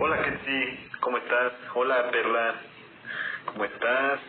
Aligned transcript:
Hola, 0.00 0.22
Ketsi, 0.24 0.90
¿cómo 1.00 1.18
estás? 1.18 1.52
Hola, 1.74 2.10
Perla, 2.10 2.54
¿cómo 3.46 3.64
estás? 3.64 4.20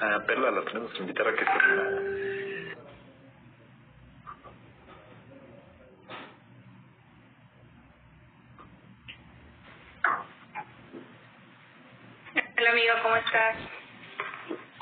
A 0.00 0.20
Perla 0.26 0.50
la 0.52 0.64
tenemos 0.64 0.92
que 0.92 0.98
invitar 1.00 1.28
a 1.28 1.34
que 1.36 1.44
se... 1.44 2.76
Hola 12.58 12.70
amigo, 12.70 12.94
¿cómo 13.02 13.16
estás? 13.16 13.56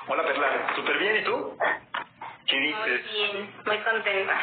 Hola, 0.09 0.25
Perla, 0.25 0.75
súper 0.77 0.99
bien, 0.99 1.17
¿y 1.19 1.25
tú? 1.25 1.59
¿Qué 2.47 2.57
Muy 2.57 2.67
dices? 2.69 3.13
bien, 3.13 3.55
muy 3.67 3.79
contenta. 3.81 4.41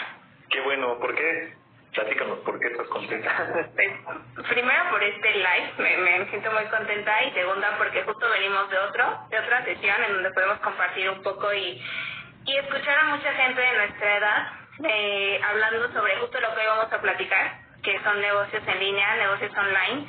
Qué 0.50 0.62
bueno, 0.62 1.00
¿por 1.00 1.16
qué? 1.16 1.58
Platícanos, 1.98 2.38
¿por 2.46 2.60
qué 2.60 2.68
estás 2.68 2.88
contenta? 2.90 3.32
Pues, 4.36 4.48
primero 4.50 4.84
por 4.92 5.02
este 5.02 5.32
live, 5.32 5.74
me, 5.80 5.98
me 5.98 6.30
siento 6.30 6.52
muy 6.52 6.66
contenta 6.66 7.24
y 7.24 7.32
segunda 7.32 7.76
porque 7.80 8.04
justo 8.04 8.30
venimos 8.30 8.70
de 8.70 8.78
otro, 8.78 9.20
de 9.32 9.40
otra 9.40 9.66
sesión 9.66 10.04
en 10.04 10.14
donde 10.14 10.32
podemos 10.32 10.60
compartir 10.60 11.10
un 11.10 11.24
poco 11.24 11.52
y, 11.52 11.82
y 12.46 12.58
escuchar 12.58 13.00
a 13.00 13.04
mucha 13.06 13.34
gente 13.34 13.60
de 13.60 13.78
nuestra 13.78 14.18
edad 14.18 14.48
eh, 14.88 15.42
hablando 15.44 15.92
sobre 15.92 16.18
justo 16.18 16.40
lo 16.40 16.54
que 16.54 16.62
hoy 16.62 16.68
vamos 16.68 16.94
a 16.94 17.02
platicar, 17.02 17.58
que 17.82 18.00
son 18.04 18.22
negocios 18.22 18.62
en 18.68 18.80
línea, 18.80 19.16
negocios 19.16 19.52
online. 19.58 20.08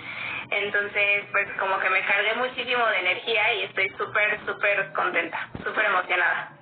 Entonces, 0.51 1.25
pues 1.33 1.49
como 1.59 1.79
que 1.81 1.89
me 1.89 2.05
cargué 2.05 2.35
muchísimo 2.35 2.87
de 2.87 2.99
energía 2.99 3.55
y 3.55 3.63
estoy 3.63 3.89
súper, 3.97 4.41
súper 4.45 4.93
contenta, 4.93 5.49
súper 5.65 5.87
emocionada. 5.87 6.58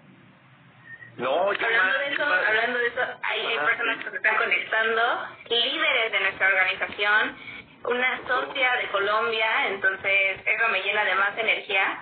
No, 1.16 1.52
yo 1.52 1.66
Hablando 1.66 1.92
más, 1.92 1.98
de 2.00 2.12
eso, 2.12 2.26
más. 2.26 2.46
hablando 2.46 2.78
de 2.78 2.86
eso, 2.88 3.00
hay, 3.22 3.58
personas 3.58 4.04
que 4.04 4.10
se 4.10 4.16
están 4.16 4.36
conectando, 4.36 5.02
líderes 5.48 6.12
de 6.12 6.20
nuestra 6.20 6.46
organización, 6.48 7.36
una 7.84 8.20
socia 8.26 8.76
de 8.76 8.88
Colombia, 8.88 9.66
entonces 9.68 10.40
eso 10.44 10.68
me 10.70 10.82
llena 10.82 11.04
de 11.04 11.14
más 11.14 11.38
energía 11.38 11.98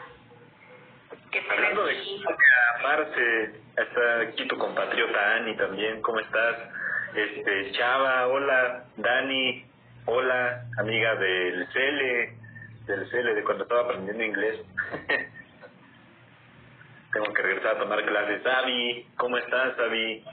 que 1.30 1.44
Hablando 1.48 1.86
de 1.86 1.98
aquí. 1.98 2.24
a 2.26 2.82
Marce, 2.82 3.50
está 3.76 4.20
aquí 4.20 4.46
tu 4.48 4.58
compatriota 4.58 5.34
Ani 5.34 5.56
también, 5.56 6.00
¿cómo 6.02 6.18
estás? 6.20 6.56
Este, 7.14 7.72
Chava, 7.72 8.26
hola, 8.26 8.84
Dani, 8.96 9.64
hola, 10.06 10.64
amiga 10.78 11.14
del 11.16 11.68
Cele, 11.72 12.32
del 12.86 13.10
Cele, 13.10 13.34
de 13.34 13.44
cuando 13.44 13.62
estaba 13.64 13.82
aprendiendo 13.82 14.24
inglés. 14.24 14.60
Tengo 17.14 17.32
que 17.32 17.42
regresar 17.42 17.76
a 17.76 17.78
tomar 17.78 18.04
clases. 18.04 18.44
Avi, 18.44 19.06
¿cómo 19.16 19.38
estás, 19.38 19.78
Avi? 19.78 20.24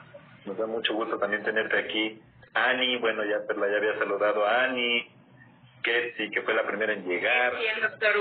Nos 0.46 0.58
da 0.58 0.66
mucho 0.66 0.96
gusto 0.96 1.20
también 1.20 1.44
tenerte 1.44 1.78
aquí. 1.78 2.20
Ani, 2.56 2.98
bueno, 2.98 3.24
ya 3.24 3.46
Perla 3.48 3.70
ya 3.70 3.78
había 3.78 4.00
saludado 4.00 4.46
a 4.46 4.64
Ani. 4.64 5.08
Ketsi, 5.84 6.32
que 6.32 6.42
fue 6.42 6.54
la 6.54 6.64
primera 6.64 6.94
en 6.94 7.08
llegar 7.08 7.54
Y 7.60 7.66
el 7.66 7.82
doctor 7.82 8.16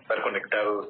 estar 0.00 0.22
conectados. 0.22 0.88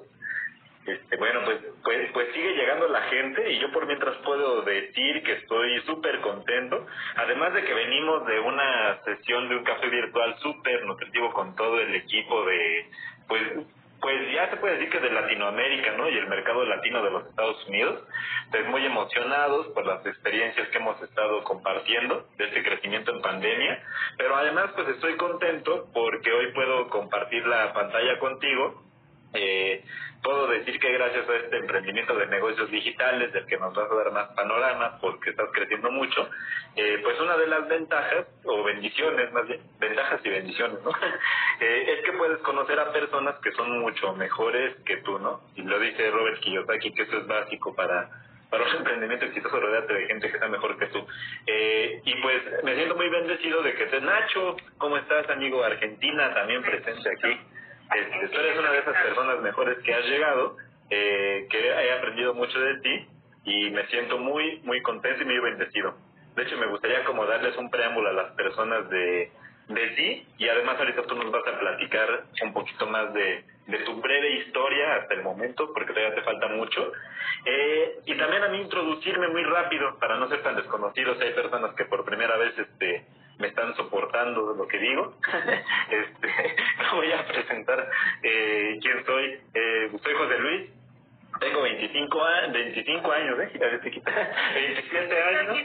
Este, 0.87 1.17
bueno, 1.17 1.41
pues, 1.45 1.59
pues, 1.85 2.11
pues 2.13 2.33
sigue 2.35 2.55
llegando 2.55 2.89
la 2.89 3.03
gente 3.03 3.53
y 3.53 3.59
yo 3.59 3.71
por 3.71 3.87
mientras 3.87 4.17
puedo 4.19 4.63
decir 4.63 5.23
que 5.23 5.33
estoy 5.33 5.81
súper 5.83 6.21
contento. 6.21 6.87
Además 7.17 7.55
de 7.55 7.65
que 7.65 7.75
venimos 7.75 8.27
de 8.27 8.41
una 8.41 9.03
sesión 9.05 9.49
de 9.49 9.57
un 9.57 9.65
café 9.65 9.89
virtual 9.89 10.37
súper 10.41 10.85
nutritivo 10.85 11.33
con 11.33 11.55
todo 11.57 11.81
el 11.81 11.95
equipo 11.95 12.45
de, 12.45 12.87
pues, 13.29 13.43
pues 14.01 14.33
ya 14.33 14.51
se 14.51 14.57
puede 14.57 14.75
decir 14.75 14.91
que 14.91 15.01
de 15.01 15.11
Latinoamérica, 15.11 15.93
¿no? 15.93 16.09
Y 16.09 16.17
el 16.17 16.27
mercado 16.27 16.65
latino 16.65 17.03
de 17.03 17.11
los 17.11 17.27
Estados 17.27 17.67
Unidos. 17.69 18.03
Pues 18.51 18.67
muy 18.69 18.85
emocionados 18.85 19.69
por 19.69 19.87
las 19.87 20.05
experiencias 20.07 20.69
que 20.69 20.79
hemos 20.79 21.01
estado 21.03 21.45
compartiendo 21.45 22.27
de 22.37 22.45
este 22.47 22.63
crecimiento 22.63 23.13
en 23.13 23.23
pandemia. 23.23 23.83
Pero 24.17 24.37
además, 24.37 24.71
pues 24.75 24.89
estoy 24.89 25.17
contento 25.17 25.89
porque 25.93 26.33
hoy 26.33 26.53
puedo 26.53 26.89
compartir 26.89 27.47
la 27.47 27.73
pantalla 27.73 28.19
contigo 28.19 28.90
eh, 29.35 29.85
puedo 30.23 30.49
decir 30.49 30.79
que 30.79 30.93
gracias 30.93 31.29
a 31.29 31.37
este 31.37 31.57
emprendimiento 31.57 32.15
de 32.15 32.27
negocios 32.27 32.71
digitales, 32.71 33.33
del 33.33 33.47
que 33.47 33.59
nos 33.59 33.75
vas 33.75 33.91
a 33.91 33.95
dar 33.95 34.13
más 34.13 34.29
panorama 34.35 34.99
porque 35.01 35.31
estás 35.31 35.49
creciendo 35.53 35.91
mucho, 35.91 36.29
eh, 36.77 37.01
pues 37.03 37.21
una 37.21 37.37
de 37.37 37.47
las 37.47 37.69
ventajas, 37.69 38.27
o 38.45 38.63
bendiciones 38.63 39.33
más 39.33 39.47
bien, 39.47 39.61
ventajas 39.79 40.21
y 40.25 40.29
bendiciones, 40.29 40.79
¿no? 40.83 40.91
Eh, 41.61 41.93
es 41.93 42.05
que 42.07 42.17
puedes 42.17 42.39
conocer 42.39 42.81
a 42.81 42.91
personas 42.91 43.35
que 43.43 43.53
son 43.53 43.81
mucho 43.81 44.15
mejores 44.15 44.77
que 44.87 44.97
tú, 44.99 45.19
¿no? 45.19 45.43
Y 45.57 45.63
lo 45.63 45.79
dice 45.79 46.11
Robert 46.11 46.41
Kiyosaki, 46.41 46.95
que 46.95 47.03
eso 47.03 47.19
es 47.19 47.27
básico 47.27 47.75
para 47.75 48.09
para 48.51 48.65
un 48.65 48.77
emprendimiento 48.77 49.27
exitoso 49.27 49.61
rodearte 49.61 49.95
de 49.95 50.07
gente 50.07 50.29
que 50.29 50.35
está 50.35 50.49
mejor 50.49 50.77
que 50.77 50.87
tú. 50.87 51.07
Eh, 51.47 52.03
y 52.05 52.15
pues 52.17 52.43
me 52.65 52.75
siento 52.75 52.97
muy 52.97 53.09
bendecido 53.09 53.63
de 53.63 53.75
que 53.75 53.85
estés 53.85 54.03
Nacho, 54.03 54.57
¿cómo 54.77 54.97
estás 54.97 55.29
amigo? 55.31 55.63
Argentina 55.63 56.35
también 56.35 56.63
presente 56.63 57.09
aquí. 57.11 57.41
Este, 57.95 58.29
tú 58.29 58.39
eres 58.39 58.59
una 58.59 58.73
de 58.73 58.79
esas 58.79 59.03
personas 59.03 59.41
mejores 59.41 59.79
que 59.79 59.95
has 59.95 60.05
llegado, 60.07 60.57
eh, 60.91 61.47
que 61.51 61.69
he 61.69 61.93
aprendido 61.93 62.35
mucho 62.35 62.59
de 62.61 62.81
ti 62.81 63.07
y 63.45 63.71
me 63.71 63.87
siento 63.87 64.19
muy, 64.19 64.61
muy 64.65 64.81
contento 64.83 65.23
y 65.23 65.27
muy 65.27 65.39
bendecido. 65.41 65.95
De 66.37 66.43
hecho, 66.43 66.57
me 66.57 66.67
gustaría 66.67 67.05
como 67.05 67.27
darles 67.27 67.57
un 67.57 67.71
preámbulo 67.71 68.09
a 68.09 68.13
las 68.13 68.33
personas 68.33 68.89
de, 68.91 69.31
de 69.69 69.87
ti 69.89 70.27
y 70.39 70.49
además 70.49 70.79
ahorita 70.79 71.03
tú 71.03 71.17
nos 71.17 71.31
vas 71.31 71.47
a 71.47 71.59
platicar 71.59 72.25
un 72.43 72.53
poquito 72.53 72.87
más 72.87 73.13
de, 73.13 73.45
de 73.67 73.79
tu 73.79 74.01
breve 74.01 74.39
historia 74.39 74.97
hasta 74.97 75.15
el 75.15 75.23
momento, 75.23 75.73
porque 75.73 75.93
todavía 75.93 76.15
te 76.15 76.23
falta 76.23 76.49
mucho. 76.49 76.93
Eh, 77.45 78.01
y 78.07 78.15
también 78.17 78.43
a 78.43 78.49
mí 78.49 78.61
introducirme 78.61 79.29
muy 79.29 79.43
rápido 79.45 79.99
para 79.99 80.17
no 80.17 80.29
ser 80.29 80.43
tan 80.43 80.57
desconocidos. 80.57 81.21
Hay 81.21 81.33
personas 81.33 81.75
que 81.75 81.85
por 81.87 82.05
primera 82.05 82.37
vez 82.37 82.59
este, 82.59 83.07
me 83.41 83.49
están 83.49 83.75
soportando 83.77 84.55
lo 84.55 84.69
que 84.69 84.79
digo. 84.79 85.15
este, 85.91 86.57
voy 86.95 87.13
a 87.13 87.27
presentar 87.27 87.89
eh, 88.23 88.79
quién 88.81 89.05
soy. 89.05 89.41
Eh, 89.55 89.91
soy 90.03 90.15
José 90.15 90.39
Luis. 90.39 90.71
Tengo 91.41 91.63
25, 91.63 92.23
a- 92.25 92.47
25 92.49 93.13
años, 93.13 93.39
¿eh? 93.41 93.51
Ya 93.59 93.81
te 93.81 93.91
quita. 93.91 94.11
27 94.55 95.23
años. 95.23 95.57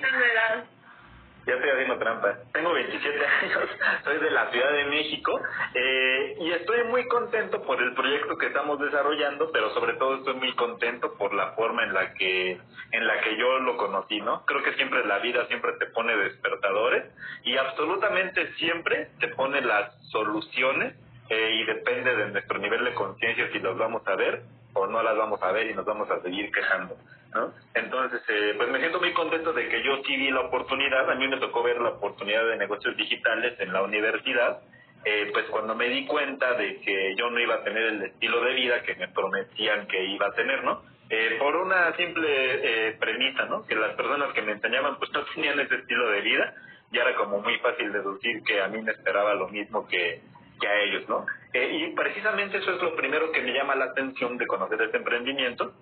Ya 1.45 1.53
estoy 1.53 1.69
haciendo 1.69 1.97
trampa. 2.00 2.39
Tengo 2.53 2.73
27 2.73 3.25
años, 3.25 3.69
soy 4.03 4.17
de 4.17 4.31
la 4.31 4.50
Ciudad 4.50 4.72
de 4.72 4.85
México 4.85 5.39
eh, 5.75 6.38
y 6.39 6.51
estoy 6.51 6.85
muy 6.85 7.07
contento 7.07 7.61
por 7.61 7.81
el 7.81 7.94
proyecto 7.94 8.35
que 8.38 8.47
estamos 8.47 8.79
desarrollando, 8.79 9.51
pero 9.51 9.69
sobre 9.75 9.94
todo 9.94 10.16
estoy 10.16 10.33
muy 10.35 10.56
contento 10.56 11.13
por 11.17 11.33
la 11.33 11.51
forma 11.51 11.83
en 11.83 11.94
la 11.94 12.13
que 12.13 12.59
en 12.91 13.07
la 13.07 13.22
que 13.22 13.38
yo 13.38 13.59
lo 13.59 13.78
conocí, 13.78 14.19
¿no? 14.22 14.45
Creo 14.45 14.63
que 14.63 14.73
siempre 14.73 15.06
la 15.06 15.19
vida 15.19 15.45
siempre 15.47 15.73
te 15.79 15.88
pone 15.88 16.16
despertadores 16.17 17.06
y 17.44 17.57
absolutamente 17.57 18.53
siempre 18.53 19.09
te 19.19 19.27
pone 19.29 19.62
las 19.62 19.94
soluciones 20.09 20.95
eh, 21.29 21.59
y 21.59 21.66
depende 21.66 22.16
de 22.16 22.31
nuestro 22.31 22.57
nivel 22.59 22.85
de 22.85 22.94
conciencia 22.94 23.50
si 23.51 23.59
los 23.59 23.77
vamos 23.77 24.01
a 24.07 24.16
ver 24.16 24.44
o 24.73 24.88
no 24.88 25.01
las 25.03 25.17
vamos 25.17 25.41
a 25.41 25.51
ver 25.51 25.67
y 25.69 25.73
nos 25.73 25.85
vamos 25.85 26.09
a 26.09 26.22
seguir 26.22 26.51
quejando. 26.51 26.95
¿No? 27.35 27.53
Entonces, 27.75 28.22
eh, 28.29 28.53
pues 28.57 28.69
me 28.69 28.79
siento 28.79 29.00
muy 29.00 29.13
contento 29.13 29.53
de 29.53 29.69
que 29.69 29.84
yo 29.84 30.01
sí 30.03 30.16
vi 30.16 30.31
la 30.31 30.41
oportunidad, 30.41 31.09
a 31.09 31.16
mí 31.16 31.28
me 31.28 31.38
tocó 31.38 31.62
ver 31.62 31.79
la 31.79 31.90
oportunidad 31.90 32.47
de 32.47 32.57
negocios 32.57 32.97
digitales 32.97 33.59
en 33.59 33.72
la 33.72 33.84
universidad, 33.84 34.62
eh, 35.03 35.29
pues 35.31 35.45
cuando 35.51 35.75
me 35.75 35.88
di 35.90 36.06
cuenta 36.07 36.53
de 36.53 36.81
que 36.81 37.16
yo 37.16 37.29
no 37.29 37.40
iba 37.40 37.56
a 37.56 37.63
tener 37.63 37.84
el 37.84 38.01
estilo 38.01 38.41
de 38.41 38.53
vida 38.53 38.81
que 38.81 38.95
me 38.95 39.09
prometían 39.09 39.88
que 39.88 40.03
iba 40.03 40.28
a 40.28 40.34
tener, 40.34 40.63
¿no? 40.63 40.81
Eh, 41.07 41.35
por 41.38 41.56
una 41.56 41.95
simple 41.95 42.28
eh, 42.28 42.97
premisa, 43.00 43.45
¿no? 43.45 43.66
Que 43.68 43.75
las 43.75 43.94
personas 43.95 44.34
que 44.34 44.41
me 44.41 44.53
enseñaban 44.53 44.97
pues 44.97 45.12
no 45.12 45.24
tenían 45.25 45.59
ese 45.59 45.75
estilo 45.75 46.09
de 46.09 46.22
vida 46.22 46.56
y 46.91 46.97
era 46.97 47.16
como 47.16 47.41
muy 47.41 47.57
fácil 47.59 47.91
deducir 47.91 48.41
que 48.44 48.62
a 48.62 48.68
mí 48.69 48.81
me 48.81 48.91
esperaba 48.91 49.35
lo 49.35 49.47
mismo 49.50 49.88
que, 49.88 50.21
que 50.59 50.68
a 50.68 50.81
ellos, 50.81 51.07
¿no? 51.07 51.25
Eh, 51.54 51.69
y 51.71 51.95
precisamente 51.95 52.57
eso 52.57 52.71
es 52.71 52.81
lo 52.81 52.95
primero 52.95 53.31
que 53.31 53.42
me 53.42 53.54
llama 53.54 53.75
la 53.75 53.86
atención 53.86 54.38
de 54.38 54.48
conocer 54.48 54.81
este 54.81 54.98
emprendimiento, 54.98 55.74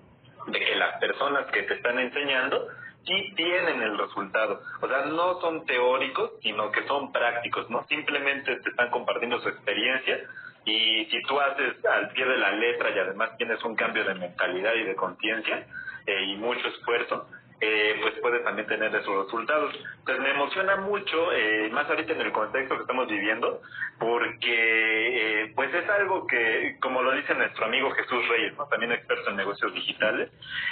de 0.48 0.60
que 0.60 0.76
las 0.76 1.00
personas 1.00 1.46
que 1.52 1.64
te 1.64 1.76
están 1.76 2.00
enseñando 2.00 2.68
sí 3.06 3.34
tienen 3.36 3.82
el 3.82 3.98
resultado. 3.98 4.62
O 4.82 4.88
sea, 4.88 5.06
no 5.06 5.40
son 5.42 5.66
teóricos, 5.66 6.32
sino 6.42 6.72
que 6.72 6.86
son 6.88 7.12
prácticos, 7.12 7.70
¿no? 7.70 7.84
Simplemente 7.88 8.56
te 8.58 8.70
están 8.70 8.90
compartiendo 8.90 9.40
su 9.42 9.50
experiencia 9.50 10.22
y 10.66 11.06
si 11.06 11.22
tú 11.24 11.40
haces 11.40 11.84
al 11.86 12.10
pie 12.12 12.26
de 12.26 12.38
la 12.38 12.52
letra 12.52 12.90
y 12.92 13.00
además 13.00 13.36
tienes 13.38 13.62
un 13.64 13.76
cambio 13.76 14.06
de 14.06 14.16
mentalidad 14.16 14.74
y 14.76 14.84
de 14.84 14.96
conciencia 14.96 15.68
eh, 16.06 16.24
y 16.28 16.36
mucho 16.38 16.68
esfuerzo, 16.68 17.28
eh, 17.66 17.96
pues 18.02 18.14
puedes 18.22 18.44
también 18.44 18.68
tener 18.68 18.94
esos 18.94 19.26
resultados. 19.26 19.74
Entonces 20.00 20.22
me 20.22 20.32
emociona 20.32 20.76
mucho, 20.78 21.32
eh, 21.32 21.70
más 21.72 21.90
ahorita 21.90 22.12
en 22.12 22.22
el 22.22 22.32
contexto 22.34 22.76
que 22.76 22.82
estamos 22.82 23.08
viviendo, 23.08 23.62
porque 23.98 25.44
eh, 25.44 25.54
pues 25.56 25.74
es 25.74 25.90
algo 25.90 26.28
que, 26.28 26.76
como 26.82 27.02
lo 27.02 27.14
dice 27.14 27.34
nuestro 27.36 27.66
amigo 27.66 27.90
Jesús 27.92 28.28
Reyes, 28.28 28.58
¿no? 28.58 28.66
también 28.68 28.92
experto 28.92 29.30
en 29.30 29.38
negocios 29.38 29.74
digitales, 29.74 30.30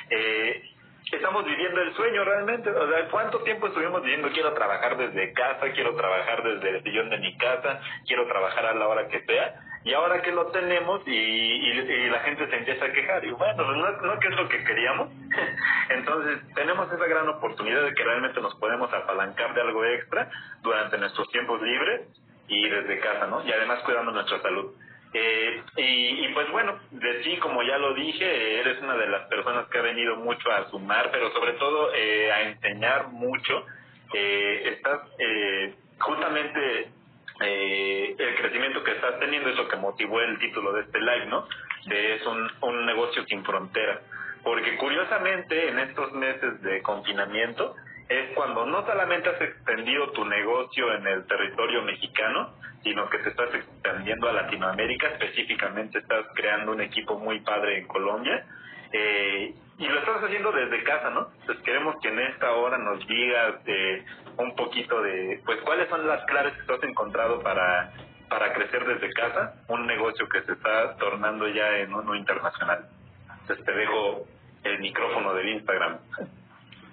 eh, 0.09 0.69
estamos 1.13 1.45
viviendo 1.45 1.81
el 1.81 1.95
sueño 1.95 2.25
realmente. 2.25 2.69
O 2.69 2.89
sea, 2.89 3.07
¿cuánto 3.09 3.39
tiempo 3.43 3.67
estuvimos 3.67 4.03
diciendo 4.03 4.29
quiero 4.33 4.53
trabajar 4.53 4.97
desde 4.97 5.31
casa, 5.31 5.71
quiero 5.71 5.95
trabajar 5.95 6.43
desde 6.43 6.77
el 6.77 6.83
sillón 6.83 7.09
de 7.09 7.19
mi 7.19 7.37
casa, 7.37 7.79
quiero 8.05 8.27
trabajar 8.27 8.65
a 8.65 8.73
la 8.73 8.87
hora 8.89 9.07
que 9.07 9.21
sea? 9.21 9.55
Y 9.83 9.93
ahora 9.93 10.21
que 10.21 10.31
lo 10.31 10.47
tenemos 10.47 11.01
y, 11.07 11.11
y, 11.11 12.09
la 12.09 12.19
gente 12.19 12.47
se 12.47 12.55
empieza 12.55 12.85
a 12.85 12.91
quejar, 12.91 13.25
y 13.25 13.31
bueno, 13.31 13.65
pues 13.65 13.77
no, 13.77 13.91
no 13.91 14.19
que 14.19 14.27
es 14.27 14.35
lo 14.35 14.47
que 14.47 14.63
queríamos. 14.63 15.09
Entonces, 15.89 16.39
tenemos 16.53 16.91
esa 16.91 17.05
gran 17.07 17.27
oportunidad 17.29 17.83
de 17.83 17.93
que 17.93 18.03
realmente 18.03 18.41
nos 18.41 18.53
podemos 18.55 18.93
apalancar 18.93 19.53
de 19.55 19.61
algo 19.61 19.83
extra 19.85 20.29
durante 20.61 20.97
nuestros 20.99 21.29
tiempos 21.31 21.61
libres 21.61 22.01
y 22.47 22.69
desde 22.69 22.99
casa, 22.99 23.27
¿no? 23.27 23.43
Y 23.45 23.51
además 23.51 23.79
cuidando 23.83 24.11
nuestra 24.11 24.41
salud. 24.41 24.71
Eh, 25.13 25.63
y, 25.77 26.25
y, 26.25 26.33
pues 26.33 26.49
bueno, 26.51 26.79
de 26.91 27.13
ti, 27.23 27.37
como 27.37 27.63
ya 27.63 27.77
lo 27.77 27.93
dije, 27.95 28.59
eres 28.59 28.81
una 28.81 28.95
de 28.95 29.07
las 29.07 29.27
personas 29.27 29.67
que 29.67 29.79
ha 29.79 29.81
venido 29.81 30.15
mucho 30.17 30.51
a 30.51 30.69
sumar, 30.69 31.09
pero 31.11 31.31
sobre 31.33 31.53
todo 31.53 31.93
eh, 31.93 32.31
a 32.31 32.41
enseñar 32.43 33.07
mucho. 33.07 33.65
Eh, 34.13 34.73
estás 34.75 35.01
eh, 35.19 35.73
justamente 35.99 36.91
eh, 37.41 38.15
el 38.17 38.35
crecimiento 38.35 38.83
que 38.83 38.91
estás 38.91 39.19
teniendo 39.19 39.49
es 39.49 39.55
lo 39.55 39.67
que 39.67 39.77
motivó 39.77 40.21
el 40.21 40.37
título 40.39 40.73
de 40.73 40.81
este 40.81 40.99
live, 40.99 41.25
¿no? 41.27 41.47
De 41.85 42.15
es 42.15 42.25
un, 42.25 42.51
un 42.61 42.85
negocio 42.85 43.23
sin 43.25 43.43
frontera. 43.43 44.01
Porque 44.43 44.75
curiosamente 44.77 45.69
en 45.69 45.79
estos 45.79 46.11
meses 46.13 46.61
de 46.61 46.81
confinamiento 46.81 47.75
es 48.09 48.31
cuando 48.35 48.65
no 48.65 48.85
solamente 48.85 49.29
has 49.29 49.41
extendido 49.41 50.11
tu 50.11 50.25
negocio 50.25 50.93
en 50.93 51.07
el 51.07 51.25
territorio 51.27 51.81
mexicano, 51.83 52.53
sino 52.83 53.09
que 53.09 53.19
te 53.19 53.29
estás 53.29 53.53
extendiendo 53.53 54.27
a 54.27 54.33
Latinoamérica, 54.33 55.07
específicamente 55.07 55.99
estás 55.99 56.25
creando 56.35 56.71
un 56.71 56.81
equipo 56.81 57.19
muy 57.19 57.39
padre 57.41 57.77
en 57.77 57.87
Colombia. 57.87 58.45
Eh, 58.91 59.53
y 59.81 59.87
lo 59.87 59.97
estás 59.97 60.23
haciendo 60.23 60.51
desde 60.51 60.83
casa, 60.83 61.09
¿no? 61.09 61.27
Entonces 61.39 61.65
queremos 61.65 61.95
que 62.01 62.09
en 62.09 62.19
esta 62.19 62.51
hora 62.51 62.77
nos 62.77 62.99
digas 63.07 63.55
eh, 63.65 64.05
un 64.37 64.55
poquito 64.55 65.01
de, 65.01 65.41
pues, 65.43 65.59
cuáles 65.61 65.89
son 65.89 66.07
las 66.07 66.23
claves 66.25 66.53
que 66.53 66.63
tú 66.63 66.73
has 66.73 66.83
encontrado 66.83 67.41
para, 67.41 67.91
para 68.29 68.53
crecer 68.53 68.85
desde 68.85 69.11
casa, 69.11 69.55
un 69.69 69.87
negocio 69.87 70.29
que 70.29 70.43
se 70.43 70.51
está 70.51 70.95
tornando 70.97 71.47
ya 71.47 71.79
en 71.79 71.95
uno 71.95 72.13
internacional. 72.13 72.85
Entonces 73.41 73.65
te 73.65 73.71
dejo 73.71 74.27
el 74.65 74.79
micrófono 74.79 75.33
del 75.33 75.49
Instagram. 75.49 75.97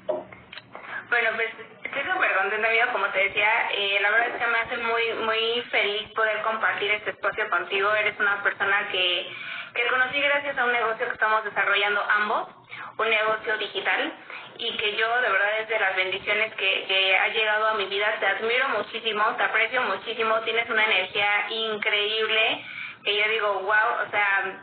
Bueno, 0.07 1.31
pues 1.37 1.51
estoy 1.85 2.03
súper 2.11 2.37
contenta, 2.37 2.69
amigo, 2.69 2.87
como 2.93 3.07
te 3.09 3.19
decía, 3.19 3.71
eh, 3.71 3.99
la 4.01 4.11
verdad 4.13 4.29
es 4.29 4.43
que 4.43 4.47
me 4.47 4.59
hace 4.61 4.77
muy 4.79 5.27
muy 5.27 5.63
feliz 5.71 6.11
poder 6.15 6.41
compartir 6.41 6.91
este 6.93 7.11
espacio 7.11 7.51
contigo. 7.51 7.93
Eres 7.95 8.19
una 8.19 8.43
persona 8.43 8.89
que, 8.91 9.27
que 9.75 9.87
conocí 9.89 10.21
gracias 10.21 10.57
a 10.57 10.65
un 10.65 10.73
negocio 10.73 11.07
que 11.07 11.13
estamos 11.13 11.45
desarrollando 11.45 12.03
ambos, 12.11 12.58
un 12.99 13.11
negocio 13.11 13.59
digital, 13.59 14.13
y 14.59 14.77
que 14.77 14.97
yo 14.97 15.21
de 15.21 15.31
verdad 15.31 15.61
es 15.61 15.69
de 15.69 15.79
las 15.79 15.97
bendiciones 15.97 16.53
que, 16.55 17.17
ha 17.17 17.29
llegado 17.29 17.69
a 17.69 17.75
mi 17.75 17.87
vida. 17.87 18.17
Te 18.19 18.27
admiro 18.27 18.69
muchísimo, 18.71 19.25
te 19.37 19.43
aprecio 19.45 19.83
muchísimo, 19.83 20.41
tienes 20.41 20.69
una 20.69 20.85
energía 20.85 21.47
increíble, 21.51 22.65
que 23.05 23.17
yo 23.17 23.29
digo, 23.29 23.53
wow, 23.61 24.07
o 24.07 24.11
sea, 24.11 24.61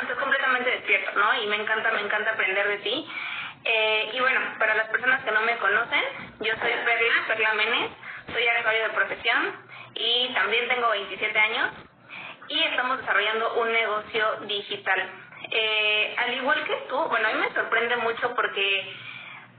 estás 0.00 0.16
completamente 0.18 0.70
despierto, 0.70 1.18
¿no? 1.18 1.42
Y 1.42 1.46
me 1.48 1.56
encanta, 1.56 1.90
me 1.90 2.02
encanta 2.02 2.30
aprender 2.30 2.68
de 2.68 2.78
ti. 2.78 3.08
Eh, 3.64 4.10
y 4.12 4.20
bueno, 4.20 4.40
para 4.58 4.76
las 4.76 4.88
personas 4.88 5.24
que 5.24 5.32
no 5.32 5.40
me 5.40 5.56
conocen, 5.56 6.04
yo 6.40 6.52
soy 6.60 6.70
Perla, 6.84 7.24
Perla 7.26 7.54
Menes, 7.54 7.90
soy 8.32 8.46
actuario 8.46 8.82
de 8.84 8.90
profesión 8.90 9.56
y 9.94 10.32
también 10.34 10.68
tengo 10.68 10.88
27 10.90 11.36
años 11.38 11.70
y 12.48 12.62
estamos 12.62 12.98
desarrollando 12.98 13.54
un 13.54 13.72
negocio 13.72 14.36
digital. 14.42 15.25
Eh, 15.50 16.14
al 16.18 16.34
igual 16.34 16.64
que 16.64 16.76
tú, 16.88 16.96
bueno, 16.96 17.28
a 17.28 17.32
mí 17.32 17.40
me 17.40 17.54
sorprende 17.54 17.96
mucho 17.96 18.34
porque 18.34 18.94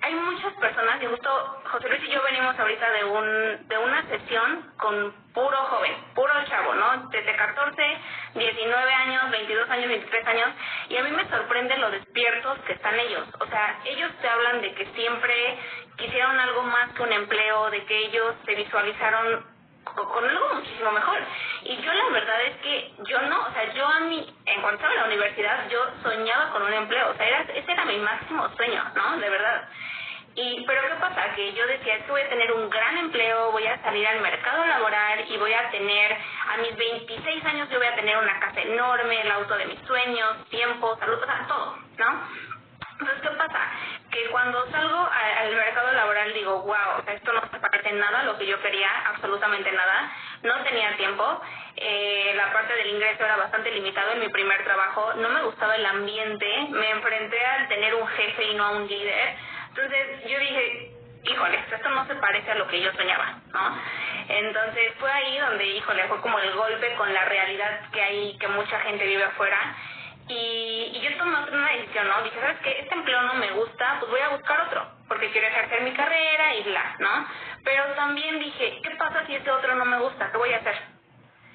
hay 0.01 0.13
muchas 0.13 0.53
personas, 0.53 1.01
y 1.01 1.07
justo 1.07 1.62
José 1.71 1.89
Luis 1.89 2.03
y 2.03 2.12
yo 2.12 2.21
venimos 2.21 2.57
ahorita 2.57 2.91
de 2.91 3.03
un 3.03 3.68
de 3.68 3.77
una 3.79 4.07
sesión 4.07 4.71
con 4.77 5.12
puro 5.33 5.57
joven, 5.57 5.94
puro 6.13 6.33
chavo, 6.47 6.75
¿no? 6.75 7.09
Desde 7.09 7.35
14, 7.35 7.97
19 8.35 8.94
años, 8.94 9.31
22 9.31 9.69
años, 9.69 9.88
23 9.88 10.27
años, 10.27 10.50
y 10.89 10.97
a 10.97 11.03
mí 11.03 11.12
me 11.12 11.27
sorprende 11.29 11.77
lo 11.77 11.89
despiertos 11.89 12.59
que 12.59 12.73
están 12.73 13.00
ellos. 13.00 13.27
O 13.39 13.47
sea, 13.47 13.80
ellos 13.85 14.12
te 14.21 14.30
hablan 14.30 14.62
de 14.62 14.73
que 14.75 14.85
siempre 14.94 15.59
quisieron 15.97 16.39
algo 16.39 16.62
más 16.63 16.94
que 16.94 17.01
un 17.01 17.12
empleo, 17.12 17.71
de 17.71 17.83
que 17.85 17.97
ellos 18.06 18.35
se 18.45 18.53
visualizaron 18.53 19.56
con 19.95 20.30
algo 20.30 20.54
muchísimo 20.56 20.92
mejor. 20.92 21.19
Y 21.63 21.78
yo 21.78 21.94
la 21.94 22.10
verdad 22.10 22.42
es 22.44 22.56
que 22.57 22.94
yo 23.10 23.22
no, 23.22 23.48
o 23.48 23.51
sea, 23.51 23.74
yo 23.74 23.86
a 23.86 24.00
mí, 24.01 24.36
en 24.45 24.62
cuanto 24.62 24.78
estaba 24.78 24.94
en 24.94 25.00
la 25.00 25.06
universidad, 25.07 25.69
yo 25.69 25.80
soñaba 26.04 26.51
con 26.51 26.63
un 26.63 26.74
empleo, 26.74 27.10
o 27.10 27.13
sea, 27.16 27.28
era, 27.28 27.42
ese 27.42 27.72
era 27.72 27.86
mi 27.86 27.98
máximo 27.98 28.48
sueño, 28.56 28.84
¿no? 28.95 29.18
De 29.18 29.30
verdad. 29.30 29.68
Y, 30.36 30.63
pero 30.68 30.81
¿qué 30.84 30.95
pasa? 31.00 31.34
Que 31.36 31.51
yo 31.54 31.66
decía, 31.66 31.95
es 31.95 32.04
que 32.06 32.12
voy 32.12 32.22
a 32.22 32.30
tener 32.30 32.51
un 32.51 32.69
gran 32.69 32.95
empleo, 33.00 33.51
voy 33.51 33.66
a 33.66 33.81
salir 33.81 34.06
al 34.06 34.22
mercado 34.22 34.63
laboral 34.66 35.25
y 35.28 35.36
voy 35.38 35.51
a 35.51 35.72
tener, 35.72 36.12
a 36.13 36.57
mis 36.57 36.78
26 36.78 37.45
años 37.45 37.68
yo 37.72 37.80
voy 37.80 37.88
a 37.88 37.95
tener 37.95 38.16
una 38.18 38.40
casa 38.40 38.62
enorme, 38.62 39.22
el 39.22 39.31
auto 39.31 39.57
de 39.57 39.66
mis 39.66 39.80
sueños, 39.88 40.48
tiempo, 40.50 40.95
salud, 41.00 41.18
o 41.22 41.25
sea, 41.25 41.45
todo, 41.48 41.78
¿no? 41.98 42.22
Entonces, 42.99 43.21
¿qué 43.21 43.29
pasa? 43.29 43.59
Que 44.11 44.25
cuando 44.29 44.65
salgo 44.71 45.09
al 45.11 45.55
mercado 45.55 45.91
laboral 45.91 46.33
digo, 46.33 46.63
wow, 46.63 47.03
esto 47.05 47.31
no 47.31 47.41
se 47.51 47.59
parece 47.59 47.89
en 47.89 47.99
nada 47.99 48.21
a 48.21 48.23
lo 48.23 48.38
que 48.38 48.47
yo 48.47 48.59
quería, 48.61 48.89
absolutamente 49.07 49.71
nada. 49.71 50.11
No 50.41 50.63
tenía 50.63 50.97
tiempo, 50.97 51.41
eh, 51.75 52.33
la 52.35 52.51
parte 52.51 52.73
del 52.73 52.88
ingreso 52.88 53.23
era 53.23 53.35
bastante 53.35 53.69
limitado 53.69 54.13
en 54.13 54.19
mi 54.19 54.29
primer 54.29 54.63
trabajo, 54.63 55.13
no 55.15 55.29
me 55.29 55.44
gustaba 55.44 55.75
el 55.75 55.85
ambiente, 55.85 56.67
me 56.71 56.89
enfrenté 56.89 57.45
al 57.45 57.67
tener 57.67 57.94
un 57.94 58.07
jefe 58.07 58.44
y 58.45 58.55
no 58.55 58.65
a 58.65 58.71
un 58.71 58.88
líder. 58.88 59.35
Entonces 59.69 60.23
yo 60.27 60.39
dije, 60.39 60.91
híjole, 61.23 61.63
esto 61.71 61.89
no 61.89 62.07
se 62.07 62.15
parece 62.15 62.51
a 62.51 62.55
lo 62.55 62.67
que 62.67 62.81
yo 62.81 62.91
soñaba, 62.94 63.39
¿no? 63.53 63.79
Entonces 64.27 64.94
fue 64.99 65.11
ahí 65.11 65.38
donde, 65.38 65.65
híjole, 65.65 66.07
fue 66.07 66.19
como 66.21 66.39
el 66.39 66.51
golpe 66.53 66.95
con 66.95 67.13
la 67.13 67.25
realidad 67.25 67.81
que 67.91 68.01
hay, 68.01 68.38
que 68.39 68.47
mucha 68.47 68.79
gente 68.81 69.05
vive 69.05 69.23
afuera 69.23 69.75
y, 70.27 70.91
y 70.94 71.01
yo 71.01 71.18
tomé 71.18 71.38
una 71.51 71.71
decisión, 71.71 72.07
¿no? 72.07 72.21
Dije, 72.24 72.39
¿sabes 72.39 72.59
qué? 72.59 72.79
Este 72.81 72.94
empleo 72.94 73.21
no 73.21 73.33
me 73.35 73.51
gusta, 73.51 73.97
pues 74.00 74.12
voy 74.12 74.21
a 74.21 74.29
buscar 74.29 74.62
otro, 74.62 74.85
porque 75.07 75.31
quiero 75.31 75.47
ejercer 75.47 75.81
mi 75.81 75.94
carrera 75.94 76.56
y 76.56 76.63
bla, 76.63 76.95
¿no? 77.00 77.27
Pero 77.63 77.83
también 77.95 78.39
dije, 78.39 78.79
¿qué 78.83 78.91
pasa 78.91 79.25
si 79.25 79.35
este 79.35 79.51
otro 79.51 79.75
no 79.75 79.85
me 79.85 80.00
gusta? 80.00 80.31
¿Qué 80.31 80.38
voy 80.38 80.53
a 80.53 80.57
hacer? 80.57 80.75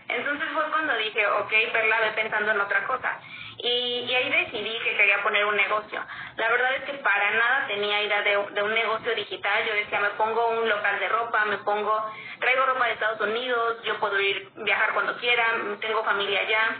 Entonces 0.09 0.49
fue 0.53 0.65
cuando 0.71 0.95
dije, 0.97 1.27
ok, 1.27 1.53
Perla, 1.73 2.01
ve 2.01 2.11
pensando 2.13 2.53
en 2.53 2.61
otra 2.61 2.85
cosa. 2.87 3.19
Y, 3.59 4.07
y 4.09 4.15
ahí 4.15 4.31
decidí 4.31 4.79
que 4.81 4.97
quería 4.97 5.23
poner 5.23 5.45
un 5.45 5.57
negocio. 5.57 6.05
La 6.37 6.49
verdad 6.51 6.75
es 6.75 6.83
que 6.85 6.95
para 6.95 7.31
nada 7.31 7.67
tenía 7.69 8.03
idea 8.03 8.23
de, 8.23 8.47
de 8.53 8.63
un 8.63 8.75
negocio 8.75 9.15
digital. 9.15 9.65
Yo 9.65 9.75
decía, 9.75 10.01
me 10.01 10.11
pongo 10.11 10.49
un 10.49 10.69
local 10.69 10.99
de 10.99 11.09
ropa, 11.09 11.45
me 11.45 11.59
pongo, 11.59 12.13
traigo 12.41 12.67
ropa 12.67 12.87
de 12.87 12.93
Estados 12.93 13.21
Unidos, 13.21 13.83
yo 13.85 13.99
puedo 14.01 14.19
ir, 14.21 14.51
viajar 14.57 14.93
cuando 14.93 15.17
quiera, 15.19 15.45
tengo 15.81 16.05
familia 16.05 16.41
allá 16.41 16.77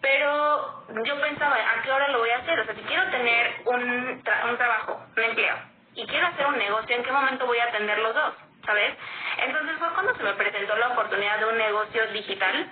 pero 0.00 0.84
yo 1.04 1.20
pensaba, 1.20 1.56
¿a 1.56 1.82
qué 1.82 1.90
hora 1.90 2.08
lo 2.08 2.18
voy 2.18 2.30
a 2.30 2.38
hacer? 2.38 2.60
O 2.60 2.64
sea, 2.64 2.74
si 2.74 2.82
quiero 2.82 3.10
tener 3.10 3.62
un, 3.64 4.22
tra 4.22 4.46
un 4.46 4.56
trabajo, 4.56 5.00
un 5.16 5.22
empleo, 5.22 5.56
y 5.94 6.06
quiero 6.06 6.26
hacer 6.28 6.46
un 6.46 6.58
negocio, 6.58 6.94
¿en 6.94 7.02
qué 7.02 7.10
momento 7.10 7.46
voy 7.46 7.58
a 7.58 7.64
atender 7.64 7.98
los 7.98 8.14
dos? 8.14 8.34
¿Sabes? 8.64 8.94
Entonces 9.38 9.78
fue 9.78 9.88
cuando 9.94 10.14
se 10.14 10.22
me 10.22 10.34
presentó 10.34 10.76
la 10.76 10.88
oportunidad 10.88 11.38
de 11.38 11.46
un 11.46 11.58
negocio 11.58 12.06
digital. 12.12 12.70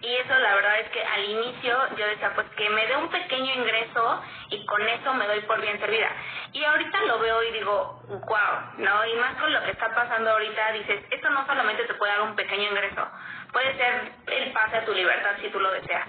Y 0.00 0.16
eso 0.16 0.36
la 0.36 0.54
verdad 0.56 0.80
es 0.80 0.88
que 0.88 1.04
al 1.04 1.24
inicio 1.24 1.78
yo 1.96 2.06
decía, 2.06 2.32
pues 2.34 2.48
que 2.56 2.68
me 2.70 2.86
dé 2.88 2.96
un 2.96 3.08
pequeño 3.08 3.54
ingreso 3.54 4.22
y 4.50 4.66
con 4.66 4.82
eso 4.88 5.14
me 5.14 5.28
doy 5.28 5.40
por 5.42 5.60
bien 5.60 5.78
servida. 5.78 6.10
Y 6.52 6.64
ahorita 6.64 7.02
lo 7.02 7.20
veo 7.20 7.42
y 7.44 7.52
digo, 7.52 8.02
wow, 8.08 8.78
¿no? 8.78 9.06
Y 9.06 9.14
más 9.16 9.36
con 9.36 9.52
lo 9.52 9.62
que 9.62 9.70
está 9.70 9.94
pasando 9.94 10.30
ahorita, 10.32 10.72
dices, 10.72 11.04
esto 11.10 11.30
no 11.30 11.46
solamente 11.46 11.84
te 11.84 11.94
puede 11.94 12.12
dar 12.12 12.22
un 12.22 12.34
pequeño 12.34 12.70
ingreso, 12.70 13.08
puede 13.52 13.76
ser 13.76 14.12
el 14.26 14.52
pase 14.52 14.78
a 14.78 14.84
tu 14.84 14.92
libertad 14.92 15.36
si 15.40 15.48
tú 15.50 15.60
lo 15.60 15.70
deseas. 15.70 16.08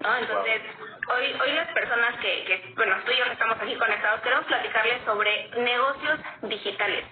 ¿No? 0.00 0.16
Entonces, 0.16 0.62
hoy, 1.08 1.36
hoy 1.40 1.52
las 1.52 1.68
personas 1.68 2.18
que, 2.20 2.44
que, 2.44 2.72
bueno, 2.76 2.96
tú 3.04 3.12
y 3.12 3.16
yo 3.16 3.24
que 3.24 3.32
estamos 3.32 3.56
aquí 3.60 3.74
conectados, 3.76 4.20
queremos 4.20 4.44
platicarles 4.46 5.02
sobre 5.04 5.48
negocios 5.56 6.20
digitales. 6.42 7.04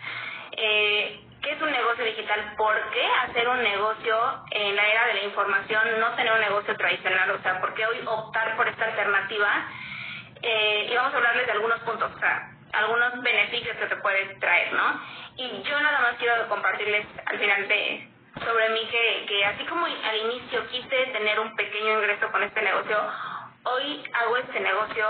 Eh, 0.52 1.20
¿Qué 1.42 1.50
es 1.50 1.60
un 1.60 1.72
negocio 1.72 2.04
digital? 2.04 2.54
¿Por 2.56 2.90
qué 2.90 3.04
hacer 3.28 3.48
un 3.48 3.62
negocio 3.62 4.16
en 4.52 4.76
la 4.76 4.88
era 4.88 5.06
de 5.08 5.14
la 5.14 5.24
información, 5.24 6.00
no 6.00 6.14
tener 6.14 6.32
un 6.32 6.40
negocio 6.40 6.76
tradicional? 6.76 7.30
O 7.32 7.42
sea, 7.42 7.60
¿por 7.60 7.74
qué 7.74 7.84
hoy 7.84 8.00
optar 8.06 8.56
por 8.56 8.68
esta 8.68 8.84
alternativa? 8.84 9.68
Eh, 10.40 10.88
y 10.90 10.94
vamos 10.94 11.12
a 11.12 11.16
hablarles 11.16 11.46
de 11.46 11.52
algunos 11.52 11.80
puntos, 11.80 12.12
o 12.14 12.18
sea, 12.20 12.48
algunos 12.72 13.20
beneficios 13.22 13.76
que 13.76 13.86
te 13.86 13.96
puede 13.96 14.24
traer, 14.36 14.72
¿no? 14.72 15.00
Y 15.36 15.62
yo 15.62 15.80
nada 15.80 16.00
más 16.00 16.14
quiero 16.18 16.48
compartirles 16.48 17.06
al 17.26 17.38
final 17.38 17.68
de, 17.68 18.08
sobre 18.40 18.68
mí 18.70 18.88
que, 18.90 19.26
que 19.26 19.44
así 19.44 19.64
como 19.64 19.86
al 19.86 20.16
inicio 20.16 20.66
quise 20.68 21.06
tener 21.06 21.38
un 21.40 21.54
pequeño 21.54 22.00
ingreso 22.00 22.30
con 22.30 22.42
este 22.42 22.62
negocio, 22.62 22.98
hoy 23.64 24.04
hago 24.12 24.36
este 24.38 24.60
negocio 24.60 25.06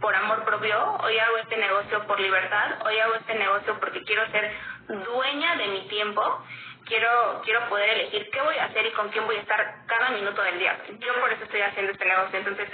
por 0.00 0.14
amor 0.14 0.44
propio, 0.44 0.96
hoy 1.02 1.18
hago 1.18 1.38
este 1.38 1.56
negocio 1.56 2.06
por 2.06 2.20
libertad, 2.20 2.86
hoy 2.86 2.98
hago 2.98 3.14
este 3.14 3.34
negocio 3.34 3.78
porque 3.80 4.02
quiero 4.04 4.30
ser 4.30 4.52
dueña 4.88 5.56
de 5.56 5.68
mi 5.68 5.88
tiempo, 5.88 6.44
quiero 6.84 7.40
quiero 7.44 7.68
poder 7.68 7.88
elegir 7.90 8.28
qué 8.30 8.40
voy 8.42 8.56
a 8.58 8.66
hacer 8.66 8.86
y 8.86 8.92
con 8.92 9.08
quién 9.08 9.26
voy 9.26 9.36
a 9.36 9.40
estar 9.40 9.86
cada 9.86 10.10
minuto 10.10 10.42
del 10.42 10.58
día. 10.58 10.78
Yo 10.98 11.20
por 11.20 11.32
eso 11.32 11.44
estoy 11.44 11.62
haciendo 11.62 11.92
este 11.92 12.04
negocio. 12.04 12.38
Entonces, 12.38 12.68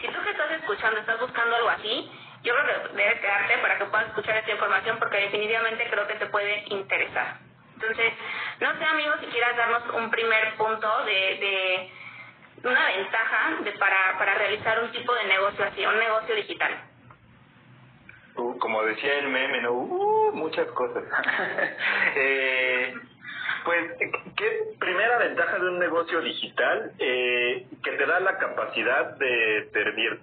si 0.00 0.08
tú 0.08 0.22
que 0.22 0.30
estás 0.30 0.50
escuchando 0.52 1.00
estás 1.00 1.18
buscando 1.18 1.56
algo 1.56 1.70
así, 1.70 2.10
yo 2.42 2.54
creo 2.54 2.66
que 2.66 2.96
debes 2.96 3.20
quedarte 3.20 3.58
para 3.58 3.78
que 3.78 3.84
puedas 3.86 4.08
escuchar 4.08 4.36
esta 4.36 4.52
información 4.52 4.98
porque 4.98 5.16
definitivamente 5.16 5.88
creo 5.90 6.06
que 6.06 6.14
te 6.14 6.26
puede 6.26 6.64
interesar. 6.68 7.45
Entonces, 7.76 8.12
no 8.60 8.78
sé, 8.78 8.84
amigos, 8.84 9.16
si 9.20 9.26
quieras 9.26 9.56
darnos 9.56 9.82
un 9.94 10.10
primer 10.10 10.54
punto 10.54 11.04
de, 11.04 11.12
de 12.62 12.68
una 12.68 12.86
ventaja 12.86 13.56
de 13.62 13.72
para, 13.72 14.18
para 14.18 14.34
realizar 14.34 14.82
un 14.82 14.90
tipo 14.92 15.14
de 15.14 15.24
negocio 15.24 15.64
así, 15.64 15.84
un 15.84 15.98
negocio 15.98 16.34
digital. 16.34 16.72
Uh, 18.36 18.58
como 18.58 18.82
decía 18.84 19.18
el 19.18 19.28
meme, 19.28 19.60
¿no? 19.62 19.72
Uh, 19.72 20.32
muchas 20.32 20.66
cosas. 20.72 21.04
eh, 22.16 22.94
Pues, 23.64 23.92
¿qué 24.36 24.48
primera 24.78 25.18
ventaja 25.18 25.58
de 25.58 25.68
un 25.68 25.78
negocio 25.78 26.20
digital? 26.20 26.92
Eh, 26.98 27.66
que 27.82 27.92
te 27.92 28.06
da 28.06 28.20
la 28.20 28.38
capacidad 28.38 29.16
de 29.16 29.68
servir. 29.72 30.20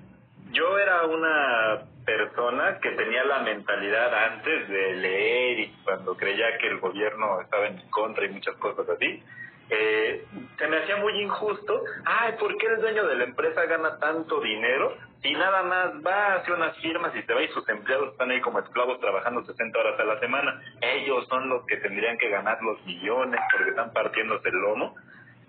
Yo 0.54 0.78
era 0.78 1.06
una 1.06 1.82
persona 2.06 2.80
que 2.80 2.92
tenía 2.92 3.24
la 3.24 3.40
mentalidad 3.40 4.14
antes 4.32 4.70
de 4.70 4.94
leer 4.94 5.60
y 5.60 5.76
cuando 5.84 6.16
creía 6.16 6.58
que 6.60 6.68
el 6.68 6.80
gobierno 6.80 7.42
estaba 7.42 7.68
en 7.68 7.82
contra 7.90 8.26
y 8.26 8.30
muchas 8.30 8.56
cosas 8.58 8.88
así, 8.88 9.24
eh, 9.70 10.26
se 10.58 10.68
me 10.68 10.78
hacía 10.78 10.98
muy 10.98 11.20
injusto. 11.22 11.84
Ay, 12.06 12.34
¿por 12.40 12.56
qué 12.58 12.68
el 12.68 12.82
dueño 12.82 13.08
de 13.08 13.16
la 13.16 13.24
empresa 13.24 13.66
gana 13.66 13.98
tanto 13.98 14.42
dinero 14.42 14.96
y 15.24 15.34
nada 15.34 15.64
más 15.64 16.06
va, 16.06 16.36
hace 16.36 16.52
unas 16.52 16.78
firmas 16.78 17.16
y 17.16 17.24
se 17.24 17.34
va 17.34 17.42
y 17.42 17.48
sus 17.48 17.68
empleados 17.70 18.12
están 18.12 18.30
ahí 18.30 18.42
como 18.42 18.60
esclavos 18.60 19.00
trabajando 19.00 19.44
60 19.44 19.80
horas 19.80 20.00
a 20.00 20.04
la 20.04 20.20
semana? 20.20 20.62
Ellos 20.82 21.26
son 21.30 21.50
los 21.50 21.66
que 21.66 21.78
tendrían 21.78 22.18
que 22.20 22.30
ganar 22.30 22.62
los 22.62 22.84
millones 22.86 23.40
porque 23.52 23.70
están 23.72 23.92
partiéndose 23.92 24.50
el 24.50 24.56
lomo. 24.56 24.96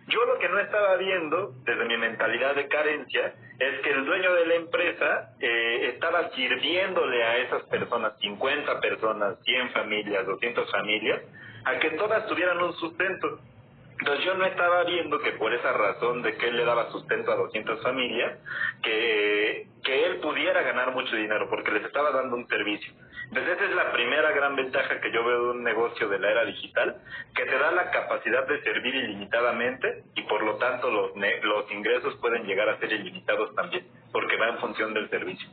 Yo 0.09 0.25
lo 0.27 0.39
que 0.39 0.49
no 0.49 0.59
estaba 0.59 0.97
viendo, 0.97 1.55
desde 1.65 1.85
mi 1.87 1.97
mentalidad 1.97 2.55
de 2.55 2.69
carencia, 2.69 3.35
es 3.59 3.81
que 3.81 3.91
el 3.91 4.05
dueño 4.05 4.35
de 4.35 4.47
la 4.47 4.55
empresa 4.57 5.31
eh, 5.41 5.91
estaba 5.95 6.31
sirviéndole 6.31 7.25
a 7.25 7.37
esas 7.39 7.63
personas, 7.65 8.13
50 8.21 8.81
personas, 8.81 9.39
100 9.45 9.71
familias, 9.71 10.27
200 10.27 10.71
familias, 10.71 11.23
a 11.65 11.79
que 11.79 11.91
todas 11.93 12.27
tuvieran 12.27 12.63
un 12.63 12.75
sustento. 12.75 13.39
Entonces 14.01 14.25
yo 14.27 14.35
no 14.35 14.45
estaba 14.45 14.85
viendo 14.85 15.19
que 15.21 15.33
por 15.33 15.55
esa 15.55 15.73
razón 15.73 16.21
de 16.21 16.37
que 16.37 16.49
él 16.49 16.57
le 16.57 16.65
daba 16.65 16.91
sustento 16.91 17.33
a 17.33 17.37
200 17.37 17.83
familias, 17.83 18.39
que, 18.83 19.69
que 19.83 20.07
él 20.07 20.17
pudiera 20.21 20.63
ganar 20.63 20.93
mucho 20.93 21.17
dinero 21.17 21.49
porque 21.49 21.71
les 21.71 21.85
estaba 21.85 22.11
dando 22.11 22.37
un 22.37 22.47
servicio. 22.49 22.93
Entonces 23.35 23.57
esa 23.57 23.65
es 23.65 23.75
la 23.75 23.91
primera 23.91 24.31
gran 24.31 24.55
ventaja 24.55 25.01
que 25.01 25.11
yo 25.11 25.25
veo 25.25 25.47
de 25.47 25.51
un 25.59 25.65
negocio 25.65 26.09
de 26.09 26.21
la 26.21 26.31
era 26.31 26.45
digital, 26.45 27.03
que 27.35 27.45
te 27.45 27.59
da 27.59 27.73
la 27.73 27.91
capacidad 27.91 28.47
de 28.47 28.63
servir 28.63 28.95
ilimitadamente 28.95 30.05
y 30.15 30.23
por 30.23 30.41
lo 30.45 30.55
tanto 30.59 30.89
los, 30.89 31.11
los 31.43 31.73
ingresos 31.73 32.15
pueden 32.21 32.47
llegar 32.47 32.69
a 32.69 32.79
ser 32.79 32.93
ilimitados 32.93 33.53
también, 33.57 33.89
porque 34.13 34.37
va 34.37 34.51
en 34.51 34.59
función 34.59 34.95
del 34.95 35.11
servicio. 35.11 35.49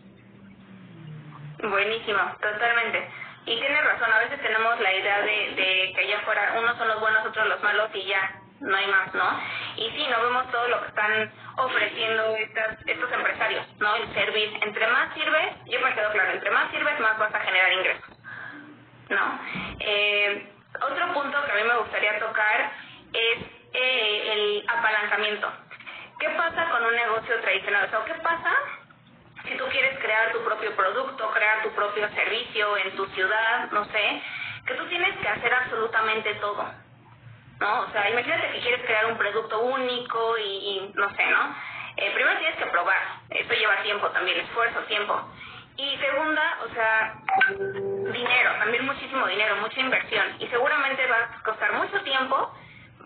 Buenísimo, 1.58 2.20
totalmente. 2.40 3.10
Y 3.48 3.60
tienes 3.60 3.84
razón, 3.84 4.14
a 4.14 4.20
veces 4.20 4.40
tenemos 4.44 4.80
la 4.80 4.94
idea 4.94 5.22
de, 5.22 5.56
de 5.56 5.94
que 5.96 6.02
allá 6.02 6.20
afuera 6.20 6.54
unos 6.60 6.78
son 6.78 6.88
los 6.88 7.00
buenos, 7.00 7.26
otros 7.26 7.48
los 7.48 7.64
malos 7.64 7.90
y 7.96 8.06
ya, 8.06 8.41
no 8.62 8.78
hay 8.78 8.88
más, 8.88 9.14
¿no? 9.14 9.42
Y 9.78 9.90
sí, 9.92 10.08
no 10.10 10.22
vemos 10.22 10.52
todo 10.52 10.68
lo 10.70 10.82
que 10.82 10.88
están 10.88 11.32
ofreciendo 11.58 12.36
estas, 12.36 12.78
estos 12.86 13.12
empresarios, 13.12 13.66
¿no? 13.80 13.96
El 13.96 14.14
servir. 14.14 14.58
Entre 14.62 14.88
más 14.88 15.14
sirves, 15.14 15.54
yo 15.66 15.80
me 15.82 15.94
quedo 15.94 16.12
claro, 16.12 16.32
entre 16.32 16.52
más 16.52 16.72
sirves, 16.72 17.00
más 17.00 17.18
vas 17.18 17.34
a 17.34 17.40
generar 17.40 17.74
ingresos, 17.74 18.18
¿no? 19.10 19.40
Eh, 19.80 20.48
otro 20.82 21.14
punto 21.14 21.46
que 21.46 21.52
a 21.52 21.56
mí 21.56 21.64
me 21.64 21.78
gustaría 21.78 22.20
tocar 22.20 22.72
es 23.14 23.38
eh, 23.74 24.32
el 24.34 24.66
apalancamiento. 24.70 25.52
¿Qué 26.20 26.30
pasa 26.30 26.70
con 26.70 26.86
un 26.86 26.96
negocio 26.96 27.42
tradicional? 27.42 27.86
O 27.86 27.90
sea, 27.90 28.06
¿qué 28.06 28.22
pasa 28.22 28.56
si 29.44 29.58
tú 29.58 29.66
quieres 29.70 29.98
crear 30.00 30.32
tu 30.32 30.44
propio 30.44 30.76
producto, 30.76 31.32
crear 31.32 31.64
tu 31.64 31.72
propio 31.72 32.08
servicio 32.10 32.78
en 32.78 32.96
tu 32.96 33.06
ciudad, 33.08 33.72
no 33.72 33.86
sé, 33.86 34.22
que 34.66 34.74
tú 34.76 34.86
tienes 34.88 35.18
que 35.18 35.28
hacer 35.28 35.54
absolutamente 35.54 36.36
todo. 36.36 36.81
¿No? 37.62 37.82
O 37.82 37.92
sea, 37.92 38.10
imagínate 38.10 38.54
que 38.54 38.60
quieres 38.60 38.84
crear 38.88 39.06
un 39.06 39.18
producto 39.20 39.60
único 39.60 40.36
y, 40.40 40.92
no 40.96 41.08
sé, 41.16 41.26
¿no? 41.28 41.56
Eh, 41.96 42.12
primero 42.16 42.40
tienes 42.40 42.58
que 42.58 42.66
probar, 42.66 42.98
eso 43.30 43.54
lleva 43.54 43.84
tiempo 43.84 44.10
también, 44.10 44.40
esfuerzo, 44.40 44.80
tiempo. 44.88 45.22
Y 45.78 45.96
segunda, 45.98 46.58
o 46.66 46.74
sea, 46.74 47.14
dinero, 48.12 48.52
también 48.58 48.84
muchísimo 48.88 49.28
dinero, 49.28 49.58
mucha 49.58 49.80
inversión. 49.80 50.26
Y 50.40 50.48
seguramente 50.48 51.06
va 51.06 51.18
a 51.18 51.44
costar 51.44 51.74
mucho 51.74 52.02
tiempo, 52.02 52.52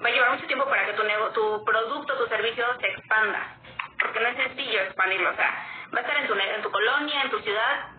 va 0.01 0.07
a 0.07 0.11
llevar 0.11 0.31
mucho 0.31 0.47
tiempo 0.47 0.65
para 0.69 0.85
que 0.85 0.93
tu, 0.93 1.03
tu 1.33 1.65
producto, 1.65 2.17
tu 2.17 2.27
servicio 2.27 2.65
se 2.79 2.87
expanda. 2.87 3.57
Porque 3.99 4.21
no 4.21 4.27
es 4.29 4.37
sencillo 4.37 4.81
expandirlo, 4.83 5.31
o 5.31 5.35
sea, 5.35 5.51
va 5.93 5.99
a 5.99 6.01
estar 6.01 6.15
en 6.15 6.27
tu, 6.27 6.33
en 6.33 6.61
tu 6.61 6.71
colonia, 6.71 7.23
en 7.23 7.29
tu 7.29 7.39
ciudad, 7.39 7.89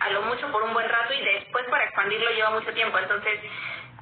a 0.00 0.10
lo 0.10 0.22
mucho 0.22 0.50
por 0.52 0.62
un 0.62 0.72
buen 0.72 0.88
rato 0.88 1.12
y 1.12 1.22
después 1.22 1.66
para 1.68 1.84
expandirlo 1.84 2.30
lleva 2.30 2.50
mucho 2.50 2.72
tiempo. 2.72 2.98
Entonces, 2.98 3.40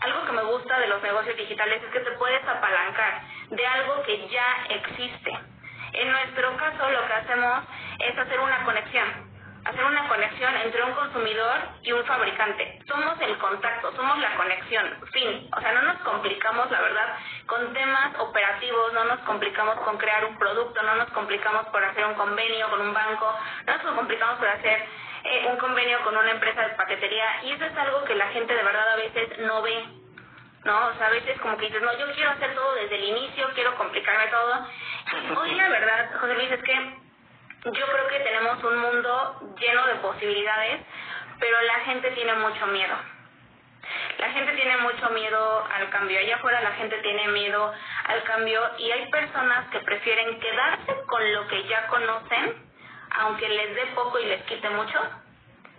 algo 0.06 0.25
que 0.25 0.32
me 0.32 0.42
gusta 0.44 0.78
de 0.78 0.86
los 0.86 1.02
negocios 1.02 1.36
digitales 1.36 1.82
es 1.82 1.90
que 1.90 2.00
te 2.00 2.12
puedes 2.12 2.42
apalancar 2.46 3.22
de 3.50 3.66
algo 3.66 4.02
que 4.02 4.28
ya 4.28 4.66
existe. 4.70 5.32
En 5.92 6.12
nuestro 6.12 6.56
caso 6.56 6.90
lo 6.90 7.06
que 7.06 7.12
hacemos 7.12 7.64
es 7.98 8.18
hacer 8.18 8.40
una 8.40 8.64
conexión 8.64 9.36
hacer 9.66 9.84
una 9.84 10.06
conexión 10.08 10.54
entre 10.64 10.84
un 10.84 10.92
consumidor 10.92 11.58
y 11.82 11.90
un 11.90 12.04
fabricante. 12.04 12.78
Somos 12.86 13.20
el 13.20 13.36
contacto, 13.38 13.92
somos 13.96 14.18
la 14.20 14.36
conexión, 14.36 14.86
fin. 15.12 15.50
O 15.56 15.60
sea, 15.60 15.72
no 15.72 15.82
nos 15.82 15.96
complicamos, 16.02 16.70
la 16.70 16.80
verdad, 16.80 17.18
con 17.46 17.72
temas 17.72 18.14
operativos, 18.20 18.92
no 18.92 19.04
nos 19.06 19.18
complicamos 19.20 19.75
con 19.80 19.98
crear 19.98 20.25
un 20.25 20.38
producto, 20.38 20.80
no 20.82 20.94
nos 20.94 21.10
complicamos 21.10 21.66
por 21.66 21.82
hacer 21.82 22.06
un 22.06 22.14
convenio 22.14 22.70
con 22.70 22.80
un 22.80 22.94
banco, 22.94 23.34
no 23.66 23.76
nos 23.76 23.96
complicamos 23.96 24.38
por 24.38 24.48
hacer 24.48 24.86
eh, 25.28 25.47
un 25.49 25.56
convenio 25.56 26.02
con 26.02 26.16
una 26.16 26.30
empresa 26.30 26.62
de 26.62 26.75
paquetería 26.75 27.45
y 27.45 27.52
eso 27.52 27.64
es 27.64 27.76
algo 27.76 28.04
que 28.04 28.14
la 28.14 28.28
gente 28.28 28.54
de 28.54 28.62
verdad 28.62 28.92
a 28.92 28.97
veces 28.97 29.38
no 29.40 29.62
ve. 29.62 29.85
¿no? 30.64 30.88
O 30.88 30.95
sea, 30.95 31.06
a 31.06 31.11
veces 31.11 31.38
como 31.40 31.56
que 31.56 31.66
dices, 31.66 31.80
no, 31.80 31.97
yo 31.97 32.12
quiero 32.12 32.30
hacer 32.30 32.54
todo 32.54 32.75
desde 32.75 32.97
el 32.97 33.04
inicio, 33.04 33.49
quiero 33.54 33.76
complicarme 33.76 34.26
todo. 34.26 34.66
Hoy 35.40 35.54
la 35.54 35.68
verdad, 35.68 36.11
José 36.21 36.35
Luis, 36.35 36.50
es 36.50 36.62
que 36.62 36.75
yo 37.66 37.87
creo 37.87 38.09
que 38.09 38.21
tenemos 38.21 38.62
un 38.64 38.78
mundo 38.78 39.54
lleno 39.61 39.87
de 39.87 39.95
posibilidades, 39.97 40.80
pero 41.38 41.61
la 41.62 41.80
gente 41.80 42.11
tiene 42.11 42.35
mucho 42.35 42.66
miedo. 42.66 42.97
La 44.18 44.30
gente 44.30 44.52
tiene 44.54 44.76
mucho 44.78 45.11
miedo 45.11 45.64
al 45.73 45.90
cambio. 45.90 46.18
Allá 46.18 46.37
afuera 46.37 46.61
la 46.61 46.73
gente 46.73 46.99
tiene 46.99 47.28
miedo 47.28 47.73
al 48.06 48.23
cambio 48.25 48.61
y 48.78 48.90
hay 48.90 49.09
personas 49.11 49.68
que 49.71 49.80
prefieren 49.80 50.40
quedarse 50.40 50.97
con 51.06 51.33
lo 51.33 51.47
que 51.47 51.62
ya 51.68 51.87
conocen, 51.88 52.65
aunque 53.10 53.48
les 53.48 53.75
dé 53.75 53.86
poco 53.94 54.18
y 54.18 54.26
les 54.26 54.42
quite 54.44 54.68
mucho, 54.70 55.00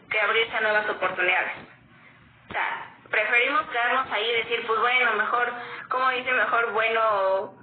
que 0.09 0.19
abrirse 0.19 0.55
a 0.55 0.61
nuevas 0.61 0.89
oportunidades. 0.89 1.53
O 2.49 2.53
sea, 2.53 2.95
preferimos 3.09 3.63
quedarnos 3.69 4.11
ahí 4.11 4.25
y 4.25 4.43
decir, 4.43 4.65
pues 4.65 4.79
bueno, 4.79 5.13
mejor, 5.13 5.53
como 5.89 6.09
dice, 6.11 6.31
mejor 6.31 6.71
bueno 6.71 7.57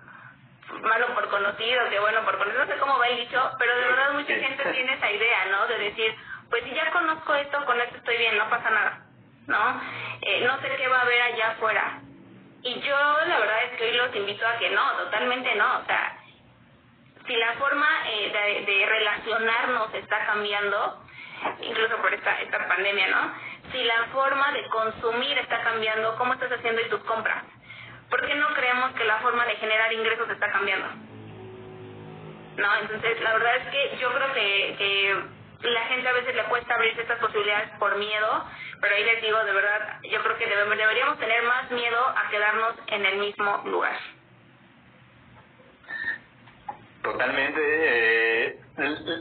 malo 0.83 1.15
por 1.15 1.29
conocido 1.29 1.89
que 1.91 1.99
bueno 2.01 2.25
por 2.25 2.39
conocido, 2.39 2.65
no 2.65 2.73
sé 2.73 2.79
cómo 2.79 2.99
va 2.99 3.09
el 3.09 3.19
dicho, 3.19 3.51
pero 3.59 3.77
de 3.77 3.85
verdad 3.85 4.13
mucha 4.13 4.35
gente 4.35 4.65
tiene 4.73 4.95
esa 4.95 5.11
idea, 5.11 5.47
¿no? 5.51 5.67
De 5.67 5.79
decir, 5.79 6.15
pues 6.51 6.65
si 6.65 6.75
ya 6.75 6.91
conozco 6.91 7.35
esto, 7.35 7.65
con 7.65 7.81
esto 7.81 7.97
estoy 7.97 8.17
bien, 8.17 8.39
no 8.39 8.49
pasa 8.49 8.71
nada, 8.71 9.03
¿no? 9.47 9.81
Eh, 10.23 10.41
no 10.47 10.61
sé 10.61 10.75
qué 10.77 10.89
va 10.89 10.99
a 10.99 11.03
haber 11.03 11.23
allá 11.23 11.51
afuera. 11.51 12.01
Y 12.63 12.81
yo 12.81 12.97
la 13.27 13.39
verdad 13.39 13.65
es 13.65 13.79
que 13.79 13.85
hoy 13.85 13.97
los 13.97 14.17
invito 14.17 14.47
a 14.47 14.57
que 14.59 14.71
no, 14.71 14.93
totalmente 14.93 15.55
no, 15.55 15.81
o 15.81 15.85
sea, 15.85 16.17
si 17.27 17.37
la 17.37 17.53
forma 17.55 17.89
eh, 18.09 18.65
de, 18.67 18.87
relacionarnos 18.87 19.95
está 19.95 20.27
cambiando, 20.27 21.05
incluso 21.61 21.97
por 21.99 22.13
esta, 22.13 22.41
esta 22.41 22.69
pandemia, 22.69 23.09
¿no? 23.09 23.35
Si 23.73 23.83
la 23.83 24.05
forma 24.13 24.53
de 24.53 24.67
consumir 24.69 25.39
está 25.39 25.63
cambiando, 25.63 26.17
¿cómo 26.17 26.35
estás 26.35 26.53
haciendo 26.53 26.81
y 26.81 26.89
tus 26.89 27.03
compras? 27.05 27.45
¿por 28.15 28.27
qué 28.27 28.35
no 28.37 28.47
creemos 28.55 28.93
que 28.93 29.05
la 29.05 29.19
forma 29.19 29.45
de 29.45 29.57
generar 29.57 29.93
ingresos 29.93 30.31
está 30.31 30.49
cambiando? 30.53 30.87
No, 32.57 32.77
entonces 32.77 33.21
la 33.21 33.33
verdad 33.33 33.57
es 33.57 33.69
que 33.69 33.97
yo 33.99 34.13
creo 34.13 34.33
que, 34.33 34.75
que 34.79 35.69
la 35.69 35.81
gente 35.87 36.09
a 36.09 36.13
veces 36.13 36.35
le 36.37 36.45
cuesta 36.45 36.75
abrirse 36.75 37.03
estas 37.03 37.19
posibilidades 37.19 37.71
por 37.79 37.97
miedo, 37.97 38.45
pero 38.81 38.95
ahí 38.95 39.03
les 39.03 39.21
digo, 39.21 39.43
de 39.43 39.53
verdad, 39.53 39.99
yo 40.05 40.23
creo 40.23 40.39
que 40.39 40.47
deberíamos 40.47 41.19
tener 41.19 41.43
más 41.43 41.71
miedo 41.73 42.07
a 42.07 42.31
quedarnos 42.31 42.75
en 42.87 43.05
el 43.05 43.17
mismo 43.19 43.63
lugar. 43.65 43.99
Totalmente. 47.05 47.61
Eh, 47.61 48.59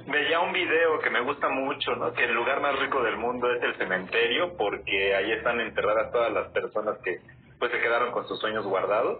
veía 0.07 0.39
un 0.39 0.53
video 0.53 0.99
que 0.99 1.09
me 1.09 1.19
gusta 1.19 1.49
mucho, 1.49 1.95
¿no? 1.97 2.13
Que 2.13 2.23
el 2.23 2.33
lugar 2.33 2.61
más 2.61 2.79
rico 2.79 3.03
del 3.03 3.17
mundo 3.17 3.51
es 3.51 3.61
el 3.61 3.75
cementerio 3.75 4.55
porque 4.57 5.13
ahí 5.13 5.33
están 5.33 5.59
enterradas 5.59 6.11
todas 6.13 6.31
las 6.31 6.47
personas 6.51 6.97
que 7.03 7.19
pues 7.59 7.71
se 7.71 7.81
quedaron 7.81 8.11
con 8.11 8.25
sus 8.27 8.39
sueños 8.39 8.65
guardados 8.65 9.19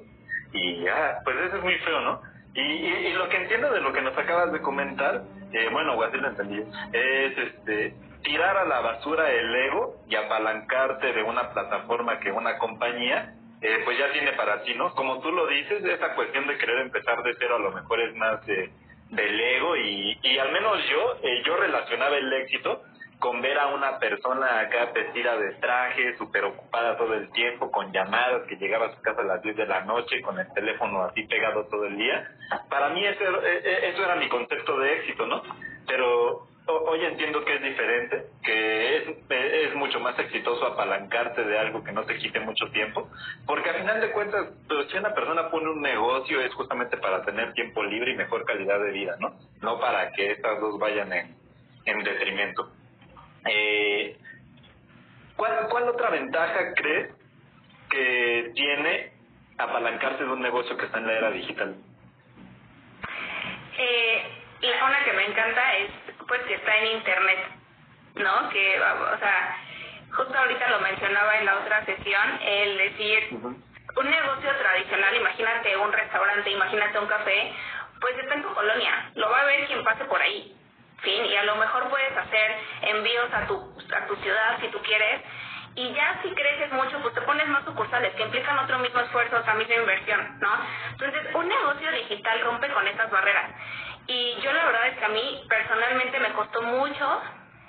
y 0.54 0.82
ya, 0.82 1.20
pues 1.26 1.36
eso 1.46 1.58
es 1.58 1.64
muy 1.64 1.78
feo, 1.80 2.00
¿no? 2.02 2.22
Y, 2.54 2.62
y, 2.62 3.14
lo 3.14 3.28
que 3.30 3.38
entiendo 3.38 3.72
de 3.72 3.82
lo 3.82 3.92
que 3.92 4.02
nos 4.02 4.18
acabas 4.18 4.52
de 4.54 4.62
comentar, 4.62 5.24
eh, 5.52 5.70
bueno, 5.72 6.02
así 6.02 6.18
lo 6.18 6.30
entendí, 6.30 6.64
es 6.94 7.38
este 7.38 7.96
tirar 8.24 8.56
a 8.58 8.66
la 8.66 8.80
basura 8.80 9.30
el 9.30 9.56
ego 9.56 9.98
y 10.08 10.16
apalancarte 10.16 11.12
de 11.12 11.24
una 11.24 11.52
plataforma 11.52 12.20
que 12.20 12.32
una 12.32 12.58
compañía 12.60 13.34
eh, 13.64 13.82
pues 13.86 13.98
ya 13.98 14.12
tiene 14.12 14.34
para 14.34 14.62
ti, 14.64 14.74
¿no? 14.76 14.94
Como 14.94 15.22
tú 15.22 15.32
lo 15.32 15.48
dices, 15.48 15.84
esa 15.86 16.14
cuestión 16.16 16.46
de 16.48 16.58
querer 16.58 16.80
empezar 16.80 17.24
de 17.24 17.34
cero 17.40 17.56
a 17.56 17.60
lo 17.60 17.72
mejor 17.72 18.02
es 18.02 18.14
más 18.16 18.46
de, 18.46 18.70
del 19.10 19.40
ego 19.40 19.78
y, 19.78 20.20
y 20.22 20.38
al 20.38 20.52
menos 20.52 20.78
yo, 20.90 21.18
eh, 21.24 21.42
yo 21.46 21.56
relacionaba 21.56 22.18
el 22.18 22.32
éxito 22.34 22.84
con 23.20 23.42
ver 23.42 23.58
a 23.58 23.68
una 23.68 24.00
persona 24.00 24.60
acá 24.60 24.92
vestida 24.94 25.38
de 25.38 25.54
traje, 25.54 26.18
súper 26.18 26.44
ocupada 26.44 26.98
todo 26.98 27.14
el 27.14 27.32
tiempo, 27.32 27.72
con 27.72 27.94
llamadas, 27.94 28.46
que 28.50 28.58
llegaba 28.58 28.88
a 28.88 28.96
su 28.96 29.02
casa 29.02 29.22
a 29.22 29.24
las 29.24 29.42
10 29.42 29.56
de 29.56 29.66
la 29.66 29.86
noche, 29.86 30.22
con 30.22 30.38
el 30.38 30.52
teléfono 30.52 31.04
así 31.04 31.24
pegado 31.24 31.66
todo 31.68 31.86
el 31.86 31.96
día. 31.96 32.30
Para 32.70 32.90
mí 32.90 33.06
eso, 33.06 33.24
e, 33.46 33.62
e, 33.64 33.90
eso 33.92 34.04
era 34.04 34.18
mi 34.18 34.28
concepto 34.28 34.78
de 34.78 34.94
éxito, 34.96 35.26
¿no? 35.26 35.42
Pero 35.88 36.48
hoy 36.66 37.06
entiendo 37.06 37.44
que 37.44 37.56
es 37.56 37.62
diferente, 37.62 38.26
que 38.44 38.98
es, 38.98 39.76
mucho 39.76 40.00
más 40.00 40.18
exitoso 40.18 40.66
apalancarte 40.66 41.44
de 41.44 41.60
algo 41.60 41.84
que 41.84 41.92
no 41.92 42.06
te 42.06 42.18
quite 42.18 42.40
mucho 42.40 42.70
tiempo, 42.72 43.10
porque 43.46 43.70
al 43.70 43.78
final 43.78 44.00
de 44.00 44.12
cuentas, 44.12 44.48
pues, 44.68 44.88
si 44.90 44.98
una 44.98 45.14
persona 45.14 45.50
pone 45.50 45.70
un 45.70 45.82
negocio 45.82 46.40
es 46.42 46.54
justamente 46.54 46.98
para 46.98 47.24
tener 47.26 47.54
tiempo 47.54 47.84
libre 47.84 48.12
y 48.12 48.16
mejor 48.16 48.46
calidad 48.46 48.80
de 48.80 48.92
vida, 48.92 49.16
¿no? 49.20 49.34
No 49.62 49.80
para 49.80 50.12
que 50.12 50.32
estas 50.32 50.60
dos 50.62 50.80
vayan 50.80 51.12
en, 51.12 51.36
en 51.86 52.04
detrimento. 52.04 52.72
Eh, 53.46 54.18
¿cuál, 55.36 55.68
¿Cuál 55.70 55.90
otra 55.90 56.12
ventaja 56.12 56.74
crees 56.76 57.14
que 57.90 58.52
tiene 58.56 59.12
apalancarse 59.58 60.24
de 60.24 60.32
un 60.32 60.42
negocio 60.42 60.78
que 60.78 60.86
está 60.86 61.00
en 61.00 61.08
la 61.08 61.14
era 61.14 61.32
digital? 61.32 61.76
Eh, 63.78 64.24
una 64.62 65.04
que 65.04 65.14
me 65.14 65.26
encanta 65.26 65.76
es 65.78 66.03
pues 66.28 66.42
que 66.42 66.56
está 66.56 66.76
en 66.78 66.98
internet, 66.98 67.40
¿no? 68.16 68.50
Que, 68.50 68.80
o 68.80 69.18
sea, 69.20 69.58
justo 70.16 70.38
ahorita 70.38 70.70
lo 70.70 70.80
mencionaba 70.80 71.38
en 71.38 71.46
la 71.46 71.58
otra 71.58 71.86
sesión, 71.86 72.40
el 72.42 72.78
decir, 72.78 73.30
un 73.96 74.10
negocio 74.10 74.56
tradicional, 74.58 75.16
imagínate 75.16 75.78
un 75.78 75.92
restaurante, 75.92 76.50
imagínate 76.50 77.00
un 77.00 77.08
café, 77.08 77.54
pues 78.00 78.18
está 78.18 78.36
en 78.36 78.44
tu 78.44 78.54
colonia, 78.54 79.12
lo 79.16 79.30
va 79.30 79.42
a 79.42 79.46
ver 79.46 79.66
quien 79.68 79.84
pase 79.84 80.06
por 80.06 80.22
ahí, 80.22 80.56
fin, 81.02 81.26
y 81.26 81.36
a 81.36 81.44
lo 81.44 81.56
mejor 81.56 81.90
puedes 81.90 82.16
hacer 82.16 82.58
envíos 82.82 83.34
a 83.34 83.48
tu, 83.48 83.56
a 83.96 84.08
tu 84.08 84.16
ciudad 84.18 84.58
si 84.62 84.68
tú 84.70 84.82
quieres, 84.82 85.22
y 85.76 85.92
ya 85.94 86.20
si 86.22 86.30
creces 86.30 86.72
mucho, 86.72 87.00
pues 87.02 87.14
te 87.16 87.22
pones 87.22 87.48
más 87.48 87.66
sucursales 87.66 88.14
que 88.14 88.24
implican 88.24 88.60
otro 88.60 88.78
mismo 88.80 89.00
esfuerzo, 89.00 89.38
o 89.38 89.44
sea, 89.44 89.56
misma 89.56 89.76
inversión, 89.76 90.40
¿no? 90.40 90.50
Entonces, 90.92 91.34
un 91.34 91.48
negocio 91.48 91.92
digital 91.92 92.42
rompe 92.42 92.70
con 92.72 92.88
estas 92.88 93.10
barreras. 93.10 93.52
Y 94.08 94.36
yo 94.42 94.52
la 94.52 94.66
verdad 94.66 94.88
es 94.88 94.98
que 94.98 95.06
a 95.06 95.10
mí 95.10 95.46
personalmente 95.48 96.20
me 96.20 96.34
costó 96.34 96.62
mucho 96.62 97.22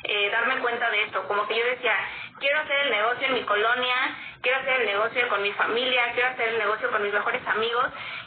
eh, 0.02 0.30
darme 0.30 0.58
cuenta 0.58 0.90
de 0.90 1.02
esto, 1.04 1.26
como 1.28 1.46
que 1.46 1.56
yo 1.56 1.64
decía, 1.64 1.96
quiero 2.38 2.60
hacer 2.60 2.76
el 2.84 2.90
negocio 2.90 3.26
en 3.26 3.34
mi 3.34 3.42
colonia, 3.44 3.94
quiero 4.42 4.58
hacer 4.58 4.80
el 4.80 4.86
negocio 4.86 5.28
con 5.28 5.42
mi 5.42 5.52
familia, 5.52 6.12
quiero 6.12 6.28
hacer 6.28 6.48
el 6.48 6.58
negocio 6.58 6.90
con 6.90 7.02
mis 7.02 7.12
mejores 7.12 7.46
amigos, 7.46 7.86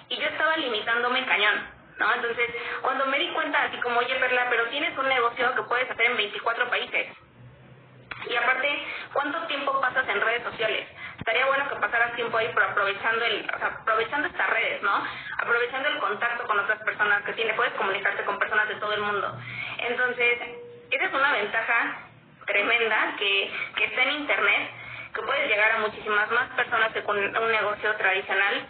y 0.09 0.17
yo 0.17 0.27
estaba 0.27 0.57
limitándome 0.57 1.25
cañón, 1.25 1.67
¿no? 1.99 2.13
Entonces, 2.15 2.49
cuando 2.81 3.05
me 3.05 3.19
di 3.19 3.29
cuenta, 3.33 3.63
así 3.63 3.77
como, 3.81 3.99
oye, 3.99 4.15
Perla, 4.15 4.47
pero 4.49 4.67
tienes 4.69 4.97
un 4.97 5.07
negocio 5.07 5.53
que 5.53 5.63
puedes 5.63 5.91
hacer 5.91 6.05
en 6.07 6.17
24 6.17 6.69
países, 6.69 7.07
y 8.27 8.35
aparte, 8.35 8.87
¿cuánto 9.13 9.39
tiempo 9.47 9.79
pasas 9.79 10.07
en 10.09 10.19
redes 10.19 10.43
sociales? 10.43 10.87
Estaría 11.17 11.45
bueno 11.47 11.67
que 11.69 11.75
pasaras 11.75 12.15
tiempo 12.15 12.37
ahí, 12.37 12.49
pero 12.53 12.67
aprovechando 12.67 13.25
el, 13.25 13.49
o 13.53 13.57
sea, 13.57 13.67
aprovechando 13.67 14.27
estas 14.27 14.49
redes, 14.49 14.81
¿no? 14.81 15.03
Aprovechando 15.39 15.89
el 15.89 15.97
contacto 15.99 16.45
con 16.45 16.59
otras 16.59 16.79
personas 16.83 17.23
que 17.23 17.33
tienes, 17.33 17.55
puedes 17.55 17.73
comunicarte 17.73 18.23
con 18.23 18.39
personas 18.39 18.67
de 18.69 18.75
todo 18.75 18.93
el 18.93 19.01
mundo. 19.01 19.37
Entonces, 19.79 20.39
esa 20.91 21.05
es 21.05 21.13
una 21.13 21.33
ventaja 21.33 21.99
tremenda 22.45 23.15
que, 23.17 23.51
que 23.75 23.85
está 23.85 24.03
en 24.03 24.11
internet, 24.11 24.71
que 25.13 25.21
puedes 25.21 25.49
llegar 25.49 25.71
a 25.71 25.79
muchísimas 25.79 26.31
más 26.31 26.49
personas 26.51 26.93
que 26.93 27.03
con 27.03 27.17
un 27.17 27.51
negocio 27.51 27.95
tradicional. 27.95 28.65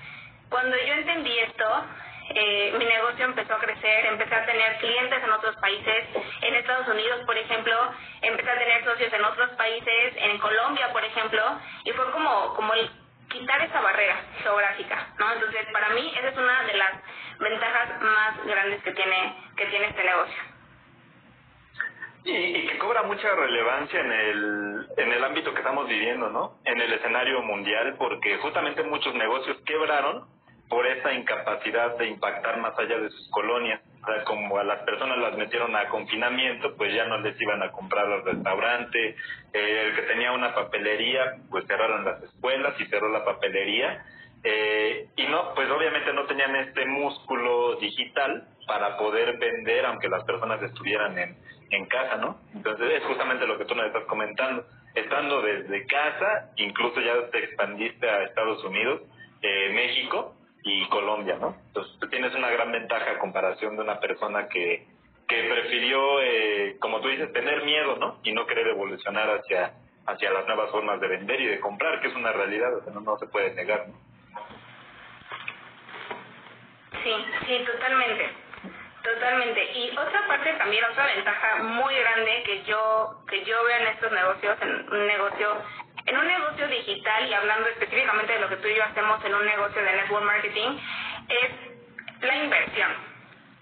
Cuando 0.49 0.75
yo 0.77 0.93
entendí 0.93 1.37
esto, 1.39 1.85
eh, 2.29 2.75
mi 2.77 2.86
negocio 2.86 3.25
empezó 3.25 3.53
a 3.53 3.60
crecer, 3.60 4.05
empecé 4.07 4.36
a 4.36 4.46
tener 4.46 4.77
clientes 4.77 5.24
en 5.24 5.31
otros 5.31 5.55
países, 5.57 6.05
en 6.41 6.55
Estados 6.55 6.88
Unidos, 6.88 7.22
por 7.25 7.38
ejemplo, 7.38 7.74
empecé 8.22 8.50
a 8.50 8.57
tener 8.57 8.84
socios 8.84 9.13
en 9.13 9.24
otros 9.24 9.50
países, 9.51 10.13
en 10.17 10.38
Colombia, 10.39 10.91
por 10.91 11.03
ejemplo, 11.03 11.41
y 11.86 11.91
fue 11.91 12.12
como, 12.12 12.53
como 12.55 12.74
el 12.74 12.89
quitar 13.29 13.62
esa 13.62 13.81
barrera 13.81 14.15
geográfica, 14.41 15.07
¿no? 15.19 15.31
Entonces, 15.31 15.67
para 15.72 15.89
mí, 15.89 16.13
esa 16.17 16.29
es 16.29 16.38
una 16.38 16.63
de 16.63 16.74
las 16.74 16.91
ventajas 17.39 18.01
más 18.01 18.46
grandes 18.46 18.84
que 18.84 18.91
tiene, 18.91 19.36
que 19.55 19.65
tiene 19.67 19.88
este 19.88 20.03
negocio. 20.03 20.43
Y, 22.23 22.36
y, 22.36 22.67
que 22.67 22.78
cobra 22.78 23.04
mucha 23.04 23.34
relevancia 23.36 24.01
en 24.01 24.12
el, 24.12 24.88
en 24.97 25.12
el 25.13 25.23
ámbito 25.23 25.54
que 25.54 25.60
estamos 25.60 25.88
viviendo, 25.88 26.30
¿no? 26.30 26.60
En 26.65 26.82
el 26.82 26.91
escenario 26.91 27.41
mundial, 27.41 27.95
porque 27.97 28.38
justamente 28.38 28.84
muchos 28.84 29.13
negocios 29.15 29.58
quebraron 29.65 30.37
por 30.69 30.86
esa 30.86 31.13
incapacidad 31.13 31.97
de 31.97 32.08
impactar 32.08 32.60
más 32.60 32.77
allá 32.77 32.99
de 32.99 33.10
sus 33.10 33.30
colonias. 33.32 33.82
O 34.03 34.06
sea, 34.06 34.23
como 34.23 34.58
a 34.58 34.63
las 34.63 34.80
personas 34.84 35.17
las 35.17 35.38
metieron 35.38 35.75
a 35.75 35.89
confinamiento, 35.89 36.75
pues 36.75 36.93
ya 36.93 37.06
no 37.06 37.19
les 37.19 37.39
iban 37.41 37.62
a 37.63 37.71
comprar 37.71 38.06
al 38.06 38.23
restaurante. 38.23 39.15
Eh, 39.53 39.84
el 39.88 39.95
que 39.95 40.01
tenía 40.03 40.32
una 40.32 40.53
papelería, 40.53 41.38
pues 41.49 41.65
cerraron 41.67 42.06
las 42.06 42.21
escuelas 42.23 42.80
y 42.80 42.86
cerró 42.86 43.10
la 43.10 43.25
papelería. 43.25 44.06
Eh, 44.43 45.08
y 45.15 45.23
no, 45.27 45.53
pues 45.56 45.69
obviamente 45.69 46.13
no 46.13 46.25
tenían 46.25 46.56
este 46.56 46.86
músculo 46.86 47.75
digital 47.77 48.47
para 48.67 48.97
poder 48.97 49.38
vender 49.38 49.86
aunque 49.86 50.10
las 50.10 50.23
personas 50.25 50.62
estuvieran 50.62 51.17
en, 51.17 51.38
en 51.71 51.86
casa, 51.88 52.17
¿no? 52.17 52.39
Entonces 52.53 52.91
es 52.91 53.03
justamente 53.06 53.47
lo 53.47 53.58
que 53.58 53.65
tú 53.65 53.75
nos 53.75 53.88
estás 53.88 54.03
comentando. 54.06 54.65
Estando 54.95 55.41
desde 55.41 55.86
casa, 55.86 56.51
incluso 56.56 56.99
ya 57.01 57.30
te 57.30 57.39
expandiste 57.39 58.10
a 58.10 58.23
Estados 58.23 58.63
Unidos, 58.63 59.01
eh, 59.41 59.71
México, 59.73 60.37
y 60.67 60.88
Colombia, 60.89 61.38
¿no? 61.39 61.56
Entonces 61.67 61.97
tú 61.99 62.08
tienes 62.10 62.36
una 62.36 62.49
gran 62.49 62.71
ventaja 62.71 63.12
a 63.12 63.19
comparación 63.19 63.75
de 63.77 63.84
una 63.84 63.99
persona 63.99 64.47
que, 64.49 64.86
que 65.27 65.43
prefirió, 65.43 66.21
eh, 66.21 66.77
como 66.80 66.99
tú 66.99 67.08
dices, 67.08 67.32
tener 67.32 67.63
miedo, 67.63 67.95
¿no? 67.95 68.19
Y 68.23 68.34
no 68.34 68.45
querer 68.45 68.67
evolucionar 68.67 69.30
hacia, 69.30 69.73
hacia 70.06 70.32
las 70.32 70.45
nuevas 70.45 70.69
formas 70.71 70.99
de 70.99 71.08
vender 71.08 71.39
y 71.39 71.47
de 71.47 71.60
comprar, 71.60 72.01
que 72.01 72.10
es 72.10 72.15
una 72.15 72.34
realidad, 72.34 72.69
no, 72.93 72.99
no 72.99 73.17
se 73.17 73.27
puede 73.27 73.53
negar, 73.56 73.88
¿no? 73.88 73.95
Sí, 77.03 77.13
sí, 77.45 77.65
totalmente. 77.65 78.30
Totalmente. 79.03 79.71
Y 79.71 79.91
otra 79.91 80.27
parte 80.27 80.51
también, 80.53 80.84
otra 80.84 81.06
ventaja 81.06 81.63
muy 81.63 81.95
grande 81.95 82.43
que 82.45 82.63
yo 82.63 83.23
que 83.30 83.45
yo 83.45 83.63
veo 83.63 83.77
en 83.77 83.88
estos 83.88 84.12
negocios, 84.12 84.58
en 84.62 84.93
un 84.93 85.08
negocio 85.08 85.47
en 86.08 86.17
un 86.17 86.26
negocio 86.26 86.67
digital, 86.67 87.28
y 87.28 87.34
hablando 87.34 87.67
específicamente 87.67 88.34
de 88.34 88.39
lo 88.39 88.50
que 88.50 88.58
tú 88.58 88.67
y 88.67 88.76
yo 88.76 88.84
hacemos 88.86 89.24
en 89.26 89.36
un 89.36 89.46
negocio 89.46 89.84
de 89.84 89.93
network 89.93 90.26
marketing, 90.26 90.80
es 91.28 92.22
la 92.22 92.36
inversión. 92.38 92.91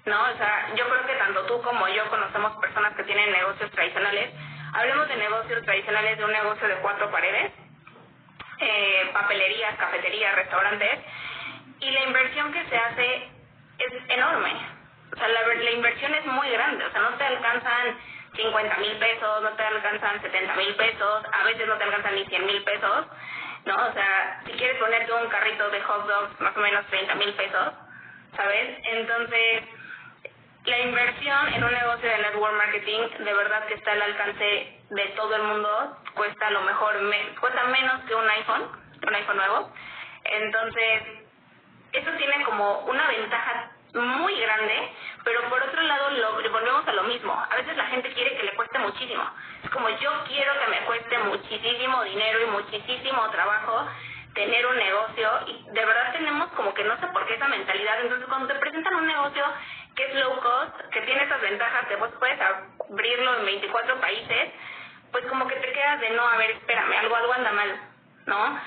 ¿No? 0.06 0.22
O 0.22 0.38
sea, 0.38 0.70
yo 0.76 0.88
creo 0.88 1.08
que 1.08 1.16
tanto 1.16 1.46
tú 1.48 1.62
como 1.64 1.88
yo 1.88 2.08
conocemos 2.10 2.56
personas 2.58 2.96
que 2.96 3.04
tienen 3.04 3.32
negocios 3.32 3.72
tradicionales. 3.72 4.30
Hablemos 4.74 5.08
de 5.08 5.16
negocios 5.16 5.66
tradicionales, 5.66 6.20
de 6.20 6.26
un 6.26 6.32
negocio 6.32 6.68
de 6.68 6.76
cuatro 6.76 7.10
paredes, 7.10 7.52
eh, 8.60 9.10
papelerías, 9.12 9.76
cafeterías, 9.78 10.36
restaurantes, 10.36 11.00
y 11.80 11.90
la 11.90 12.04
inversión 12.04 12.54
que 12.54 12.64
se 12.66 12.78
hace 12.78 13.30
es 13.80 14.10
enorme. 14.10 14.54
O 15.12 15.18
sea, 15.18 15.28
la, 15.28 15.42
la 15.56 15.72
inversión 15.72 16.14
es 16.14 16.26
muy 16.26 16.50
grande, 16.50 16.86
o 16.86 16.92
sea, 16.92 17.02
no 17.02 17.10
te 17.18 17.24
alcanzan 17.24 17.98
50 18.36 18.78
mil 18.78 18.98
pesos, 18.98 19.42
no 19.42 19.50
te 19.52 19.64
alcanzan 19.64 20.22
70 20.22 20.56
mil 20.56 20.76
pesos, 20.76 21.24
a 21.32 21.44
veces 21.44 21.68
no 21.68 21.78
te 21.78 21.84
alcanzan 21.84 22.16
ni 22.16 22.26
100 22.26 22.46
mil 22.46 22.64
pesos, 22.64 23.06
¿no? 23.66 23.76
O 23.76 23.94
sea, 23.94 24.42
si 24.46 24.52
quieres 24.54 24.78
ponerte 24.78 25.14
un 25.14 25.28
carrito 25.30 25.70
de 25.70 25.82
hot 25.82 26.08
dogs, 26.08 26.42
más 26.42 26.56
o 26.56 26.60
menos 26.60 26.86
30 26.88 27.16
mil 27.16 27.34
pesos, 27.34 27.74
¿sabes? 28.36 28.80
Entonces, 28.84 29.64
la 30.66 30.80
inversión 30.80 31.54
en 31.54 31.64
un 31.64 31.72
negocio 31.72 32.10
de 32.10 32.18
network 32.18 32.54
marketing 32.58 33.02
de 33.20 33.34
verdad 33.34 33.66
que 33.68 33.76
está 33.76 33.92
al 33.92 34.02
alcance 34.02 34.80
de 34.90 35.06
todo 35.16 35.36
el 35.36 35.44
mundo, 35.44 35.98
cuesta 36.16 36.48
a 36.48 36.52
lo 36.52 36.62
mejor, 36.62 36.96
cuesta 37.40 37.64
menos 37.66 38.02
que 38.06 38.16
un 38.16 38.30
iPhone, 38.30 38.72
un 39.08 39.16
iPhone 39.16 39.38
nuevo. 39.38 39.72
Entonces, 40.24 41.04
eso 41.92 42.12
tiene 42.18 42.44
como 42.46 42.80
una 42.80 43.08
ventaja 43.08 43.75
muy 43.96 44.40
grande, 44.40 44.92
pero 45.24 45.42
por 45.50 45.62
otro 45.62 45.82
lado 45.82 46.10
lo, 46.12 46.52
volvemos 46.52 46.88
a 46.88 46.94
lo 46.94 47.04
mismo. 47.04 47.34
A 47.34 47.56
veces 47.56 47.76
la 47.78 47.86
gente 47.86 48.12
quiere 48.14 48.36
que 48.38 48.44
le 48.44 48.56
cueste 48.56 48.80
muchísimo. 48.80 49.24
Es 49.64 49.70
como 49.70 49.90
yo 49.90 50.12
quiero 50.28 50.54
que 50.60 50.72
me 50.72 50.86
cueste 50.86 51.18
muchísimo 51.20 52.04
dinero 52.04 52.42
y 52.42 52.46
muchísimo 52.52 53.30
trabajo 53.30 53.88
tener 54.34 54.66
un 54.68 54.76
negocio 54.76 55.30
y 55.48 55.64
de 55.72 55.86
verdad 55.86 56.12
tenemos 56.12 56.52
como 56.52 56.74
que 56.74 56.84
no 56.84 57.00
sé 57.00 57.08
por 57.08 57.26
qué 57.26 57.36
esa 57.36 57.48
mentalidad. 57.48 58.02
Entonces 58.02 58.28
cuando 58.28 58.48
te 58.48 58.60
presentan 58.60 58.96
un 58.96 59.08
negocio 59.08 59.46
que 59.96 60.06
es 60.06 60.16
low 60.16 60.40
cost, 60.42 60.82
que 60.92 61.02
tiene 61.02 61.24
esas 61.24 61.42
ventajas, 61.42 61.88
que 61.88 61.96
vos 61.96 62.10
puedes 62.20 62.40
abrirlo 62.42 63.40
en 63.40 63.46
24 63.46 64.02
países, 64.02 64.52
pues 65.12 65.26
como 65.28 65.48
que 65.48 65.56
te 65.56 65.72
quedas 65.72 66.02
de 66.02 66.10
no, 66.10 66.28
a 66.28 66.36
ver, 66.36 66.52
espérame, 66.52 66.98
algo, 67.00 67.16
algo 67.16 67.34
anda 67.34 67.52
mal, 67.54 67.80
¿no? 68.26 68.60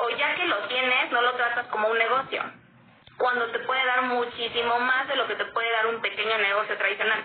O 0.00 0.10
ya 0.10 0.34
que 0.34 0.46
lo 0.46 0.58
tienes, 0.68 1.10
no 1.10 1.22
lo 1.22 1.32
tratas 1.36 1.66
como 1.68 1.88
un 1.88 1.96
negocio 1.96 2.42
cuando 3.16 3.46
te 3.50 3.58
puede 3.60 3.84
dar 3.84 4.02
muchísimo 4.02 4.78
más 4.80 5.08
de 5.08 5.16
lo 5.16 5.26
que 5.26 5.36
te 5.36 5.44
puede 5.46 5.70
dar 5.72 5.86
un 5.86 6.00
pequeño 6.00 6.38
negocio 6.38 6.76
tradicional, 6.76 7.24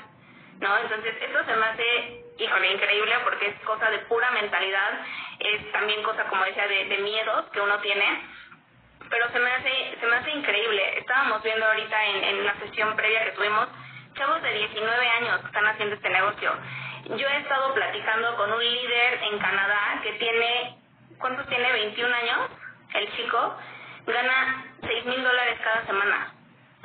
¿no? 0.59 0.77
Entonces, 0.77 1.15
eso 1.21 1.43
se 1.45 1.55
me 1.55 1.65
hace, 1.65 2.23
híjole, 2.37 2.71
increíble 2.73 3.15
porque 3.23 3.47
es 3.47 3.59
cosa 3.61 3.89
de 3.89 3.99
pura 3.99 4.29
mentalidad, 4.31 5.01
es 5.39 5.71
también 5.71 6.03
cosa, 6.03 6.25
como 6.25 6.43
decía, 6.45 6.67
de, 6.67 6.97
miedos 6.99 7.45
que 7.51 7.61
uno 7.61 7.79
tiene, 7.79 8.21
pero 9.09 9.29
se 9.31 9.39
me 9.39 9.51
hace, 9.51 9.97
se 9.99 10.05
me 10.05 10.15
hace 10.17 10.31
increíble. 10.31 10.99
Estábamos 10.99 11.41
viendo 11.41 11.65
ahorita 11.65 12.05
en, 12.05 12.23
en 12.23 12.45
la 12.45 12.53
sesión 12.59 12.95
previa 12.95 13.25
que 13.25 13.31
tuvimos, 13.31 13.67
chavos 14.13 14.41
de 14.43 14.53
19 14.53 15.09
años 15.09 15.39
que 15.39 15.47
están 15.47 15.65
haciendo 15.65 15.95
este 15.95 16.09
negocio. 16.09 16.51
Yo 17.05 17.27
he 17.27 17.37
estado 17.37 17.73
platicando 17.73 18.35
con 18.35 18.53
un 18.53 18.59
líder 18.59 19.23
en 19.23 19.39
Canadá 19.39 19.99
que 20.03 20.13
tiene, 20.13 20.77
¿cuántos 21.17 21.47
tiene? 21.47 21.71
21 21.71 22.15
años, 22.15 22.51
el 22.93 23.11
chico, 23.15 23.57
gana 24.05 24.65
6 24.81 25.05
mil 25.05 25.23
dólares 25.23 25.59
cada 25.63 25.85
semana. 25.85 26.33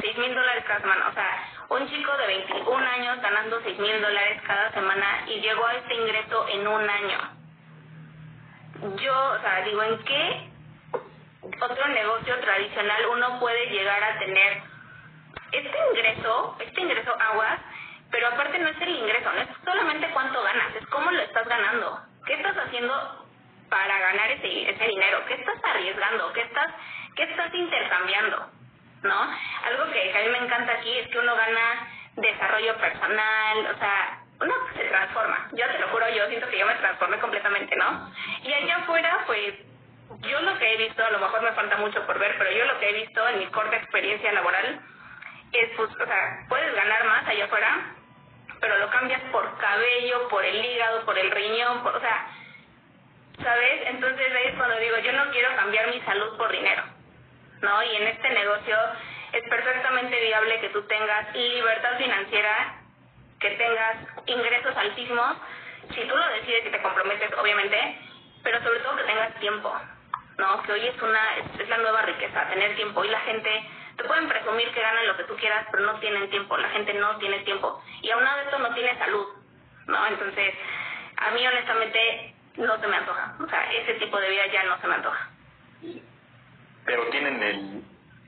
6 0.00 0.18
mil 0.18 0.34
dólares 0.34 0.64
cada 0.66 0.80
semana. 0.80 1.08
O 1.08 1.12
sea, 1.14 1.48
un 1.70 1.88
chico 1.88 2.16
de 2.16 2.26
21 2.26 2.86
años 2.86 3.20
ganando 3.22 3.60
6 3.62 3.78
mil 3.78 4.00
dólares 4.00 4.42
cada 4.46 4.72
semana 4.72 5.24
y 5.26 5.40
llegó 5.40 5.66
a 5.66 5.74
este 5.74 5.94
ingreso 5.94 6.48
en 6.48 6.66
un 6.66 6.90
año. 6.90 7.18
Yo, 8.96 9.32
o 9.32 9.40
sea, 9.40 9.62
digo, 9.62 9.82
¿en 9.82 10.04
qué 10.04 10.50
otro 11.60 11.88
negocio 11.88 12.38
tradicional 12.40 13.06
uno 13.12 13.40
puede 13.40 13.66
llegar 13.66 14.02
a 14.02 14.18
tener 14.18 14.62
este 15.52 15.78
ingreso, 15.90 16.56
este 16.58 16.80
ingreso 16.80 17.14
aguas, 17.20 17.60
pero 18.10 18.28
aparte 18.28 18.58
no 18.58 18.68
es 18.68 18.80
el 18.80 18.90
ingreso, 18.90 19.32
no 19.32 19.40
es 19.40 19.48
solamente 19.64 20.08
cuánto 20.12 20.42
ganas, 20.42 20.74
es 20.76 20.86
cómo 20.88 21.10
lo 21.10 21.20
estás 21.22 21.46
ganando. 21.48 22.00
¿Qué 22.26 22.34
estás 22.34 22.56
haciendo 22.56 23.26
para 23.68 23.98
ganar 23.98 24.30
ese, 24.30 24.70
ese 24.70 24.84
dinero? 24.84 25.24
¿Qué 25.26 25.34
estás 25.34 25.58
arriesgando? 25.64 26.32
¿Qué 26.32 26.42
estás, 26.42 26.70
qué 27.14 27.22
estás 27.24 27.52
intercambiando? 27.54 28.50
¿no? 29.04 29.20
Algo 29.64 29.92
que, 29.92 30.12
a 30.12 30.20
mí 30.20 30.28
me 30.30 30.38
encanta 30.38 30.72
aquí 30.72 30.98
es 30.98 31.08
que 31.08 31.18
uno 31.18 31.36
gana 31.36 31.88
desarrollo 32.16 32.76
personal, 32.76 33.66
o 33.74 33.78
sea, 33.78 34.18
uno 34.40 34.54
se 34.74 34.84
transforma. 34.84 35.48
Yo 35.52 35.66
te 35.70 35.78
lo 35.78 35.88
juro, 35.88 36.08
yo 36.08 36.26
siento 36.28 36.48
que 36.48 36.58
yo 36.58 36.66
me 36.66 36.74
transformé 36.74 37.18
completamente, 37.18 37.76
¿no? 37.76 38.10
Y 38.42 38.52
allá 38.52 38.76
afuera, 38.78 39.22
pues, 39.26 39.54
yo 40.20 40.40
lo 40.40 40.58
que 40.58 40.72
he 40.72 40.76
visto, 40.76 41.04
a 41.04 41.10
lo 41.10 41.18
mejor 41.18 41.42
me 41.42 41.52
falta 41.52 41.76
mucho 41.76 42.04
por 42.06 42.18
ver, 42.18 42.34
pero 42.38 42.50
yo 42.50 42.64
lo 42.64 42.78
que 42.80 42.88
he 42.88 43.04
visto 43.04 43.28
en 43.28 43.38
mi 43.38 43.46
corta 43.46 43.76
experiencia 43.76 44.32
laboral 44.32 44.80
es, 45.52 45.70
pues, 45.76 45.90
o 45.90 46.06
sea, 46.06 46.46
puedes 46.48 46.74
ganar 46.74 47.04
más 47.04 47.26
allá 47.26 47.44
afuera, 47.44 47.94
pero 48.60 48.78
lo 48.78 48.90
cambias 48.90 49.20
por 49.30 49.58
cabello, 49.58 50.28
por 50.28 50.44
el 50.44 50.64
hígado, 50.64 51.04
por 51.04 51.18
el 51.18 51.30
riñón, 51.30 51.82
por, 51.82 51.94
o 51.94 52.00
sea, 52.00 52.26
¿sabes? 53.42 53.82
Entonces 53.86 54.26
ahí 54.34 54.46
es 54.46 54.54
cuando 54.56 54.76
digo, 54.78 54.96
yo 54.98 55.12
no 55.12 55.30
quiero 55.30 55.54
cambiar 55.56 55.90
mi 55.90 56.00
salud 56.00 56.36
por 56.38 56.50
dinero 56.50 56.93
¿no? 57.64 57.82
Y 57.82 57.96
en 57.96 58.06
este 58.08 58.30
negocio 58.30 58.76
es 59.32 59.42
perfectamente 59.48 60.20
viable 60.20 60.60
que 60.60 60.68
tú 60.68 60.82
tengas 60.82 61.34
libertad 61.34 61.98
financiera, 61.98 62.76
que 63.40 63.50
tengas 63.50 63.96
ingresos 64.26 64.76
altísimos, 64.76 65.36
si 65.92 66.00
tú 66.02 66.16
lo 66.16 66.28
decides 66.28 66.66
y 66.66 66.70
te 66.70 66.82
comprometes, 66.82 67.30
obviamente, 67.36 67.98
pero 68.42 68.62
sobre 68.62 68.80
todo 68.80 68.96
que 68.96 69.04
tengas 69.04 69.34
tiempo, 69.40 69.74
¿no? 70.38 70.62
Que 70.62 70.72
hoy 70.72 70.86
es 70.86 71.02
una 71.02 71.36
es, 71.36 71.68
la 71.68 71.78
nueva 71.78 72.02
riqueza, 72.02 72.48
tener 72.48 72.76
tiempo 72.76 73.04
y 73.04 73.08
la 73.08 73.20
gente 73.20 73.70
te 73.96 74.04
pueden 74.04 74.28
presumir 74.28 74.70
que 74.72 74.80
ganan 74.80 75.06
lo 75.06 75.16
que 75.16 75.24
tú 75.24 75.36
quieras, 75.36 75.66
pero 75.70 75.84
no 75.84 75.98
tienen 76.00 76.30
tiempo, 76.30 76.56
la 76.56 76.68
gente 76.70 76.94
no 76.94 77.16
tiene 77.18 77.40
tiempo 77.40 77.82
y 78.02 78.10
aún 78.10 78.24
de 78.24 78.42
esto 78.44 78.58
no 78.58 78.74
tiene 78.74 78.98
salud, 78.98 79.26
¿no? 79.86 80.06
Entonces, 80.06 80.54
a 81.16 81.30
mí 81.30 81.46
honestamente 81.46 82.34
no 82.56 82.78
se 82.78 82.86
me 82.86 82.96
antoja, 82.96 83.34
o 83.40 83.48
sea, 83.48 83.72
ese 83.72 83.94
tipo 83.94 84.18
de 84.18 84.30
vida 84.30 84.46
ya 84.46 84.64
no 84.64 84.80
se 84.80 84.86
me 84.86 84.94
antoja 84.94 85.30
pero 86.84 87.08
tienen 87.10 87.42
el 87.42 87.82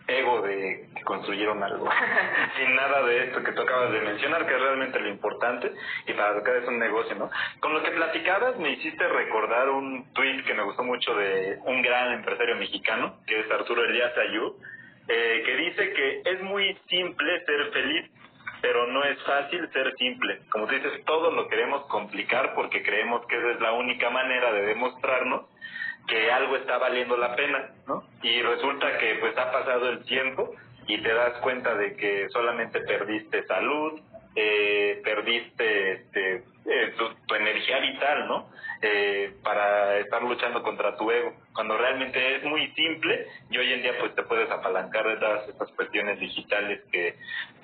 ego 0.08 0.40
de 0.42 0.88
que 0.94 1.02
construyeron 1.02 1.62
algo, 1.62 1.88
sin 2.56 2.74
nada 2.76 3.02
de 3.04 3.24
esto 3.24 3.42
que 3.42 3.52
tú 3.52 3.62
acabas 3.62 3.92
de 3.92 4.00
mencionar, 4.00 4.46
que 4.46 4.54
es 4.54 4.60
realmente 4.60 5.00
lo 5.00 5.08
importante, 5.08 5.72
y 6.06 6.12
para 6.12 6.42
que 6.42 6.58
es 6.58 6.68
un 6.68 6.78
negocio, 6.78 7.16
¿no? 7.16 7.30
Con 7.60 7.74
lo 7.74 7.82
que 7.82 7.90
platicabas 7.90 8.56
me 8.58 8.70
hiciste 8.70 9.06
recordar 9.08 9.68
un 9.70 10.12
tweet 10.12 10.44
que 10.44 10.54
me 10.54 10.62
gustó 10.62 10.84
mucho 10.84 11.14
de 11.14 11.58
un 11.64 11.82
gran 11.82 12.12
empresario 12.12 12.56
mexicano, 12.56 13.18
que 13.26 13.40
es 13.40 13.50
Arturo 13.50 13.84
Elías 13.84 14.16
Ayú, 14.16 14.56
eh, 15.08 15.42
que 15.44 15.56
dice 15.56 15.92
que 15.92 16.22
es 16.24 16.42
muy 16.42 16.76
simple 16.88 17.44
ser 17.44 17.70
feliz, 17.72 18.10
pero 18.60 18.86
no 18.86 19.04
es 19.04 19.20
fácil 19.22 19.68
ser 19.72 19.94
simple. 19.96 20.40
Como 20.50 20.66
tú 20.66 20.74
dices, 20.74 21.04
todo 21.04 21.30
lo 21.30 21.48
queremos 21.48 21.86
complicar 21.86 22.54
porque 22.54 22.82
creemos 22.82 23.24
que 23.26 23.36
esa 23.36 23.50
es 23.50 23.60
la 23.60 23.72
única 23.72 24.10
manera 24.10 24.52
de 24.52 24.62
demostrarnos 24.62 25.42
que 26.06 26.30
algo 26.30 26.56
está 26.56 26.78
valiendo 26.78 27.16
la 27.16 27.34
pena, 27.34 27.70
¿no? 27.86 28.04
Y 28.22 28.40
resulta 28.42 28.98
que 28.98 29.16
pues 29.16 29.36
ha 29.36 29.50
pasado 29.50 29.88
el 29.90 30.04
tiempo 30.04 30.54
y 30.86 30.98
te 30.98 31.12
das 31.12 31.38
cuenta 31.40 31.74
de 31.74 31.96
que 31.96 32.28
solamente 32.30 32.80
perdiste 32.80 33.44
salud, 33.46 34.00
eh, 34.38 35.00
perdiste 35.02 35.92
este, 35.92 36.34
eh, 36.66 36.94
tu, 37.26 37.34
energía 37.34 37.78
vital, 37.80 38.28
¿no? 38.28 38.50
Eh, 38.82 39.34
para 39.42 39.96
estar 39.98 40.22
luchando 40.22 40.62
contra 40.62 40.96
tu 40.96 41.10
ego, 41.10 41.32
cuando 41.54 41.78
realmente 41.78 42.36
es 42.36 42.44
muy 42.44 42.70
simple 42.72 43.26
y 43.50 43.56
hoy 43.56 43.72
en 43.72 43.82
día 43.82 43.98
pues 43.98 44.14
te 44.14 44.22
puedes 44.22 44.50
apalancar 44.50 45.08
de 45.08 45.16
todas 45.16 45.48
estas 45.48 45.72
cuestiones 45.72 46.20
digitales 46.20 46.82
que, 46.92 47.14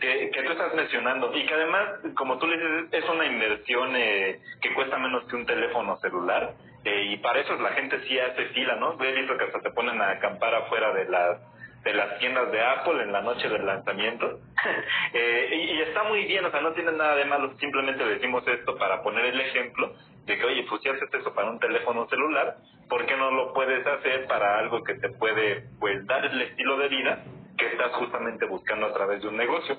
que, 0.00 0.30
que 0.30 0.42
tú 0.42 0.52
estás 0.52 0.74
mencionando 0.74 1.36
y 1.36 1.44
que 1.44 1.54
además, 1.54 1.90
como 2.16 2.38
tú 2.38 2.46
le 2.46 2.56
dices, 2.56 3.04
es 3.04 3.08
una 3.10 3.26
inversión 3.26 3.92
que 3.92 4.74
cuesta 4.74 4.96
menos 4.96 5.24
que 5.24 5.36
un 5.36 5.44
teléfono 5.46 5.98
celular 5.98 6.54
eh, 6.84 7.12
y 7.12 7.16
para 7.18 7.40
eso 7.40 7.54
la 7.56 7.70
gente 7.70 8.00
sí 8.08 8.18
hace 8.18 8.46
fila, 8.46 8.76
¿no? 8.76 8.96
He 9.02 9.12
visto 9.12 9.36
que 9.36 9.44
hasta 9.44 9.60
se 9.60 9.70
ponen 9.70 10.00
a 10.00 10.10
acampar 10.10 10.54
afuera 10.54 10.92
de 10.92 11.04
las 11.06 11.38
de 11.84 11.92
las 11.94 12.18
tiendas 12.18 12.50
de 12.52 12.60
Apple 12.60 13.02
en 13.02 13.12
la 13.12 13.22
noche 13.22 13.48
del 13.48 13.66
lanzamiento. 13.66 14.38
eh, 15.12 15.48
y, 15.52 15.80
está 15.80 16.04
muy 16.04 16.24
bien, 16.26 16.44
o 16.44 16.50
sea, 16.50 16.60
no 16.60 16.72
tiene 16.72 16.92
nada 16.92 17.16
de 17.16 17.24
malo, 17.24 17.52
simplemente 17.58 18.04
decimos 18.04 18.46
esto 18.46 18.76
para 18.78 19.02
poner 19.02 19.26
el 19.26 19.40
ejemplo 19.40 19.92
de 20.24 20.38
que, 20.38 20.44
oye, 20.44 20.64
pues 20.68 20.80
si 20.82 20.88
haces 20.88 21.12
eso 21.12 21.34
para 21.34 21.50
un 21.50 21.58
teléfono 21.58 22.08
celular, 22.08 22.56
¿por 22.88 23.04
qué 23.04 23.16
no 23.16 23.32
lo 23.32 23.52
puedes 23.52 23.84
hacer 23.84 24.26
para 24.28 24.60
algo 24.60 24.84
que 24.84 24.94
te 24.94 25.08
puede, 25.10 25.64
pues, 25.80 26.06
dar 26.06 26.24
el 26.24 26.40
estilo 26.42 26.76
de 26.78 26.88
vida 26.88 27.24
que 27.58 27.66
estás 27.66 27.92
justamente 27.94 28.46
buscando 28.46 28.86
a 28.86 28.92
través 28.92 29.20
de 29.20 29.28
un 29.28 29.36
negocio? 29.36 29.76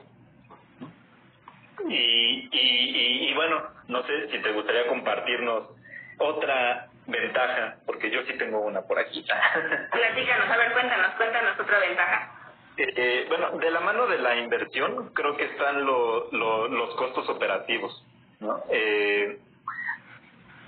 Y, 1.87 2.49
y, 2.51 3.29
y 3.29 3.33
bueno, 3.33 3.61
no 3.87 4.03
sé 4.03 4.29
si 4.29 4.39
te 4.39 4.51
gustaría 4.51 4.87
compartirnos 4.87 5.69
otra 6.17 6.89
ventaja, 7.07 7.77
porque 7.85 8.09
yo 8.09 8.21
sí 8.23 8.33
tengo 8.37 8.59
una 8.59 8.81
por 8.81 8.99
aquí. 8.99 9.25
Platícanos, 9.91 10.49
a 10.49 10.57
ver, 10.57 10.71
cuéntanos, 10.73 11.13
cuéntanos 11.15 11.59
otra 11.59 11.79
ventaja. 11.79 12.31
Eh, 12.77 12.93
eh, 12.95 13.25
bueno, 13.29 13.51
de 13.57 13.69
la 13.69 13.79
mano 13.81 14.07
de 14.07 14.17
la 14.17 14.35
inversión 14.35 15.13
creo 15.13 15.37
que 15.37 15.45
están 15.45 15.85
lo, 15.85 16.31
los 16.31 16.95
costos 16.95 17.29
operativos, 17.29 18.05
¿no? 18.39 18.63
Eh, 18.69 19.39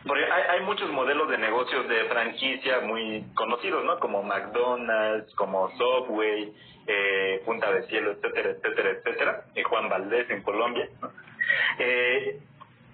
porque 0.06 0.24
hay, 0.24 0.43
hay 0.50 0.62
muchos 0.62 0.89
modelos 0.91 1.30
de 1.30 1.39
negocios 1.39 1.88
de 1.88 2.06
franquicia 2.06 2.82
muy 2.82 3.26
conocidos, 3.34 3.84
¿no? 3.86 4.00
Como 4.00 4.21
McDonald's, 4.21 5.34
como 5.34 5.69
Subway, 5.78 6.54
eh, 6.86 7.41
Punta 7.43 7.71
de 7.71 7.88
Cielo, 7.88 8.12
etcétera, 8.12 8.52
etcétera, 8.52 8.89
etcétera, 8.91 9.45
y 9.56 9.63
Juan 9.63 9.89
Valdés 9.89 10.30
en 10.30 10.43
Colombia, 10.43 10.88
¿no? 11.02 11.12
Eh, 11.80 12.39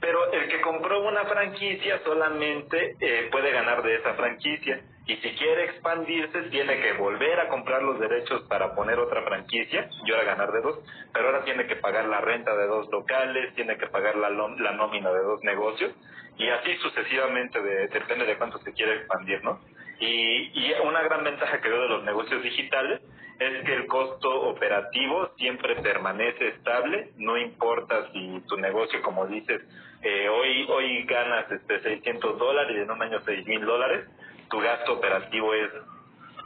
pero 0.02 0.32
el 0.34 0.50
que 0.50 0.62
compró 0.62 1.08
una 1.08 1.26
franquicia 1.26 2.02
solamente 2.04 2.96
eh, 3.00 3.30
puede 3.32 3.52
ganar 3.52 3.84
de 3.84 3.96
esa 3.96 4.16
franquicia. 4.16 4.82
Y 5.06 5.16
si 5.18 5.30
quiere 5.36 5.66
expandirse 5.66 6.42
tiene 6.50 6.82
que 6.82 6.94
volver 6.94 7.40
a 7.40 7.50
comprar 7.50 7.84
los 7.84 8.00
derechos 8.00 8.42
para 8.50 8.74
poner 8.74 8.98
otra 8.98 9.22
franquicia 9.22 9.90
y 10.04 10.12
ahora 10.12 10.24
ganar 10.24 10.52
de 10.52 10.62
dos, 10.62 10.80
pero 11.14 11.28
ahora 11.28 11.44
tiene 11.44 11.68
que 11.68 11.76
pagar 11.76 12.06
la 12.06 12.20
renta 12.20 12.56
de 12.56 12.66
dos 12.66 12.90
locales, 12.92 13.54
tiene 13.54 13.78
que 13.78 13.88
pagar 13.88 14.16
la, 14.16 14.30
la 14.30 14.72
nómina 14.72 15.12
de 15.12 15.22
dos 15.22 15.44
negocios. 15.44 15.94
Y 16.38 16.50
así 16.50 16.76
sucesivamente 16.78 17.62
de, 17.62 17.88
depende 17.90 18.26
de 18.26 18.38
cuánto 18.38 18.58
se 18.60 18.74
quiere 18.74 18.96
expandir, 18.96 19.44
¿no? 19.44 19.60
Y, 20.00 20.52
y 20.56 20.74
una 20.84 21.04
gran 21.04 21.24
ventaja 21.24 21.62
que 21.62 21.70
veo 21.70 21.84
de 21.84 21.90
los 21.90 22.04
negocios 22.04 22.42
digitales 22.42 23.02
es 23.42 23.66
que 23.66 23.74
el 23.74 23.88
costo 23.88 24.30
operativo 24.50 25.30
siempre 25.38 25.76
permanece 25.82 26.50
estable, 26.50 27.10
no 27.18 27.38
importa 27.38 28.12
si 28.12 28.40
tu 28.48 28.58
negocio, 28.58 29.02
como 29.02 29.26
dices, 29.26 29.62
eh, 30.04 30.30
hoy 30.30 30.66
hoy 30.70 31.04
ganas 31.04 31.52
este 31.52 31.82
600 31.82 32.38
dólares 32.38 32.76
y 32.76 32.82
en 32.82 32.92
un 32.92 33.02
año 33.02 33.20
6 33.24 33.48
mil 33.48 33.66
dólares, 33.66 34.08
tu 34.50 34.60
gasto 34.60 34.94
operativo 34.94 35.54
es 35.54 35.70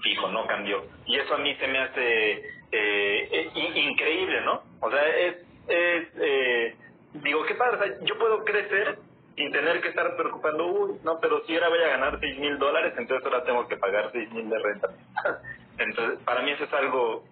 fijo, 0.01 0.29
no 0.29 0.45
cambió. 0.45 0.85
Y 1.05 1.17
eso 1.17 1.35
a 1.35 1.37
mí 1.37 1.55
se 1.55 1.67
me 1.67 1.79
hace 1.79 2.31
eh, 2.71 3.29
eh 3.31 3.51
increíble, 3.55 4.41
¿no? 4.41 4.63
O 4.81 4.91
sea, 4.91 5.07
es, 5.07 5.35
es 5.67 6.07
eh, 6.19 6.75
digo, 7.13 7.45
¿qué 7.45 7.55
pasa? 7.55 7.85
yo 8.01 8.17
puedo 8.17 8.43
crecer 8.43 8.99
sin 9.35 9.51
tener 9.51 9.81
que 9.81 9.89
estar 9.89 10.15
preocupando, 10.15 10.65
uy, 10.67 10.99
no, 11.03 11.19
pero 11.19 11.43
si 11.45 11.53
ahora 11.55 11.69
voy 11.69 11.79
a 11.79 11.87
ganar 11.89 12.19
6 12.19 12.39
mil 12.39 12.57
dólares, 12.57 12.93
entonces 12.97 13.25
ahora 13.25 13.43
tengo 13.43 13.67
que 13.67 13.77
pagar 13.77 14.09
6 14.11 14.31
mil 14.31 14.49
de 14.49 14.59
renta. 14.59 14.89
entonces, 15.77 16.19
para 16.23 16.41
mí 16.41 16.51
eso 16.51 16.63
es 16.63 16.73
algo 16.73 17.23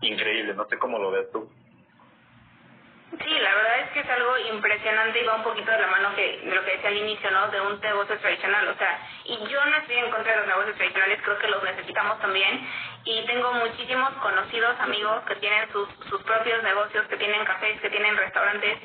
increíble, 0.00 0.54
no 0.54 0.66
sé 0.66 0.78
cómo 0.78 0.98
lo 0.98 1.10
ves 1.10 1.30
tú. 1.32 1.48
Sí, 3.10 3.38
la 3.40 3.54
verdad 3.54 3.80
es 3.80 3.90
que 3.90 4.00
es 4.00 4.08
algo 4.08 4.38
impresionante 4.38 5.20
y 5.20 5.24
va 5.26 5.34
un 5.34 5.42
poquito 5.42 5.70
de 5.70 5.78
la 5.78 5.88
mano 5.88 6.14
que, 6.14 6.38
de 6.44 6.54
lo 6.54 6.64
que 6.64 6.72
decía 6.72 6.90
al 6.90 6.96
inicio, 6.96 7.30
¿no? 7.32 7.48
De 7.48 7.60
un 7.60 7.80
negocio 7.80 8.16
tradicional, 8.18 8.68
o 8.68 8.74
sea, 8.76 9.00
y 9.24 9.36
yo 9.48 9.64
no 9.64 9.76
estoy 9.78 9.96
en 9.96 10.10
contra 10.10 10.32
de 10.32 10.38
los 10.38 10.46
negocios 10.46 10.76
tradicionales, 10.76 11.20
creo 11.22 11.38
que 11.38 11.48
los 11.48 11.62
necesitamos 11.62 12.20
también 12.20 12.68
y 13.04 13.26
tengo 13.26 13.52
muchísimos 13.54 14.10
conocidos, 14.22 14.78
amigos 14.78 15.24
que 15.26 15.34
tienen 15.36 15.70
sus, 15.72 15.88
sus 16.08 16.22
propios 16.22 16.62
negocios, 16.62 17.06
que 17.08 17.16
tienen 17.16 17.44
cafés, 17.44 17.80
que 17.80 17.90
tienen 17.90 18.16
restaurantes 18.16 18.78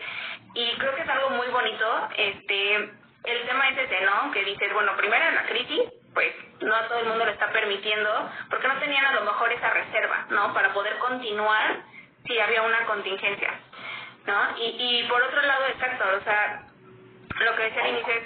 y 0.56 0.72
creo 0.78 0.96
que 0.96 1.02
es 1.02 1.10
algo 1.10 1.30
muy 1.32 1.48
bonito, 1.48 2.10
este, 2.18 2.76
el 2.76 3.48
tema 3.48 3.70
es 3.70 3.78
ese, 3.78 4.02
¿no? 4.06 4.32
Que 4.32 4.44
dices, 4.44 4.74
bueno, 4.74 4.96
primero 4.98 5.26
en 5.26 5.36
la 5.36 5.44
crisis, 5.44 5.84
pues 6.14 6.34
no 6.62 6.74
a 6.74 6.88
todo 6.88 7.00
el 7.00 7.08
mundo 7.08 7.26
lo 7.26 7.32
está 7.32 7.52
permitiendo, 7.52 8.32
porque 8.50 8.68
no 8.68 8.80
tenían 8.80 9.06
a 9.06 9.14
lo 9.14 9.22
mejor 9.22 9.52
esa 9.52 9.70
reserva, 9.70 10.26
¿no? 10.30 10.54
Para 10.54 10.74
poder 10.74 10.98
continuar 10.98 11.78
si 12.26 12.40
había 12.40 12.62
una 12.62 12.86
contingencia. 12.86 13.60
¿No? 14.26 14.58
Y, 14.58 14.76
y 14.78 15.04
por 15.08 15.22
otro 15.22 15.42
lado, 15.42 15.66
exacto, 15.68 16.04
o 16.18 16.24
sea, 16.24 16.64
lo 17.40 17.56
que 17.56 17.64
decía 17.64 17.84
al 17.84 17.90
inicio 17.90 18.14
es, 18.14 18.24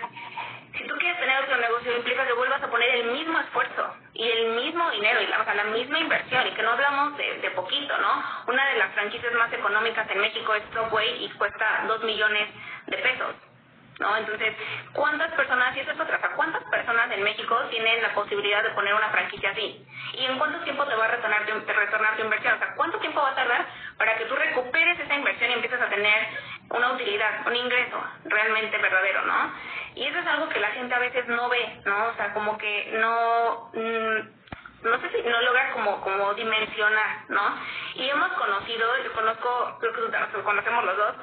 si 0.78 0.88
tú 0.88 0.96
quieres 0.98 1.20
tener 1.20 1.44
otro 1.44 1.58
negocio, 1.58 1.98
implica 1.98 2.26
que 2.26 2.34
vuelvas 2.34 2.62
a 2.62 2.70
poner 2.70 2.90
el 2.96 3.12
mismo 3.12 3.40
esfuerzo 3.40 3.96
y 4.14 4.30
el 4.30 4.56
mismo 4.56 4.90
dinero, 4.92 5.22
y 5.22 5.28
la, 5.28 5.42
o 5.42 5.44
sea, 5.44 5.56
la 5.56 5.64
misma 5.66 6.00
inversión, 6.00 6.48
y 6.48 6.52
que 6.52 6.64
no 6.64 6.72
hablamos 6.72 7.18
de, 7.18 7.40
de 7.40 7.52
poquito, 7.52 7.98
¿no? 7.98 8.24
Una 8.48 8.66
de 8.70 8.78
las 8.78 8.94
franquicias 8.94 9.34
más 9.34 9.52
económicas 9.52 10.10
en 10.10 10.22
México 10.22 10.54
es 10.54 10.64
Subway 10.74 11.26
y 11.26 11.30
cuesta 11.32 11.84
2 11.88 12.04
millones 12.04 12.50
de 12.88 12.98
pesos. 12.98 13.36
¿No? 14.00 14.18
Entonces, 14.18 14.56
¿cuántas 14.94 15.32
personas, 15.34 15.76
y 15.76 15.82
eso 15.82 15.92
es 15.92 16.00
otra, 16.00 16.20
o 16.32 16.36
cuántas 16.36 16.64
personas 16.64 17.12
en 17.12 17.22
México 17.22 17.56
tienen 17.70 18.02
la 18.02 18.14
posibilidad 18.14 18.64
de 18.64 18.70
poner 18.72 18.94
una 18.94 19.10
franquicia 19.10 19.52
así? 19.52 19.86
¿Y 20.14 20.26
en 20.26 20.38
cuánto 20.38 20.60
tiempo 20.62 20.86
te 20.86 20.96
va 20.96 21.06
a 21.06 21.10
retornar 21.10 21.46
tu, 21.46 21.54
retornar 21.54 22.16
tu 22.16 22.24
inversión? 22.24 22.56
O 22.56 22.60
sea, 22.60 22.76
¿cuánto 22.76 22.98
tiempo 23.00 23.22
va 23.22 23.32
a 23.32 23.36
tardar 23.36 23.66
para 23.98 24.18
que 24.18 24.26
tú 24.26 24.36
recuperes 24.36 25.00
esa 25.00 25.16
inversión 25.16 25.52
y 25.52 25.54
empieces 25.54 25.82
a 25.82 25.90
tener 25.90 26.28
una 26.70 26.94
utilidad, 26.94 27.46
un 27.46 27.56
ingreso 27.56 28.04
realmente 28.26 28.78
verdadero, 28.78 29.26
¿no? 29.26 29.54
Y 29.96 30.06
eso 30.06 30.20
es 30.20 30.28
algo 30.28 30.48
que 30.50 30.60
la 30.60 30.70
gente 30.70 30.96
a 30.96 31.00
veces 31.00 31.28
no 31.28 31.50
ve, 31.50 31.82
¿no? 31.86 32.08
O 32.08 32.14
sea, 32.16 32.34
como 32.34 32.58
que 32.58 32.92
no... 32.94 33.70
Mm, 33.74 34.40
no 34.82 34.98
sé 35.02 35.10
si 35.10 35.28
no 35.28 35.42
logra 35.42 35.74
como 35.74 36.00
como 36.00 36.34
dimensionar, 36.36 37.26
¿no? 37.28 37.60
Y 37.96 38.10
hemos 38.10 38.32
conocido, 38.32 39.04
yo 39.04 39.12
conozco, 39.12 39.78
creo 39.82 39.94
que 39.94 40.42
conocemos 40.42 40.86
los 40.86 40.96
dos, 40.96 41.16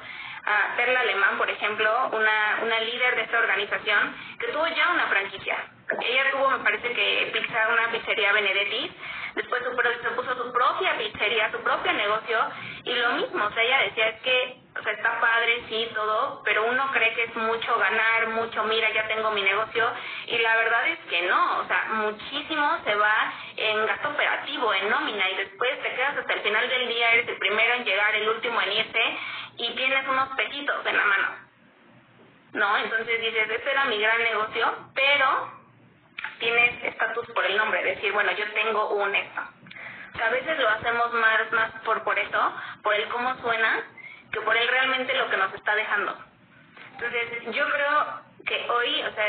a 0.47 0.75
Perla 0.77 1.01
Alemán, 1.01 1.37
por 1.37 1.49
ejemplo, 1.49 2.09
una, 2.13 2.59
una 2.63 2.79
líder 2.79 3.15
de 3.17 3.21
esta 3.23 3.39
organización, 3.39 4.15
que 4.39 4.47
tuvo 4.47 4.65
ya 4.67 4.91
una 4.91 5.07
franquicia. 5.07 5.57
Ella 6.01 6.31
tuvo, 6.31 6.49
me 6.49 6.59
parece 6.59 6.91
que, 6.93 7.29
pizza, 7.33 7.67
una 7.67 7.91
pizzería 7.91 8.31
Benedetti, 8.31 8.91
después 9.37 9.63
se 9.63 10.09
puso 10.09 10.35
su 10.35 10.51
propia 10.51 10.97
pizzería, 10.97 11.51
su 11.51 11.59
propio 11.59 11.93
negocio, 11.93 12.39
y 12.83 12.93
lo 12.93 13.09
mismo, 13.13 13.45
o 13.45 13.51
sea, 13.51 13.63
ella 13.63 13.79
decía, 13.83 14.09
es 14.09 14.21
que, 14.21 14.57
o 14.77 14.83
sea, 14.83 14.93
está 14.93 15.19
padre, 15.21 15.63
sí, 15.69 15.89
todo, 15.93 16.41
pero 16.43 16.65
uno 16.65 16.89
cree 16.91 17.13
que 17.13 17.23
es 17.23 17.35
mucho 17.35 17.77
ganar, 17.77 18.27
mucho, 18.29 18.63
mira, 18.63 18.89
ya 18.91 19.07
tengo 19.07 19.31
mi 19.31 19.41
negocio, 19.41 19.89
y 20.25 20.37
la 20.39 20.55
verdad 20.57 20.87
es 20.87 20.99
que 21.09 21.21
no, 21.23 21.59
o 21.59 21.67
sea, 21.67 21.85
muchísimo 21.93 22.79
se 22.83 22.95
va 22.95 23.33
en 23.55 23.85
gasto 23.85 24.09
operativo, 24.09 24.73
en 24.73 24.89
nómina, 24.89 25.29
y 25.29 25.35
después 25.35 25.81
te 25.83 25.95
quedas 25.95 26.17
hasta 26.17 26.33
el 26.33 26.41
final 26.41 26.67
del 26.67 26.87
día, 26.87 27.13
eres 27.13 27.27
el 27.27 27.37
primero 27.37 27.73
en 27.75 27.85
llegar, 27.85 28.15
el 28.15 28.29
último 28.29 28.61
en 28.61 28.71
irse, 28.71 29.17
y 29.57 29.75
tienes 29.75 30.07
unos 30.07 30.29
pesitos 30.29 30.85
en 30.85 30.97
la 30.97 31.05
mano. 31.05 31.47
¿No? 32.53 32.77
Entonces 32.77 33.21
dices, 33.21 33.49
ese 33.51 33.71
era 33.71 33.85
mi 33.85 33.99
gran 33.99 34.23
negocio, 34.23 34.73
pero 34.95 35.56
tienes 36.39 36.83
estatus 36.83 37.27
por 37.27 37.45
el 37.45 37.57
nombre, 37.57 37.83
decir, 37.83 38.11
bueno, 38.13 38.31
yo 38.31 38.45
tengo 38.53 38.89
un 38.89 39.15
esto. 39.15 39.41
a 40.23 40.29
veces 40.29 40.59
lo 40.59 40.69
hacemos 40.69 41.13
más, 41.13 41.51
más 41.51 41.71
por, 41.83 42.03
por 42.03 42.17
eso, 42.17 42.53
por 42.83 42.93
el 42.93 43.07
cómo 43.09 43.35
suena, 43.41 43.83
que 44.31 44.41
por 44.41 44.55
el 44.55 44.67
realmente 44.67 45.13
lo 45.13 45.29
que 45.29 45.37
nos 45.37 45.53
está 45.53 45.75
dejando. 45.75 46.17
Entonces, 46.93 47.53
yo 47.53 47.69
creo 47.69 48.21
que 48.45 48.69
hoy, 48.69 49.03
o 49.03 49.13
sea, 49.13 49.25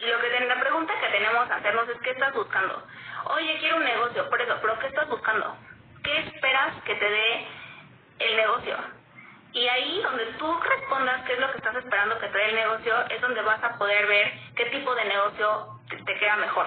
lo 0.00 0.20
que 0.20 0.46
la 0.46 0.60
pregunta 0.60 0.94
que 1.00 1.08
tenemos 1.08 1.46
que 1.46 1.54
hacernos 1.54 1.88
es 1.88 2.00
qué 2.00 2.10
estás 2.10 2.32
buscando. 2.34 2.82
Oye, 3.24 3.58
quiero 3.58 3.76
un 3.76 3.84
negocio, 3.84 4.28
por 4.30 4.40
eso, 4.40 4.56
pero 4.60 4.78
¿qué 4.78 4.86
estás 4.86 5.08
buscando? 5.08 5.56
¿Qué 6.02 6.18
esperas 6.18 6.74
que 6.84 6.94
te 6.94 7.10
dé 7.10 7.46
el 8.20 8.36
negocio? 8.36 8.76
Y 9.52 9.66
ahí 9.68 10.00
donde 10.02 10.26
tú 10.38 10.60
respondas 10.60 11.22
qué 11.26 11.32
es 11.32 11.40
lo 11.40 11.50
que 11.50 11.58
estás 11.58 11.74
esperando 11.76 12.18
que 12.18 12.28
te 12.28 12.38
dé 12.38 12.48
el 12.50 12.54
negocio, 12.54 13.06
es 13.08 13.20
donde 13.20 13.42
vas 13.42 13.62
a 13.64 13.78
poder 13.78 14.06
ver 14.06 14.32
qué 14.54 14.66
tipo 14.66 14.94
de 14.94 15.04
negocio 15.06 15.75
te, 15.88 16.18
queda 16.18 16.36
mejor, 16.36 16.66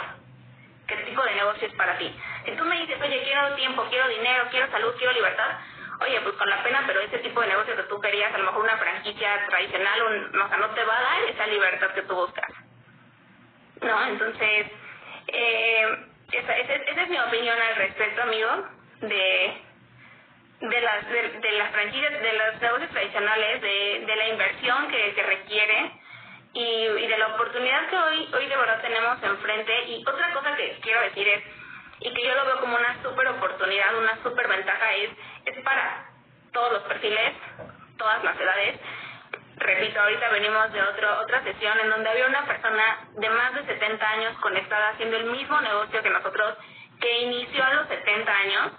qué 0.88 0.96
tipo 0.98 1.24
de 1.24 1.36
negocio 1.36 1.68
es 1.68 1.74
para 1.74 1.98
ti. 1.98 2.16
Si 2.46 2.52
tú 2.52 2.66
me 2.66 2.80
dices, 2.80 2.98
oye, 3.02 3.24
quiero 3.24 3.56
tiempo, 3.56 3.86
quiero 3.90 4.08
dinero, 4.08 4.46
quiero 4.50 4.72
salud, 4.72 4.94
quiero 4.98 5.14
libertad, 5.14 5.60
oye, 6.02 6.22
pues 6.22 6.36
con 6.36 6.50
la 6.50 6.64
pena, 6.64 6.84
pero 6.88 7.02
ese 7.02 7.20
tipo 7.20 7.42
de 7.42 7.48
negocio 7.48 7.76
que 7.76 7.84
tú 7.84 8.00
querías, 8.00 8.34
a 8.34 8.38
lo 8.38 8.46
mejor 8.46 8.64
una 8.64 8.78
franquicia 8.78 9.46
tradicional, 9.48 10.02
un, 10.04 10.42
o 10.42 10.48
sea, 10.48 10.58
no 10.58 10.70
te 10.70 10.84
va 10.84 10.98
a 10.98 11.02
dar 11.02 11.24
esa 11.24 11.48
libertad 11.48 11.92
que 11.94 12.02
tú 12.04 12.16
buscas. 12.16 12.52
¿No? 13.82 14.08
Entonces, 14.08 14.68
eh, 15.28 16.06
esa, 16.32 16.58
es 16.58 17.10
mi 17.10 17.20
opinión 17.20 17.58
al 17.60 17.76
respecto, 17.76 18.22
amigo, 18.22 18.50
de 19.02 19.70
de 20.62 20.82
las 20.82 21.10
de, 21.10 21.52
las 21.54 21.72
franquicias 21.72 22.22
de 22.22 22.34
los 22.34 22.62
negocios 22.62 22.90
tradicionales 22.92 23.62
de, 23.62 24.04
de 24.06 24.16
la 24.16 24.28
inversión 24.28 24.88
que, 24.90 25.14
se 25.14 25.24
requiere 25.24 25.92
y, 26.54 27.08
de 27.08 27.18
la 27.18 27.28
oportunidad 27.28 27.90
que 27.90 27.98
hoy 27.98 28.30
hoy 28.34 28.48
de 28.48 28.58
verdad 28.58 28.82
tenemos 28.82 29.22
enfrente 29.22 29.84
y 29.88 30.04
otra 30.08 30.34
cosa 30.34 30.56
que 30.56 30.80
quiero 30.82 31.02
decir 31.02 31.28
es 31.28 31.44
y 32.02 32.14
que 32.14 32.26
yo 32.26 32.34
lo 32.34 32.46
veo 32.46 32.60
como 32.62 32.76
una 32.76 33.02
super 33.04 33.28
oportunidad 33.28 33.98
una 33.98 34.22
super 34.24 34.48
ventaja 34.48 34.94
es 34.94 35.10
es 35.46 35.64
para 35.64 36.06
todos 36.52 36.74
los 36.74 36.84
perfiles 36.84 37.34
todas 38.00 38.24
las 38.24 38.40
edades. 38.40 38.80
Repito 39.58 40.00
ahorita 40.00 40.30
venimos 40.30 40.72
de 40.72 40.82
otro 40.82 41.20
otra 41.20 41.44
sesión 41.44 41.78
en 41.80 41.90
donde 41.90 42.10
había 42.10 42.26
una 42.28 42.46
persona 42.46 43.10
de 43.14 43.30
más 43.30 43.54
de 43.54 43.66
70 43.66 44.10
años 44.10 44.38
conectada 44.40 44.90
haciendo 44.92 45.18
el 45.18 45.26
mismo 45.26 45.60
negocio 45.62 46.02
que 46.02 46.10
nosotros 46.10 46.58
que 47.00 47.22
inició 47.22 47.64
a 47.64 47.74
los 47.74 47.88
70 47.90 48.32
años 48.32 48.72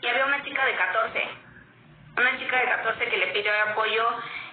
y 0.00 0.06
había 0.06 0.26
una 0.26 0.42
chica 0.44 0.64
de 0.64 0.76
14, 0.76 1.28
una 2.16 2.38
chica 2.38 2.60
de 2.60 2.64
14 2.66 3.08
que 3.08 3.16
le 3.16 3.26
pidió 3.28 3.52
apoyo 3.68 4.08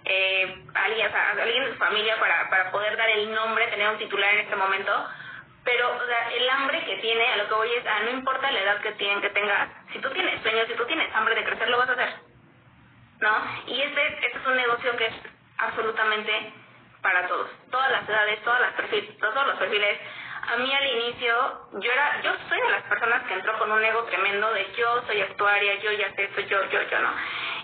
eh, 0.06 0.63
alguien, 0.74 1.15
a 1.15 1.32
alguien 1.32 1.65
de 1.65 1.72
su 1.72 1.78
familia 1.78 2.20
para, 2.20 2.50
para 2.50 2.72
poder 2.72 2.96
dar 2.96 3.10
el 3.10 3.34
nombre, 3.34 3.68
tener 3.68 3.89
un 3.89 3.98
titular 3.98 4.34
en 4.34 4.41
este 4.41 4.56
momento, 4.56 5.10
pero 5.63 5.96
o 5.96 6.06
sea, 6.06 6.30
el 6.32 6.50
hambre 6.50 6.86
que 6.86 6.98
tiene, 6.98 7.26
a 7.26 7.38
lo 7.38 7.48
que 7.48 7.54
voy 7.56 7.72
es, 7.74 7.86
a 7.88 8.00
no 8.02 8.12
importa 8.12 8.52
la 8.52 8.60
edad 8.60 8.82
que, 8.82 8.91
tienen, 8.94 9.22
que 9.22 9.32
tengas, 9.32 9.70
si 9.91 10.00
tú 10.00 10.10
tienes 10.12 10.41
sueños, 10.41 10.68
si 10.68 10.76
tú 10.76 10.86
tienes 10.86 11.13
hambre 11.15 11.36
de 11.36 11.44
crecer, 11.44 11.70
lo 11.70 11.80
vas 11.80 11.89
a 11.89 11.94
hacer, 11.94 12.13
¿no? 13.20 13.36
Y 13.68 13.82
este, 13.82 14.08
este 14.28 14.38
es 14.38 14.46
un 14.46 14.56
negocio 14.56 14.96
que 14.96 15.08
es 15.08 15.13
absolutamente 15.58 16.54
para 17.02 17.28
todos, 17.28 17.50
todas 17.72 17.91
las 17.91 18.08
edades, 18.08 18.44
todas 18.44 18.62
las 18.62 18.74
perfiles, 18.74 19.18
todos 19.18 19.48
los 19.48 19.58
perfiles, 19.58 20.00
a 20.47 20.58
mí 20.58 20.73
al 20.73 20.88
inicio, 20.88 21.67
yo 21.73 21.91
era, 21.91 22.21
yo 22.21 22.31
soy 22.47 22.62
de 22.62 22.69
las 22.69 22.84
personas 22.84 23.23
que 23.23 23.34
entró 23.34 23.58
con 23.58 23.71
un 23.71 23.84
ego 23.84 24.03
tremendo 24.03 24.51
de 24.53 24.67
yo 24.77 25.03
soy 25.08 25.21
actuaria, 25.21 25.79
yo 25.79 25.91
ya 25.93 26.13
sé 26.13 26.25
esto, 26.25 26.41
yo, 26.41 26.69
yo, 26.69 26.81
yo 26.84 26.99
no. 26.99 27.10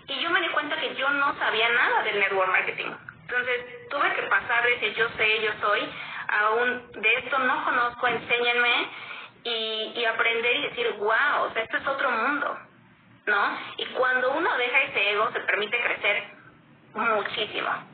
Y 0.08 0.20
yo 0.20 0.30
me 0.30 0.42
di 0.42 0.50
cuenta 0.50 0.76
que 0.78 0.96
yo 0.96 1.10
no 1.10 1.38
sabía 1.38 1.70
nada 1.70 2.04
del 2.04 2.20
network 2.20 2.50
marketing. 2.50 2.92
Entonces 3.22 3.88
tuve 3.90 4.14
que 4.14 4.24
pasar 4.24 4.64
de 4.64 4.74
ese 4.76 4.94
yo 4.94 5.08
sé, 5.16 5.42
yo 5.42 5.52
soy, 5.62 5.90
a 6.28 6.50
un 6.52 6.92
de 6.92 7.14
esto 7.16 7.40
no 7.40 7.64
conozco, 7.66 8.08
enséñenme 8.08 8.90
y, 9.44 9.94
y 9.96 10.06
aprender 10.06 10.56
y 10.56 10.62
decir, 10.70 10.92
wow, 10.98 11.44
o 11.44 11.54
sea, 11.54 11.64
esto 11.64 11.78
es 11.78 11.88
otro 11.88 12.10
mundo, 12.10 12.58
¿no? 13.28 13.58
Y 13.78 13.86
cuando 13.88 14.32
uno 14.32 14.58
deja 14.58 14.82
ese 14.82 15.12
ego, 15.12 15.30
se 15.32 15.40
permite 15.42 15.82
crecer 15.82 16.24
muchísimo. 16.94 17.91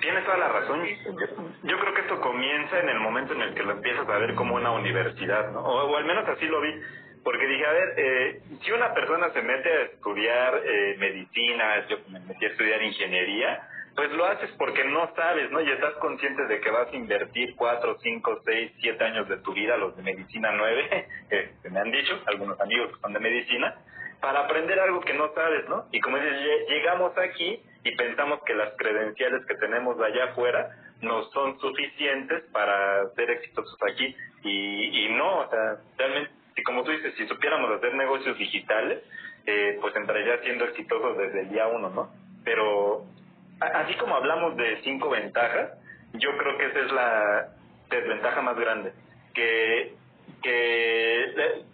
Tienes 0.00 0.24
toda 0.24 0.36
la 0.36 0.48
razón. 0.48 0.86
Yo, 1.64 1.78
creo 1.78 1.94
que 1.94 2.00
esto 2.02 2.20
comienza 2.20 2.78
en 2.78 2.88
el 2.88 3.00
momento 3.00 3.32
en 3.32 3.42
el 3.42 3.54
que 3.54 3.62
lo 3.62 3.72
empiezas 3.72 4.08
a 4.08 4.18
ver 4.18 4.34
como 4.34 4.54
una 4.54 4.70
universidad, 4.70 5.50
¿no? 5.50 5.60
O, 5.60 5.96
al 5.96 6.04
menos 6.04 6.28
así 6.28 6.46
lo 6.46 6.60
vi. 6.60 6.72
Porque 7.24 7.46
dije, 7.46 7.66
a 7.66 7.72
ver, 7.72 7.94
eh, 7.96 8.40
si 8.62 8.70
una 8.70 8.92
persona 8.92 9.30
se 9.30 9.42
mete 9.42 9.68
a 9.68 9.82
estudiar 9.82 10.60
eh, 10.64 10.96
medicina, 10.98 11.86
yo 11.88 11.96
me 12.08 12.20
metí 12.20 12.44
a 12.44 12.48
estudiar 12.48 12.82
ingeniería, 12.82 13.66
pues 13.96 14.12
lo 14.12 14.26
haces 14.26 14.50
porque 14.58 14.84
no 14.84 15.10
sabes, 15.16 15.50
¿no? 15.50 15.60
Y 15.60 15.70
estás 15.70 15.94
consciente 15.94 16.46
de 16.46 16.60
que 16.60 16.70
vas 16.70 16.92
a 16.92 16.96
invertir 16.96 17.54
cuatro, 17.56 17.96
cinco, 18.02 18.40
seis, 18.44 18.72
siete 18.80 19.02
años 19.04 19.26
de 19.28 19.38
tu 19.38 19.54
vida, 19.54 19.76
los 19.78 19.96
de 19.96 20.02
medicina 20.02 20.52
nueve, 20.52 21.08
que 21.62 21.70
me 21.70 21.80
han 21.80 21.90
dicho, 21.90 22.20
algunos 22.26 22.60
amigos 22.60 22.92
que 22.92 23.00
son 23.00 23.12
de 23.14 23.20
medicina, 23.20 23.74
para 24.20 24.40
aprender 24.40 24.78
algo 24.78 25.00
que 25.00 25.14
no 25.14 25.32
sabes, 25.34 25.68
¿no? 25.68 25.86
Y 25.92 26.00
como 26.00 26.18
dices, 26.18 26.68
llegamos 26.68 27.16
aquí 27.16 27.62
y 27.84 27.94
pensamos 27.96 28.40
que 28.44 28.54
las 28.54 28.74
credenciales 28.76 29.44
que 29.46 29.54
tenemos 29.56 30.00
allá 30.00 30.24
afuera 30.30 30.70
no 31.02 31.22
son 31.30 31.58
suficientes 31.60 32.44
para 32.50 33.08
ser 33.10 33.30
exitosos 33.30 33.78
aquí 33.82 34.16
y, 34.42 35.04
y 35.04 35.08
no, 35.14 35.40
o 35.40 35.50
sea, 35.50 35.76
realmente, 35.98 36.32
como 36.64 36.82
tú 36.82 36.90
dices, 36.90 37.14
si 37.16 37.26
supiéramos 37.26 37.70
hacer 37.72 37.94
negocios 37.94 38.38
digitales, 38.38 39.02
eh, 39.46 39.78
pues 39.80 39.94
entraría 39.96 40.40
siendo 40.42 40.64
exitosos 40.64 41.18
desde 41.18 41.42
el 41.42 41.50
día 41.50 41.66
uno, 41.66 41.90
¿no? 41.90 42.10
Pero 42.42 43.04
así 43.60 43.94
como 43.94 44.16
hablamos 44.16 44.56
de 44.56 44.80
cinco 44.82 45.10
ventajas, 45.10 45.72
yo 46.14 46.36
creo 46.38 46.56
que 46.56 46.66
esa 46.66 46.80
es 46.80 46.92
la 46.92 47.48
desventaja 47.90 48.40
más 48.40 48.56
grande, 48.56 48.92
que 49.34 49.94
que 50.42 51.24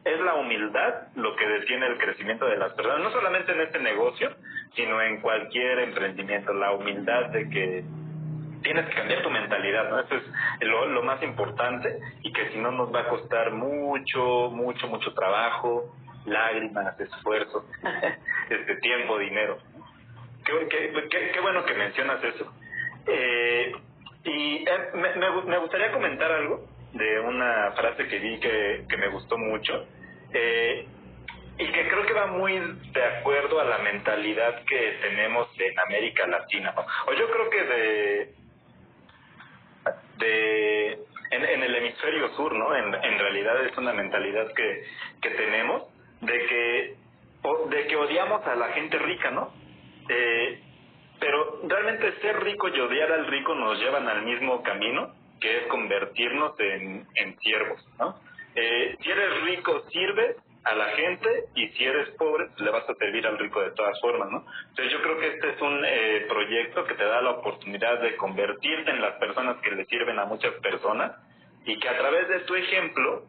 es 0.04 0.20
la 0.20 0.34
humildad 0.34 1.08
lo 1.16 1.34
que 1.34 1.46
detiene 1.46 1.86
el 1.86 1.98
crecimiento 1.98 2.46
de 2.46 2.56
las 2.56 2.72
personas, 2.72 3.00
no 3.00 3.10
solamente 3.10 3.50
en 3.52 3.60
este 3.62 3.80
negocio, 3.80 4.30
sino 4.74 5.00
en 5.02 5.20
cualquier 5.20 5.80
emprendimiento, 5.80 6.52
la 6.52 6.72
humildad 6.72 7.30
de 7.30 7.48
que 7.48 7.84
tienes 8.62 8.86
que 8.86 8.94
cambiar 8.94 9.22
tu 9.22 9.30
mentalidad, 9.30 9.88
¿no? 9.90 10.00
Eso 10.00 10.16
es 10.16 10.22
lo, 10.66 10.86
lo 10.86 11.02
más 11.02 11.22
importante 11.22 11.98
y 12.22 12.32
que 12.32 12.50
si 12.50 12.58
no 12.58 12.70
nos 12.70 12.94
va 12.94 13.00
a 13.00 13.08
costar 13.08 13.52
mucho, 13.52 14.50
mucho, 14.50 14.86
mucho 14.88 15.12
trabajo, 15.14 15.94
lágrimas, 16.26 16.98
esfuerzo, 17.00 17.64
este 18.50 18.76
tiempo, 18.76 19.18
dinero. 19.18 19.58
Qué, 20.44 20.68
qué, 20.68 21.30
qué, 21.32 21.40
bueno 21.40 21.64
que 21.64 21.74
mencionas 21.74 22.22
eso. 22.22 22.52
Eh, 23.06 23.72
y 24.24 24.56
eh, 24.56 24.90
me, 24.94 25.42
me 25.42 25.58
gustaría 25.58 25.92
comentar 25.92 26.30
algo 26.30 26.68
de 26.92 27.20
una 27.20 27.72
frase 27.72 28.06
que 28.08 28.18
vi 28.18 28.38
que, 28.40 28.84
que 28.88 28.96
me 28.96 29.08
gustó 29.08 29.38
mucho 29.38 29.86
eh, 30.32 30.86
y 31.60 31.72
que 31.72 31.88
creo 31.88 32.06
que 32.06 32.14
va 32.14 32.26
muy 32.26 32.58
de 32.92 33.04
acuerdo 33.04 33.60
a 33.60 33.64
la 33.64 33.78
mentalidad 33.78 34.64
que 34.64 34.98
tenemos 35.02 35.46
en 35.58 35.78
América 35.78 36.26
Latina. 36.26 36.74
O 37.06 37.12
yo 37.12 37.30
creo 37.30 37.50
que 37.50 37.64
de, 37.64 38.34
de 40.16 40.98
en, 41.32 41.62
el 41.62 41.74
hemisferio 41.74 42.34
sur, 42.34 42.54
¿no? 42.54 42.74
En, 42.74 42.94
en 42.94 43.18
realidad 43.18 43.62
es 43.66 43.76
una 43.76 43.92
mentalidad 43.92 44.50
que, 44.54 44.84
que 45.20 45.30
tenemos 45.30 45.84
de 46.22 46.46
que 46.46 46.94
de 47.70 47.86
que 47.86 47.96
odiamos 47.96 48.46
a 48.46 48.54
la 48.54 48.68
gente 48.68 48.98
rica, 48.98 49.30
¿no? 49.30 49.52
Eh, 50.08 50.62
pero 51.18 51.60
realmente 51.68 52.20
ser 52.22 52.42
rico 52.42 52.68
y 52.68 52.80
odiar 52.80 53.12
al 53.12 53.26
rico 53.26 53.54
nos 53.54 53.78
llevan 53.78 54.08
al 54.08 54.22
mismo 54.22 54.62
camino, 54.62 55.14
que 55.38 55.58
es 55.58 55.66
convertirnos 55.66 56.58
en, 56.58 57.06
en 57.14 57.38
siervos, 57.38 57.86
¿no? 57.98 58.18
Eh, 58.54 58.96
si 59.00 59.10
eres 59.10 59.42
rico, 59.42 59.82
sirve 59.90 60.36
a 60.64 60.74
la 60.74 60.86
gente 60.90 61.44
y 61.54 61.68
si 61.68 61.84
eres 61.84 62.10
pobre, 62.10 62.46
pues 62.48 62.60
le 62.60 62.70
vas 62.70 62.88
a 62.88 62.94
servir 62.94 63.26
al 63.26 63.38
rico 63.38 63.60
de 63.62 63.70
todas 63.70 63.98
formas, 64.00 64.30
¿no? 64.30 64.44
Entonces 64.68 64.92
yo 64.92 65.02
creo 65.02 65.18
que 65.18 65.28
este 65.28 65.50
es 65.50 65.60
un 65.60 65.82
eh, 65.84 66.26
proyecto 66.28 66.84
que 66.84 66.94
te 66.94 67.04
da 67.04 67.22
la 67.22 67.30
oportunidad 67.30 68.00
de 68.00 68.16
convertirte 68.16 68.90
en 68.90 69.00
las 69.00 69.14
personas 69.14 69.56
que 69.62 69.70
le 69.70 69.86
sirven 69.86 70.18
a 70.18 70.26
muchas 70.26 70.52
personas 70.56 71.12
y 71.64 71.78
que 71.78 71.88
a 71.88 71.96
través 71.96 72.28
de 72.28 72.40
tu 72.40 72.54
ejemplo 72.54 73.24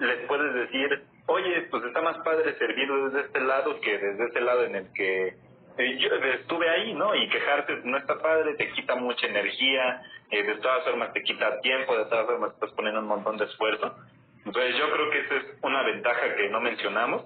les 0.00 0.26
puedes 0.26 0.52
decir, 0.54 1.04
oye, 1.26 1.62
pues 1.70 1.84
está 1.84 2.02
más 2.02 2.18
padre 2.18 2.56
servir 2.58 2.88
desde 2.90 3.26
este 3.26 3.40
lado 3.40 3.80
que 3.80 3.98
desde 3.98 4.26
ese 4.26 4.40
lado 4.40 4.64
en 4.64 4.76
el 4.76 4.92
que 4.92 5.28
eh, 5.76 5.98
yo 5.98 6.08
estuve 6.08 6.68
ahí, 6.68 6.94
¿no? 6.94 7.14
Y 7.14 7.28
quejarte 7.28 7.80
no 7.84 7.96
está 7.96 8.18
padre, 8.18 8.54
te 8.54 8.70
quita 8.72 8.94
mucha 8.94 9.26
energía, 9.26 10.02
eh, 10.30 10.42
de 10.42 10.56
todas 10.56 10.84
formas 10.84 11.12
te 11.12 11.22
quita 11.22 11.60
tiempo, 11.60 11.96
de 11.96 12.04
todas 12.04 12.26
formas 12.26 12.52
estás 12.52 12.70
poniendo 12.72 13.00
un 13.00 13.08
montón 13.08 13.36
de 13.38 13.46
esfuerzo. 13.46 13.94
Entonces 14.44 14.76
yo 14.76 14.90
creo 14.90 15.10
que 15.10 15.18
esa 15.20 15.36
es 15.36 15.44
una 15.62 15.82
ventaja 15.82 16.34
que 16.36 16.48
no 16.50 16.60
mencionamos, 16.60 17.24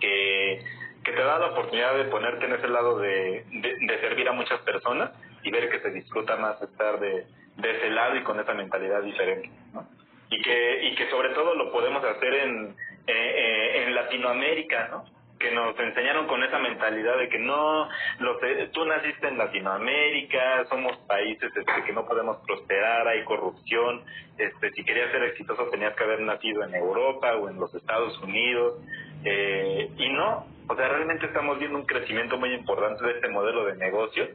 que, 0.00 0.62
que 1.04 1.12
te 1.12 1.22
da 1.22 1.38
la 1.38 1.46
oportunidad 1.46 1.96
de 1.96 2.04
ponerte 2.04 2.46
en 2.46 2.52
ese 2.54 2.68
lado 2.68 2.98
de, 2.98 3.44
de, 3.50 4.00
servir 4.00 4.28
a 4.28 4.32
muchas 4.32 4.60
personas 4.60 5.10
y 5.42 5.50
ver 5.50 5.68
que 5.68 5.80
se 5.80 5.90
disfruta 5.90 6.36
más 6.36 6.60
estar 6.62 7.00
de, 7.00 7.26
ese 7.62 7.90
lado 7.90 8.16
y 8.16 8.22
con 8.22 8.38
esa 8.40 8.54
mentalidad 8.54 9.02
diferente, 9.02 9.50
¿no? 9.72 9.86
Y 10.30 10.42
que, 10.42 10.84
y 10.84 10.94
que 10.94 11.10
sobre 11.10 11.30
todo 11.30 11.54
lo 11.54 11.70
podemos 11.70 12.02
hacer 12.04 12.34
en, 12.34 12.76
eh, 13.06 13.12
eh, 13.12 13.84
en 13.84 13.94
Latinoamérica, 13.94 14.88
¿no? 14.88 15.04
Que 15.38 15.50
nos 15.50 15.78
enseñaron 15.78 16.26
con 16.26 16.42
esa 16.42 16.58
mentalidad 16.58 17.18
de 17.18 17.28
que 17.28 17.38
no, 17.38 17.88
lo, 18.20 18.38
tú 18.72 18.84
naciste 18.84 19.28
en 19.28 19.38
Latinoamérica, 19.38 20.64
somos 20.68 20.96
países 21.06 21.50
este, 21.54 21.84
que 21.84 21.92
no 21.92 22.06
podemos 22.06 22.38
prosperar, 22.46 23.06
hay 23.08 23.24
corrupción, 23.24 24.04
este, 24.38 24.70
si 24.72 24.84
querías 24.84 25.10
ser 25.10 25.24
exitoso 25.24 25.68
tenías 25.70 25.94
que 25.94 26.04
haber 26.04 26.20
nacido 26.20 26.64
en 26.64 26.74
Europa 26.74 27.34
o 27.36 27.48
en 27.48 27.56
los 27.56 27.74
Estados 27.74 28.18
Unidos, 28.22 28.80
eh, 29.24 29.90
y 29.96 30.08
no, 30.10 30.46
o 30.68 30.76
sea, 30.76 30.88
realmente 30.88 31.26
estamos 31.26 31.58
viendo 31.58 31.78
un 31.78 31.86
crecimiento 31.86 32.38
muy 32.38 32.52
importante 32.52 33.04
de 33.04 33.12
este 33.12 33.28
modelo 33.28 33.64
de 33.66 33.76
negocio 33.76 34.28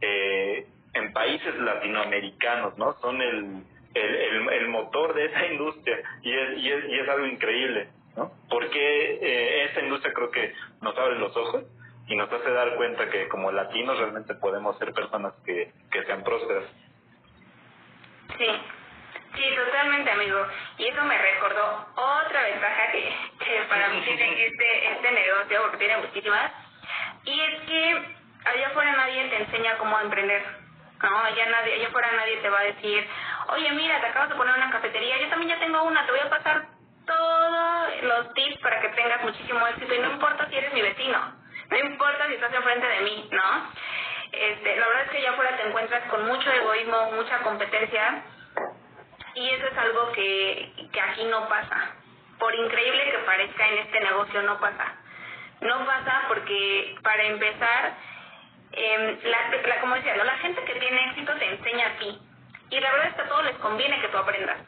eh, 0.00 0.66
en 0.94 1.12
países 1.12 1.54
latinoamericanos, 1.58 2.76
¿no? 2.76 2.92
Son 3.00 3.20
el, 3.20 3.62
el, 3.94 4.48
el, 4.48 4.68
motor 4.68 5.14
de 5.14 5.26
esa 5.26 5.46
industria 5.46 5.98
y 6.22 6.32
es, 6.32 6.58
y 6.58 6.70
es, 6.70 6.84
y 6.88 6.98
es 6.98 7.08
algo 7.08 7.26
increíble. 7.26 7.88
¿no? 8.16 8.30
Porque 8.50 9.18
eh, 9.22 9.51
esta 9.72 9.80
industria 9.80 10.12
creo 10.12 10.30
que 10.30 10.54
nos 10.82 10.96
abre 10.98 11.18
los 11.18 11.34
ojos 11.36 11.64
y 12.06 12.16
nos 12.16 12.30
hace 12.30 12.50
dar 12.50 12.76
cuenta 12.76 13.08
que 13.08 13.26
como 13.28 13.50
latinos 13.50 13.98
realmente 13.98 14.34
podemos 14.34 14.76
ser 14.78 14.92
personas 14.92 15.32
que, 15.46 15.72
que 15.90 16.04
sean 16.04 16.22
prósperas. 16.22 16.64
Sí, 18.36 18.48
sí, 19.34 19.42
totalmente, 19.56 20.10
amigo. 20.10 20.46
Y 20.76 20.88
eso 20.88 21.02
me 21.04 21.16
recordó 21.16 21.86
otra 21.96 22.42
ventaja 22.42 22.92
que, 22.92 23.14
para 23.68 23.88
mí 23.88 24.02
tiene 24.02 24.46
este, 24.46 24.92
este 24.92 25.12
negocio, 25.12 25.62
porque 25.62 25.78
tiene 25.78 25.96
muchísimas, 25.98 26.52
y 27.24 27.40
es 27.40 27.60
que 27.62 28.02
allá 28.44 28.66
afuera 28.68 28.92
nadie 28.92 29.28
te 29.28 29.42
enseña 29.42 29.78
cómo 29.78 29.98
emprender. 30.00 30.42
No, 31.02 31.18
allá, 31.18 31.46
nadie, 31.46 31.74
allá 31.74 31.88
afuera 31.88 32.08
nadie 32.14 32.36
te 32.36 32.50
va 32.50 32.60
a 32.60 32.64
decir, 32.64 33.08
oye, 33.48 33.72
mira, 33.72 34.00
te 34.00 34.06
acabas 34.06 34.28
de 34.28 34.36
poner 34.36 34.54
una 34.54 34.70
cafetería, 34.70 35.18
yo 35.18 35.28
también 35.30 35.50
ya 35.50 35.58
tengo 35.58 35.82
una, 35.82 36.04
te 36.04 36.12
voy 36.12 36.20
a 36.20 36.30
pasar 36.30 36.66
todos 37.16 38.02
los 38.02 38.34
tips 38.34 38.58
para 38.58 38.80
que 38.80 38.88
tengas 38.90 39.22
muchísimo 39.22 39.66
éxito 39.66 39.94
y 39.94 39.98
no 39.98 40.12
importa 40.12 40.48
si 40.48 40.56
eres 40.56 40.72
mi 40.72 40.82
vecino, 40.82 41.18
no 41.70 41.78
importa 41.78 42.26
si 42.28 42.34
estás 42.34 42.52
enfrente 42.52 42.86
de 42.86 43.00
mí, 43.00 43.28
¿no? 43.30 43.72
Este, 44.32 44.76
la 44.76 44.86
verdad 44.88 45.04
es 45.04 45.10
que 45.10 45.18
allá 45.18 45.30
afuera 45.32 45.56
te 45.56 45.68
encuentras 45.68 46.02
con 46.08 46.26
mucho 46.26 46.50
egoísmo, 46.50 47.12
mucha 47.12 47.38
competencia 47.38 48.22
y 49.34 49.50
eso 49.50 49.66
es 49.66 49.78
algo 49.78 50.12
que, 50.12 50.72
que 50.92 51.00
aquí 51.00 51.24
no 51.24 51.48
pasa. 51.48 51.96
Por 52.38 52.54
increíble 52.54 53.10
que 53.10 53.18
parezca 53.18 53.68
en 53.68 53.78
este 53.78 54.00
negocio, 54.00 54.42
no 54.42 54.58
pasa. 54.58 54.96
No 55.60 55.86
pasa 55.86 56.24
porque, 56.28 56.96
para 57.02 57.22
empezar, 57.24 57.92
eh, 58.72 59.18
la, 59.22 59.68
la, 59.68 59.80
como 59.80 59.94
decía, 59.94 60.16
la 60.16 60.38
gente 60.38 60.64
que 60.64 60.74
tiene 60.74 61.10
éxito 61.10 61.34
te 61.34 61.46
enseña 61.46 61.86
a 61.86 61.98
ti. 61.98 62.18
Y 62.70 62.80
la 62.80 62.90
verdad 62.92 63.08
es 63.08 63.14
que 63.14 63.22
a 63.22 63.28
todos 63.28 63.44
les 63.44 63.56
conviene 63.58 64.00
que 64.00 64.08
tú 64.08 64.16
aprendas. 64.16 64.58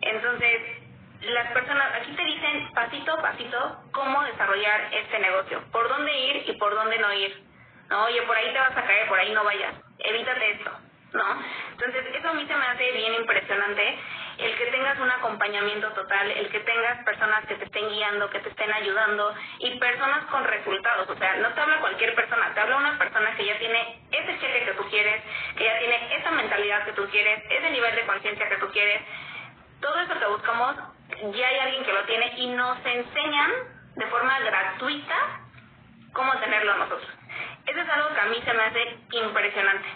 Entonces, 0.00 0.81
las 1.22 1.52
personas 1.52 1.94
aquí 1.94 2.12
te 2.12 2.24
dicen 2.24 2.72
pasito 2.74 3.12
a 3.12 3.22
pasito 3.22 3.82
cómo 3.92 4.22
desarrollar 4.24 4.88
este 4.92 5.18
negocio, 5.20 5.62
por 5.70 5.88
dónde 5.88 6.12
ir 6.12 6.44
y 6.48 6.52
por 6.54 6.74
dónde 6.74 6.98
no 6.98 7.12
ir. 7.12 7.42
No, 7.88 8.04
oye, 8.04 8.22
por 8.22 8.36
ahí 8.36 8.52
te 8.52 8.58
vas 8.58 8.76
a 8.76 8.82
caer, 8.86 9.06
por 9.08 9.18
ahí 9.18 9.32
no 9.32 9.44
vayas, 9.44 9.74
evítate 9.98 10.50
esto, 10.52 10.70
¿no? 11.12 11.42
Entonces, 11.72 12.06
eso 12.14 12.28
a 12.28 12.32
mí 12.32 12.46
se 12.46 12.56
me 12.56 12.64
hace 12.64 12.92
bien 12.92 13.14
impresionante, 13.14 13.98
el 14.38 14.56
que 14.56 14.66
tengas 14.66 14.98
un 14.98 15.10
acompañamiento 15.10 15.88
total, 15.92 16.30
el 16.30 16.48
que 16.48 16.60
tengas 16.60 17.04
personas 17.04 17.46
que 17.46 17.54
te 17.56 17.64
estén 17.64 17.88
guiando, 17.90 18.30
que 18.30 18.38
te 18.40 18.48
estén 18.48 18.72
ayudando 18.72 19.34
y 19.58 19.78
personas 19.78 20.24
con 20.26 20.42
resultados, 20.44 21.08
o 21.10 21.16
sea, 21.18 21.36
no 21.36 21.50
te 21.50 21.60
habla 21.60 21.80
cualquier 21.80 22.14
persona, 22.14 22.52
te 22.54 22.60
habla 22.60 22.76
una 22.76 22.98
persona 22.98 23.36
que 23.36 23.44
ya 23.44 23.58
tiene 23.58 24.00
ese 24.10 24.38
cheque 24.40 24.64
que 24.64 24.72
tú 24.72 24.88
quieres, 24.88 25.22
que 25.56 25.64
ya 25.64 25.78
tiene 25.78 26.16
esa 26.16 26.30
mentalidad 26.30 26.84
que 26.84 26.92
tú 26.92 27.06
quieres, 27.10 27.44
ese 27.50 27.70
nivel 27.70 27.94
de 27.94 28.06
conciencia 28.06 28.48
que 28.48 28.56
tú 28.56 28.68
quieres. 28.70 29.02
Todo 29.80 30.00
eso 30.00 30.18
que 30.18 30.26
buscamos 30.26 30.76
ya 31.30 31.48
hay 31.48 31.58
alguien 31.58 31.84
que 31.84 31.92
lo 31.92 32.04
tiene 32.04 32.32
y 32.36 32.46
nos 32.48 32.78
enseñan 32.84 33.50
de 33.94 34.06
forma 34.06 34.38
gratuita 34.40 35.14
cómo 36.12 36.32
tenerlo 36.38 36.76
nosotros. 36.76 37.08
Eso 37.66 37.80
es 37.80 37.88
algo 37.88 38.14
que 38.14 38.20
a 38.20 38.26
mí 38.26 38.42
se 38.44 38.52
me 38.52 38.62
hace 38.62 38.98
impresionante, 39.12 39.88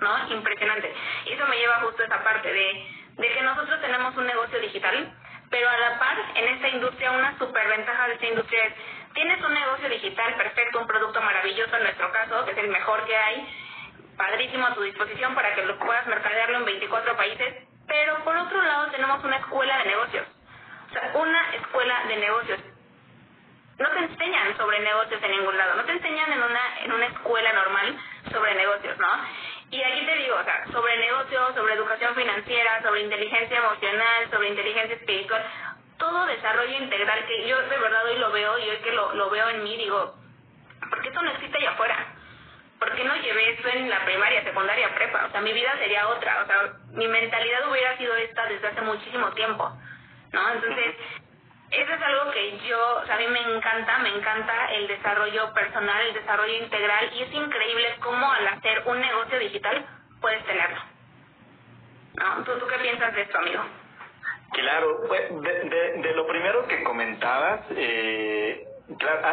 ¿no? 0.00 0.28
Impresionante. 0.28 0.94
Y 1.26 1.32
eso 1.32 1.46
me 1.46 1.56
lleva 1.56 1.80
justo 1.80 2.02
a 2.02 2.06
esa 2.06 2.22
parte 2.22 2.52
de, 2.52 2.88
de 3.16 3.28
que 3.28 3.42
nosotros 3.42 3.80
tenemos 3.80 4.14
un 4.16 4.26
negocio 4.26 4.60
digital, 4.60 5.12
pero 5.50 5.68
a 5.68 5.78
la 5.78 5.98
par, 5.98 6.18
en 6.34 6.48
esta 6.54 6.68
industria, 6.68 7.12
una 7.12 7.38
superventaja 7.38 8.08
de 8.08 8.14
esta 8.14 8.26
industria 8.26 8.64
es, 8.64 8.74
tienes 9.14 9.42
un 9.42 9.54
negocio 9.54 9.88
digital 9.88 10.34
perfecto, 10.34 10.80
un 10.80 10.86
producto 10.86 11.20
maravilloso 11.22 11.76
en 11.76 11.84
nuestro 11.84 12.12
caso, 12.12 12.44
que 12.44 12.50
es 12.50 12.58
el 12.58 12.68
mejor 12.68 13.04
que 13.06 13.16
hay, 13.16 13.48
padrísimo 14.18 14.66
a 14.66 14.74
tu 14.74 14.82
disposición 14.82 15.34
para 15.34 15.54
que 15.54 15.64
lo 15.64 15.78
puedas 15.78 16.06
mercadearlo 16.06 16.58
en 16.58 16.64
24 16.66 17.16
países, 17.16 17.54
pero 17.86 18.22
por 18.24 18.36
otro 18.36 18.62
lado 18.62 18.90
tenemos 18.90 19.24
una 19.24 19.36
escuela 19.36 19.78
de 19.78 19.84
negocios 19.84 20.33
una 21.14 21.54
escuela 21.54 22.04
de 22.08 22.16
negocios. 22.16 22.60
No 23.78 23.88
te 23.90 23.98
enseñan 23.98 24.56
sobre 24.56 24.80
negocios 24.80 25.20
en 25.22 25.30
ningún 25.32 25.56
lado, 25.56 25.74
no 25.74 25.84
te 25.84 25.92
enseñan 25.92 26.32
en 26.32 26.42
una, 26.42 26.80
en 26.84 26.92
una 26.92 27.06
escuela 27.06 27.52
normal 27.52 27.98
sobre 28.30 28.54
negocios, 28.54 28.96
¿no? 28.98 29.08
Y 29.70 29.82
aquí 29.82 30.06
te 30.06 30.16
digo, 30.16 30.36
o 30.36 30.44
sea, 30.44 30.64
sobre 30.70 30.96
negocios, 30.98 31.54
sobre 31.56 31.74
educación 31.74 32.14
financiera, 32.14 32.82
sobre 32.82 33.02
inteligencia 33.02 33.58
emocional, 33.58 34.30
sobre 34.30 34.48
inteligencia 34.50 34.94
espiritual, 34.94 35.44
todo 35.98 36.26
desarrollo 36.26 36.76
integral 36.76 37.26
que 37.26 37.48
yo 37.48 37.60
de 37.62 37.78
verdad 37.78 38.04
hoy 38.04 38.18
lo 38.18 38.30
veo 38.30 38.58
y 38.58 38.70
hoy 38.70 38.76
que 38.76 38.92
lo, 38.92 39.14
lo 39.14 39.30
veo 39.30 39.48
en 39.48 39.64
mí 39.64 39.76
digo, 39.76 40.14
¿por 40.88 41.02
qué 41.02 41.08
esto 41.08 41.22
no 41.22 41.30
existe 41.32 41.58
allá 41.58 41.70
afuera? 41.70 42.14
¿Por 42.78 42.94
qué 42.94 43.04
no 43.04 43.16
llevé 43.16 43.50
esto 43.50 43.68
en 43.68 43.88
la 43.88 44.04
primaria, 44.04 44.44
secundaria, 44.44 44.94
prepa? 44.94 45.26
O 45.26 45.30
sea, 45.30 45.40
mi 45.40 45.52
vida 45.52 45.72
sería 45.78 46.06
otra, 46.08 46.42
o 46.42 46.46
sea, 46.46 46.72
mi 46.90 47.08
mentalidad 47.08 47.68
hubiera 47.70 47.96
sido 47.96 48.14
esta 48.16 48.46
desde 48.46 48.68
hace 48.68 48.80
muchísimo 48.82 49.30
tiempo. 49.32 49.72
¿No? 50.34 50.52
Entonces, 50.52 50.96
eso 51.70 51.92
es 51.92 52.02
algo 52.02 52.30
que 52.30 52.58
yo, 52.68 52.98
a 53.10 53.16
mí 53.16 53.26
me 53.28 53.56
encanta, 53.56 53.98
me 53.98 54.10
encanta 54.10 54.72
el 54.72 54.86
desarrollo 54.86 55.52
personal, 55.54 56.06
el 56.06 56.14
desarrollo 56.14 56.56
integral 56.62 57.10
y 57.14 57.22
es 57.22 57.32
increíble 57.32 57.96
cómo 58.00 58.30
al 58.30 58.46
hacer 58.48 58.82
un 58.86 59.00
negocio 59.00 59.38
digital 59.38 59.86
puedes 60.20 60.44
tenerlo. 60.44 60.80
¿No? 62.16 62.44
¿Tú, 62.44 62.58
tú 62.58 62.66
qué 62.66 62.78
piensas 62.78 63.14
de 63.14 63.22
esto, 63.22 63.38
amigo? 63.38 63.64
Claro, 64.52 65.00
pues 65.08 65.42
de, 65.42 65.60
de, 65.64 65.92
de 66.02 66.14
lo 66.14 66.26
primero 66.28 66.66
que 66.68 66.84
comentabas, 66.84 67.62
eh, 67.70 68.64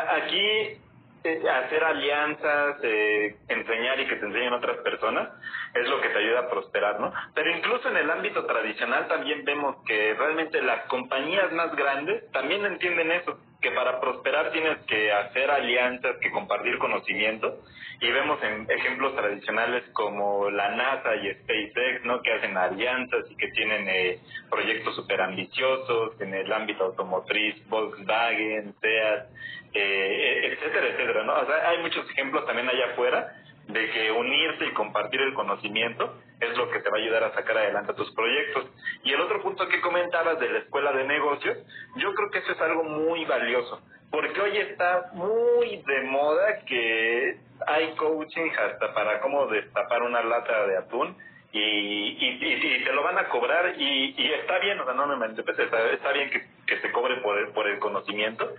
aquí 0.10 0.81
eh, 1.24 1.42
hacer 1.50 1.84
alianzas, 1.84 2.78
eh, 2.84 3.36
enseñar 3.48 4.00
y 4.00 4.08
que 4.08 4.16
te 4.16 4.26
enseñen 4.26 4.54
otras 4.54 4.78
personas, 4.78 5.30
es 5.74 5.88
lo 5.88 6.02
que 6.02 6.10
te 6.10 6.18
ayuda 6.18 6.40
a 6.42 6.50
prosperar, 6.50 7.00
¿no? 7.00 7.14
Pero 7.36 7.56
incluso 7.56 7.90
en 7.90 7.98
el 7.98 8.10
ámbito 8.10 8.46
tradicional 8.46 9.08
también 9.08 9.46
vemos 9.46 9.78
que 9.86 10.16
realmente 10.16 10.62
las 10.62 10.86
compañías 10.88 11.52
más 11.52 11.76
grandes 11.76 12.30
también 12.32 12.66
entienden 12.66 13.12
eso, 13.12 13.38
que 13.62 13.72
para 13.72 14.00
prosperar 14.00 14.52
tienes 14.52 14.80
que 14.88 15.12
hacer 15.12 15.52
alianzas, 15.52 16.18
que 16.18 16.32
compartir 16.32 16.78
conocimiento, 16.80 17.60
y 18.02 18.12
vemos 18.12 18.42
en 18.42 18.66
ejemplos 18.70 19.16
tradicionales 19.16 19.84
como 19.94 20.50
la 20.50 20.70
NASA 20.76 21.16
y 21.18 21.32
SpaceX, 21.36 22.04
¿no? 22.04 22.22
Que 22.24 22.34
hacen 22.34 22.58
alianzas 22.58 23.30
y 23.30 23.36
que 23.36 23.48
tienen 23.50 23.88
eh, 23.88 24.20
proyectos 24.50 24.96
súper 24.96 25.22
ambiciosos 25.22 26.20
en 26.20 26.34
el 26.34 26.52
ámbito 26.52 26.86
automotriz, 26.86 27.56
Volkswagen, 27.70 28.74
SEAT, 28.82 29.28
eh, 29.74 30.52
etcétera, 30.52 30.88
etcétera, 30.88 31.24
¿no? 31.24 31.34
O 31.36 31.46
sea, 31.46 31.70
hay 31.70 31.78
muchos 31.78 32.10
ejemplos 32.10 32.46
también 32.48 32.68
allá 32.68 32.94
afuera 32.94 33.36
de 33.68 33.92
que 33.92 34.12
unirse 34.12 34.66
y 34.66 34.74
compartir 34.74 35.22
el 35.22 35.36
conocimiento 35.36 36.16
es 36.42 36.58
lo 36.58 36.70
que 36.70 36.80
te 36.80 36.90
va 36.90 36.98
a 36.98 37.02
ayudar 37.02 37.24
a 37.24 37.34
sacar 37.34 37.58
adelante 37.58 37.94
tus 37.94 38.12
proyectos. 38.14 38.66
Y 39.04 39.14
el 39.14 39.22
otro 39.22 39.42
punto 39.42 39.68
que 39.68 39.80
comentabas 39.80 40.40
de 40.40 40.50
la 40.50 40.60
escuela 40.60 40.92
de 40.92 41.06
negocios, 41.06 41.58
yo 41.98 42.14
creo 42.14 42.30
que 42.32 42.40
eso 42.40 42.52
es 42.52 42.62
algo 42.62 42.84
muy 42.84 43.24
valioso, 43.26 43.82
porque 44.10 44.42
hoy 44.42 44.58
está 44.58 45.12
muy 45.14 45.78
de 45.86 46.02
moda 46.04 46.60
que 46.66 47.38
hay 47.68 47.96
coaching 47.96 48.50
hasta 48.60 48.94
para 48.94 49.22
cómo 49.22 49.48
destapar 49.48 50.02
una 50.02 50.24
lata 50.24 50.66
de 50.66 50.78
atún 50.78 51.16
y, 51.54 51.60
y, 51.60 52.84
te 52.84 52.94
lo 52.94 53.04
van 53.04 53.20
a 53.20 53.30
cobrar 53.30 53.76
y, 53.78 54.16
y 54.18 54.34
está 54.34 54.58
bien, 54.60 54.80
o 54.80 54.86
sea, 54.86 54.94
no 54.94 55.06
me 55.06 55.26
está, 55.28 55.52
está 55.92 56.12
bien 56.14 56.30
que, 56.32 56.48
que 56.66 56.80
se 56.80 56.92
cobre 56.92 57.18
por 57.18 57.38
el, 57.38 57.50
por 57.50 57.68
el 57.68 57.78
conocimiento, 57.78 58.52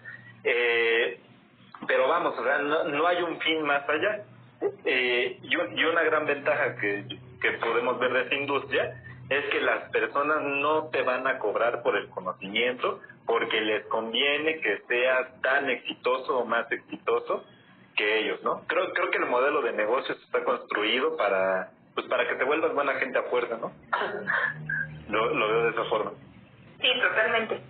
eh, 0.45 1.19
pero 1.87 2.07
vamos, 2.07 2.39
o 2.39 2.45
sea, 2.45 2.59
no, 2.59 2.85
no 2.85 3.07
hay 3.07 3.23
un 3.23 3.41
fin 3.41 3.63
más 3.63 3.89
allá. 3.89 4.25
Eh, 4.85 5.39
y, 5.43 5.81
y 5.81 5.85
una 5.85 6.03
gran 6.05 6.25
ventaja 6.25 6.77
que, 6.77 7.05
que 7.43 7.53
podemos 7.59 7.99
ver 7.99 8.13
de 8.13 8.23
esta 8.23 8.35
industria 8.37 9.03
es 9.29 9.45
que 9.47 9.61
las 9.61 9.91
personas 9.91 10.43
no 10.43 10.89
te 10.91 11.03
van 11.03 11.27
a 11.27 11.39
cobrar 11.39 11.83
por 11.83 11.97
el 11.97 12.09
conocimiento 12.09 13.01
porque 13.27 13.61
les 13.61 13.87
conviene 13.87 14.61
que 14.61 14.83
seas 14.89 15.41
tan 15.43 15.69
exitoso 15.71 16.39
o 16.39 16.45
más 16.45 16.71
exitoso 16.71 17.45
que 17.97 18.21
ellos, 18.21 18.43
¿no? 18.43 18.63
Creo 18.67 18.93
creo 18.93 19.11
que 19.11 19.19
el 19.19 19.27
modelo 19.27 19.63
de 19.63 19.73
negocios 19.73 20.19
está 20.25 20.43
construido 20.45 21.17
para 21.17 21.71
pues 21.95 22.07
para 22.07 22.27
que 22.27 22.37
te 22.37 22.45
vuelvas 22.45 22.75
buena 22.75 22.95
gente 22.95 23.19
a 23.19 23.23
fuerza, 23.25 23.59
¿no? 23.59 23.73
lo, 25.09 25.35
lo 25.35 25.49
veo 25.49 25.65
de 25.65 25.71
esa 25.71 25.85
forma. 25.85 26.13
Sí, 26.81 26.89
totalmente. 27.01 27.61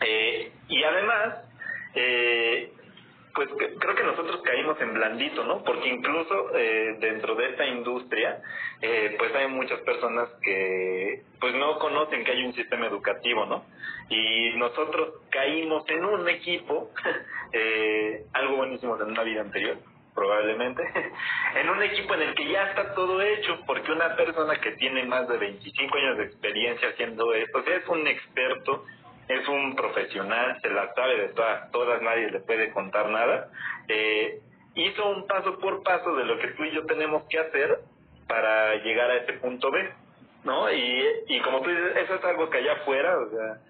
Eh, 0.00 0.52
y 0.68 0.82
además, 0.82 1.34
eh, 1.94 2.72
pues 3.34 3.48
creo 3.78 3.94
que 3.94 4.02
nosotros 4.02 4.40
caímos 4.42 4.80
en 4.80 4.94
blandito, 4.94 5.44
¿no? 5.44 5.62
Porque 5.64 5.88
incluso 5.88 6.56
eh, 6.56 6.96
dentro 7.00 7.34
de 7.34 7.50
esta 7.50 7.66
industria, 7.66 8.40
eh, 8.80 9.14
pues 9.18 9.34
hay 9.34 9.48
muchas 9.48 9.80
personas 9.80 10.28
que 10.42 11.22
pues 11.40 11.54
no 11.54 11.78
conocen 11.78 12.24
que 12.24 12.32
hay 12.32 12.44
un 12.44 12.54
sistema 12.54 12.86
educativo, 12.86 13.46
¿no? 13.46 13.64
Y 14.08 14.52
nosotros 14.56 15.14
caímos 15.30 15.88
en 15.88 16.04
un 16.04 16.28
equipo, 16.28 16.90
eh, 17.52 18.24
algo 18.32 18.56
buenísimo 18.56 18.96
en 18.96 19.10
una 19.10 19.22
vida 19.22 19.42
anterior, 19.42 19.76
probablemente, 20.14 20.82
en 21.56 21.68
un 21.68 21.82
equipo 21.82 22.14
en 22.14 22.22
el 22.22 22.34
que 22.34 22.48
ya 22.48 22.68
está 22.68 22.94
todo 22.94 23.22
hecho, 23.22 23.60
porque 23.66 23.92
una 23.92 24.16
persona 24.16 24.60
que 24.60 24.72
tiene 24.72 25.04
más 25.04 25.28
de 25.28 25.38
25 25.38 25.96
años 25.96 26.18
de 26.18 26.24
experiencia 26.24 26.88
haciendo 26.88 27.32
esto, 27.34 27.58
o 27.58 27.62
sea, 27.62 27.76
es 27.76 27.88
un 27.88 28.06
experto 28.06 28.84
es 29.30 29.48
un 29.48 29.76
profesional, 29.76 30.60
se 30.60 30.70
la 30.70 30.92
sabe 30.94 31.16
de 31.16 31.28
todas, 31.28 31.70
todas 31.70 32.02
nadie 32.02 32.30
le 32.30 32.40
puede 32.40 32.70
contar 32.72 33.08
nada. 33.08 33.48
Eh, 33.88 34.40
hizo 34.74 35.08
un 35.08 35.26
paso 35.26 35.58
por 35.58 35.82
paso 35.82 36.14
de 36.16 36.24
lo 36.24 36.38
que 36.38 36.48
tú 36.48 36.64
y 36.64 36.72
yo 36.72 36.84
tenemos 36.86 37.24
que 37.28 37.38
hacer 37.38 37.78
para 38.26 38.74
llegar 38.76 39.10
a 39.10 39.16
ese 39.16 39.34
punto 39.34 39.70
B, 39.70 39.88
¿no? 40.44 40.72
Y, 40.72 41.04
y 41.28 41.40
como 41.40 41.60
tú 41.62 41.70
dices, 41.70 41.96
eso 41.96 42.14
es 42.14 42.24
algo 42.24 42.50
que 42.50 42.58
allá 42.58 42.72
afuera, 42.74 43.18
o 43.18 43.30
sea, 43.30 43.60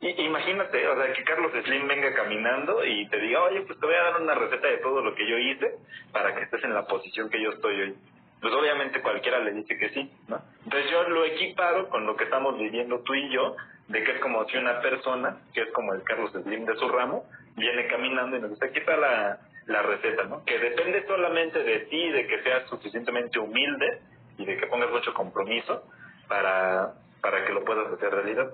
imagínate, 0.00 0.86
o 0.88 0.96
sea, 0.96 1.12
que 1.12 1.24
Carlos 1.24 1.52
Slim 1.64 1.88
venga 1.88 2.14
caminando 2.14 2.84
y 2.84 3.08
te 3.08 3.18
diga, 3.18 3.42
oye, 3.42 3.62
pues 3.62 3.78
te 3.80 3.86
voy 3.86 3.94
a 3.94 4.04
dar 4.04 4.20
una 4.20 4.34
receta 4.34 4.68
de 4.68 4.78
todo 4.78 5.02
lo 5.02 5.14
que 5.14 5.28
yo 5.28 5.38
hice 5.38 5.74
para 6.12 6.34
que 6.34 6.42
estés 6.42 6.62
en 6.64 6.74
la 6.74 6.86
posición 6.86 7.30
que 7.30 7.42
yo 7.42 7.50
estoy 7.50 7.80
hoy. 7.80 7.94
Pues 8.40 8.54
obviamente 8.54 9.02
cualquiera 9.02 9.40
le 9.40 9.52
dice 9.52 9.76
que 9.76 9.88
sí, 9.90 10.12
¿no? 10.28 10.40
Entonces 10.64 10.90
yo 10.90 11.02
lo 11.08 11.24
he 11.24 11.34
equipado 11.34 11.88
con 11.88 12.06
lo 12.06 12.14
que 12.14 12.24
estamos 12.24 12.56
viviendo 12.56 13.00
tú 13.00 13.14
y 13.14 13.28
yo, 13.30 13.56
de 13.88 14.04
que 14.04 14.12
es 14.12 14.20
como 14.20 14.44
si 14.48 14.56
una 14.56 14.80
persona, 14.80 15.38
que 15.54 15.62
es 15.62 15.72
como 15.72 15.94
el 15.94 16.02
Carlos 16.02 16.30
Slim 16.32 16.66
de 16.66 16.76
su 16.76 16.88
ramo, 16.88 17.24
viene 17.56 17.86
caminando 17.88 18.36
y 18.36 18.40
nos 18.40 18.50
dice, 18.50 18.66
aquí 18.66 18.78
está 18.78 18.96
la, 18.96 19.38
la 19.66 19.82
receta, 19.82 20.24
¿no? 20.24 20.44
Que 20.44 20.58
depende 20.58 21.06
solamente 21.06 21.62
de 21.62 21.80
ti, 21.80 22.10
de 22.10 22.26
que 22.26 22.42
seas 22.42 22.68
suficientemente 22.68 23.38
humilde 23.38 24.00
y 24.36 24.44
de 24.44 24.56
que 24.58 24.66
pongas 24.66 24.90
mucho 24.90 25.12
compromiso 25.14 25.84
para, 26.28 26.92
para 27.22 27.46
que 27.46 27.52
lo 27.52 27.64
puedas 27.64 27.92
hacer 27.92 28.10
realidad. 28.10 28.50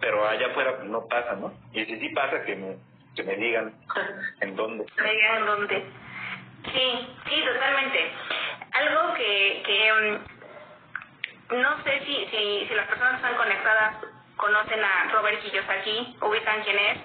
Pero 0.00 0.26
allá 0.26 0.48
afuera 0.48 0.76
pues, 0.76 0.88
no 0.88 1.06
pasa, 1.06 1.34
¿no? 1.36 1.52
Y 1.72 1.84
si 1.84 2.00
sí 2.00 2.08
pasa, 2.10 2.42
que 2.44 2.56
me, 2.56 2.76
que 3.14 3.22
me 3.22 3.36
digan 3.36 3.72
en 4.40 4.56
dónde. 4.56 4.84
Me 4.96 5.12
digan 5.12 5.38
en 5.38 5.46
dónde. 5.46 5.84
Sí, 6.64 7.08
sí, 7.28 7.44
totalmente. 7.44 8.10
Algo 8.72 9.14
que, 9.14 9.62
que 9.64 9.92
mm, 9.92 11.60
no 11.60 11.84
sé 11.84 12.00
si, 12.04 12.26
si, 12.26 12.66
si 12.66 12.74
las 12.74 12.88
personas 12.88 13.14
están 13.16 13.36
conectadas 13.36 14.11
conocen 14.36 14.82
a 14.84 15.10
Robert 15.12 15.40
Kiyosaki, 15.42 16.16
ubican 16.20 16.62
quién 16.62 16.78
es, 16.78 16.98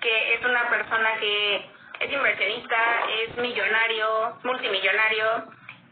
que 0.00 0.34
es 0.34 0.44
una 0.44 0.68
persona 0.68 1.16
que 1.18 1.70
es 2.00 2.12
inversionista, 2.12 2.76
es 3.22 3.36
millonario, 3.36 4.38
multimillonario, 4.44 5.44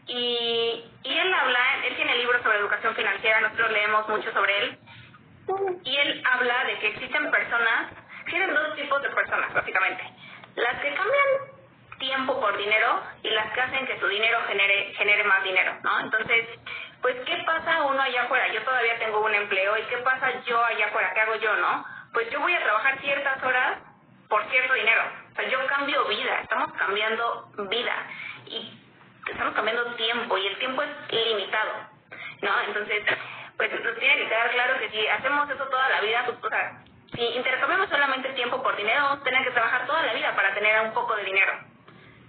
y, 0.07 0.83
y 1.03 1.17
él 1.17 1.33
habla, 1.33 1.85
él 1.87 1.95
tiene 1.95 2.17
libros 2.17 2.41
sobre 2.43 2.59
educación 2.59 2.95
financiera, 2.95 3.41
nosotros 3.41 3.71
leemos 3.71 4.07
mucho 4.07 4.31
sobre 4.33 4.57
él, 4.59 4.79
y 5.83 5.95
él 5.95 6.23
habla 6.31 6.63
de 6.65 6.79
que 6.79 6.87
existen 6.87 7.31
personas, 7.31 7.91
tienen 8.25 8.53
dos 8.53 8.75
tipos 8.75 9.01
de 9.01 9.09
personas, 9.09 9.53
básicamente. 9.53 10.03
Las 10.55 10.79
que 10.81 10.93
cambian 10.93 11.55
tiempo 11.99 12.39
por 12.39 12.57
dinero 12.57 13.01
y 13.23 13.29
las 13.29 13.51
que 13.53 13.61
hacen 13.61 13.85
que 13.85 13.99
su 13.99 14.07
dinero 14.07 14.39
genere, 14.47 14.93
genere 14.97 15.23
más 15.23 15.43
dinero, 15.43 15.77
¿no? 15.83 15.99
Entonces, 16.01 16.45
pues 17.05 17.17
¿qué 17.23 17.37
pasa 17.45 17.83
uno 17.83 18.01
allá 18.01 18.23
afuera? 18.23 18.51
Yo 18.51 18.63
todavía 18.63 18.97
tengo 18.97 19.19
un 19.23 19.35
empleo 19.35 19.77
y 19.77 19.83
¿qué 19.83 19.97
pasa 19.97 20.41
yo 20.43 20.65
allá 20.65 20.87
afuera? 20.87 21.13
¿Qué 21.13 21.19
hago 21.19 21.35
yo, 21.35 21.55
no? 21.57 21.85
Pues 22.11 22.27
yo 22.31 22.39
voy 22.39 22.51
a 22.51 22.63
trabajar 22.63 22.99
ciertas 22.99 23.43
horas 23.43 23.77
por 24.27 24.43
cierto 24.49 24.73
dinero. 24.73 25.03
O 25.31 25.35
sea, 25.35 25.47
yo 25.47 25.67
cambio 25.67 26.03
vida, 26.05 26.41
estamos 26.41 26.73
cambiando 26.73 27.51
vida 27.69 27.93
y 28.47 28.81
estamos 29.29 29.53
cambiando 29.53 29.85
tiempo 29.93 30.35
y 30.35 30.47
el 30.47 30.57
tiempo 30.57 30.81
es 30.81 30.89
limitado, 31.11 31.73
¿no? 32.41 32.61
Entonces, 32.69 33.03
pues 33.55 33.71
nos 33.71 33.99
tiene 33.99 34.17
que 34.23 34.27
quedar 34.27 34.49
claro 34.49 34.79
que 34.79 34.89
si 34.89 35.07
hacemos 35.07 35.47
eso 35.47 35.63
toda 35.63 35.87
la 35.89 36.01
vida, 36.01 36.23
pues, 36.25 36.43
o 36.43 36.49
sea, 36.49 36.81
si 37.13 37.21
intercambiamos 37.21 37.87
solamente 37.87 38.29
tiempo 38.29 38.63
por 38.63 38.75
dinero, 38.75 39.03
vamos 39.03 39.19
a 39.19 39.23
tener 39.23 39.43
que 39.43 39.51
trabajar 39.51 39.85
toda 39.85 40.01
la 40.01 40.13
vida 40.13 40.35
para 40.35 40.55
tener 40.55 40.81
un 40.81 40.93
poco 40.95 41.15
de 41.17 41.23
dinero, 41.25 41.53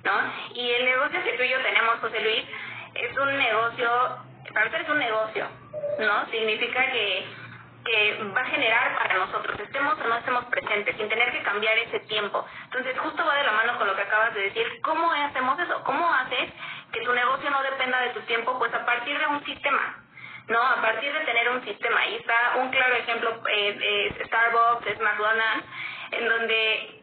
¿no? 0.05 0.33
Y 0.53 0.70
el 0.70 0.85
negocio 0.85 1.24
que 1.24 1.33
tú 1.33 1.45
y 1.45 1.49
yo 1.49 1.62
tenemos, 1.62 1.99
José 2.01 2.20
Luis, 2.20 2.45
es 2.93 3.16
un 3.16 3.39
negocio 3.39 4.27
es 4.64 4.88
un 4.88 4.98
negocio, 4.98 5.46
¿no? 5.98 6.26
Significa 6.30 6.90
que, 6.90 7.26
que 7.84 8.24
va 8.34 8.40
a 8.40 8.46
generar 8.46 8.96
para 8.96 9.18
nosotros, 9.18 9.59
estemos 9.61 9.98
o 10.00 10.09
no 10.09 10.16
estemos 10.16 10.44
presentes, 10.46 10.96
sin 10.96 11.09
tener 11.09 11.30
que 11.32 11.42
cambiar 11.42 11.76
ese 11.78 12.00
tiempo. 12.00 12.44
Entonces, 12.64 12.98
justo 12.98 13.24
va 13.24 13.34
de 13.36 13.44
la 13.44 13.52
mano 13.52 13.78
con 13.78 13.86
lo 13.86 13.94
que 13.94 14.02
acabas 14.02 14.34
de 14.34 14.42
decir. 14.42 14.66
¿Cómo 14.82 15.12
hacemos 15.12 15.59
eso? 15.59 15.82
¿Cómo 15.84 16.12
haces 16.12 16.50
que 16.92 17.00
tu 17.02 17.12
negocio 17.12 17.50
no 17.50 17.62
dependa 17.62 18.00
de 18.00 18.11
tu 18.11 18.20
tiempo? 18.20 18.59
Pues 18.59 18.72
a 18.72 18.84
partir 18.84 19.18
de 19.18 19.26
un 19.26 19.44
sistema. 19.44 20.02
¿no? 20.48 20.62
A 20.62 20.80
partir 20.80 21.12
de 21.12 21.20
tener 21.20 21.48
un 21.50 21.64
sistema. 21.64 22.00
Ahí 22.00 22.16
está 22.16 22.57
un 22.57 22.70
claro 22.70 22.94
ejemplo, 22.94 23.42
eh, 23.50 24.11
es 24.11 24.26
Starbucks, 24.26 24.86
es 24.86 25.00
McDonald's, 25.00 25.66
en 26.12 26.28
donde 26.28 27.02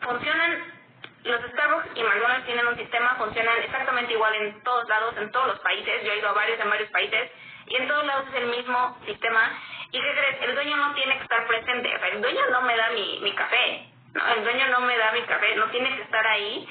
funcionan 0.00 0.79
los 1.24 1.40
Starbucks 1.50 1.96
y 1.96 2.02
McDonald's 2.02 2.46
tienen 2.46 2.66
un 2.66 2.76
sistema, 2.76 3.14
funcionan 3.16 3.58
exactamente 3.58 4.12
igual 4.12 4.34
en 4.34 4.62
todos 4.62 4.88
lados, 4.88 5.14
en 5.18 5.30
todos 5.30 5.48
los 5.48 5.60
países. 5.60 6.02
Yo 6.04 6.12
he 6.12 6.18
ido 6.18 6.28
a 6.28 6.32
varios 6.32 6.58
en 6.60 6.70
varios 6.70 6.90
países 6.90 7.30
y 7.66 7.76
en 7.76 7.88
todos 7.88 8.04
lados 8.06 8.26
es 8.28 8.34
el 8.42 8.46
mismo 8.46 8.98
sistema. 9.04 9.52
¿Y 9.92 10.00
qué 10.00 10.12
crees? 10.12 10.42
El 10.42 10.54
dueño 10.54 10.76
no 10.76 10.94
tiene 10.94 11.16
que 11.16 11.22
estar 11.22 11.46
presente. 11.46 11.94
O 11.94 11.98
sea, 11.98 12.08
el 12.08 12.22
dueño 12.22 12.40
no 12.50 12.62
me 12.62 12.76
da 12.76 12.90
mi, 12.90 13.20
mi 13.20 13.34
café. 13.34 13.86
¿no? 14.14 14.26
El 14.34 14.44
dueño 14.44 14.68
no 14.68 14.80
me 14.80 14.96
da 14.96 15.12
mi 15.12 15.22
café. 15.22 15.56
No 15.56 15.66
tiene 15.66 15.94
que 15.96 16.02
estar 16.02 16.26
ahí 16.26 16.68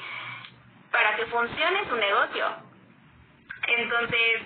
para 0.90 1.14
que 1.16 1.26
funcione 1.26 1.88
su 1.88 1.96
negocio. 1.96 2.46
Entonces, 3.68 4.42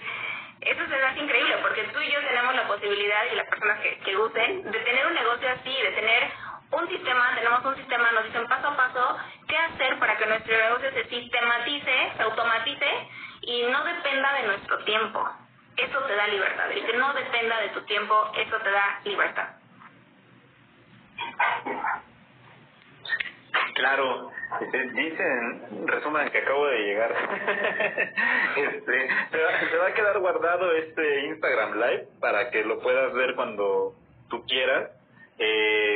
eso 0.60 0.86
se 0.86 1.02
hace 1.02 1.20
increíble 1.20 1.56
porque 1.62 1.84
tú 1.84 2.00
y 2.00 2.10
yo 2.10 2.20
tenemos 2.20 2.54
la 2.54 2.66
posibilidad 2.66 3.24
y 3.32 3.36
las 3.36 3.48
personas 3.48 3.80
que, 3.80 3.98
que 3.98 4.16
usen 4.16 4.70
de 4.70 4.78
tener 4.80 5.06
un 5.06 5.14
negocio 5.14 5.48
así, 5.50 5.70
de 5.70 5.92
tener 5.92 6.30
un 6.74 6.88
sistema, 6.88 7.34
tenemos 7.34 7.64
un 7.64 7.76
sistema, 7.76 8.12
nos 8.12 8.24
dicen 8.24 8.48
paso 8.48 8.68
a 8.68 8.76
paso 8.76 9.18
qué 9.48 9.56
hacer 9.56 9.98
para 9.98 10.16
que 10.16 10.26
nuestro 10.26 10.56
negocio 10.56 10.90
se 10.92 11.04
sistematice, 11.04 12.12
se 12.16 12.22
automatice 12.22 12.86
y 13.42 13.62
no 13.64 13.84
dependa 13.84 14.32
de 14.34 14.42
nuestro 14.44 14.84
tiempo. 14.84 15.28
Eso 15.76 15.98
te 16.02 16.14
da 16.14 16.26
libertad. 16.28 16.70
El 16.70 16.86
que 16.86 16.96
no 16.96 17.12
dependa 17.14 17.60
de 17.60 17.68
tu 17.70 17.80
tiempo, 17.82 18.30
eso 18.36 18.56
te 18.58 18.70
da 18.70 19.00
libertad. 19.04 19.48
Claro, 23.74 24.30
dicen, 24.94 25.86
resumen 25.86 26.30
que 26.30 26.38
acabo 26.38 26.66
de 26.66 26.78
llegar. 26.78 27.12
este, 28.56 29.08
se 29.30 29.76
va 29.76 29.86
a 29.88 29.94
quedar 29.94 30.18
guardado 30.20 30.72
este 30.72 31.26
Instagram 31.26 31.74
Live 31.74 32.08
para 32.20 32.50
que 32.50 32.64
lo 32.64 32.80
puedas 32.80 33.12
ver 33.14 33.34
cuando 33.34 33.94
tú 34.30 34.44
quieras. 34.46 34.90
Eh, 35.38 35.93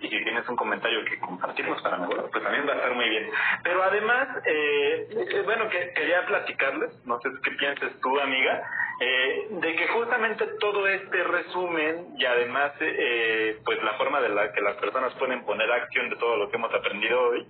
y 0.00 0.08
si 0.08 0.24
tienes 0.24 0.48
un 0.48 0.56
comentario 0.56 1.04
que 1.04 1.18
compartirnos 1.18 1.80
para 1.82 1.98
mejor, 1.98 2.30
pues 2.30 2.42
también 2.42 2.66
va 2.66 2.72
a 2.72 2.76
estar 2.76 2.94
muy 2.94 3.08
bien. 3.08 3.30
Pero 3.62 3.82
además, 3.82 4.28
eh, 4.46 5.08
eh, 5.10 5.42
bueno, 5.44 5.68
que 5.68 5.92
quería 5.94 6.26
platicarles, 6.26 6.90
no 7.06 7.20
sé 7.20 7.28
qué 7.42 7.50
pienses 7.52 8.00
tú, 8.00 8.18
amiga, 8.20 8.62
Eh, 9.02 9.46
de 9.48 9.76
que 9.76 9.88
justamente 9.88 10.44
todo 10.60 10.86
este 10.86 11.24
resumen 11.24 12.08
y 12.18 12.26
además 12.26 12.72
eh, 12.80 13.56
pues 13.64 13.82
la 13.82 13.94
forma 13.94 14.20
de 14.20 14.28
la 14.28 14.52
que 14.52 14.60
las 14.60 14.76
personas 14.76 15.14
pueden 15.14 15.42
poner 15.46 15.72
acción 15.72 16.10
de 16.10 16.16
todo 16.16 16.36
lo 16.36 16.50
que 16.50 16.56
hemos 16.56 16.74
aprendido 16.74 17.30
hoy 17.30 17.46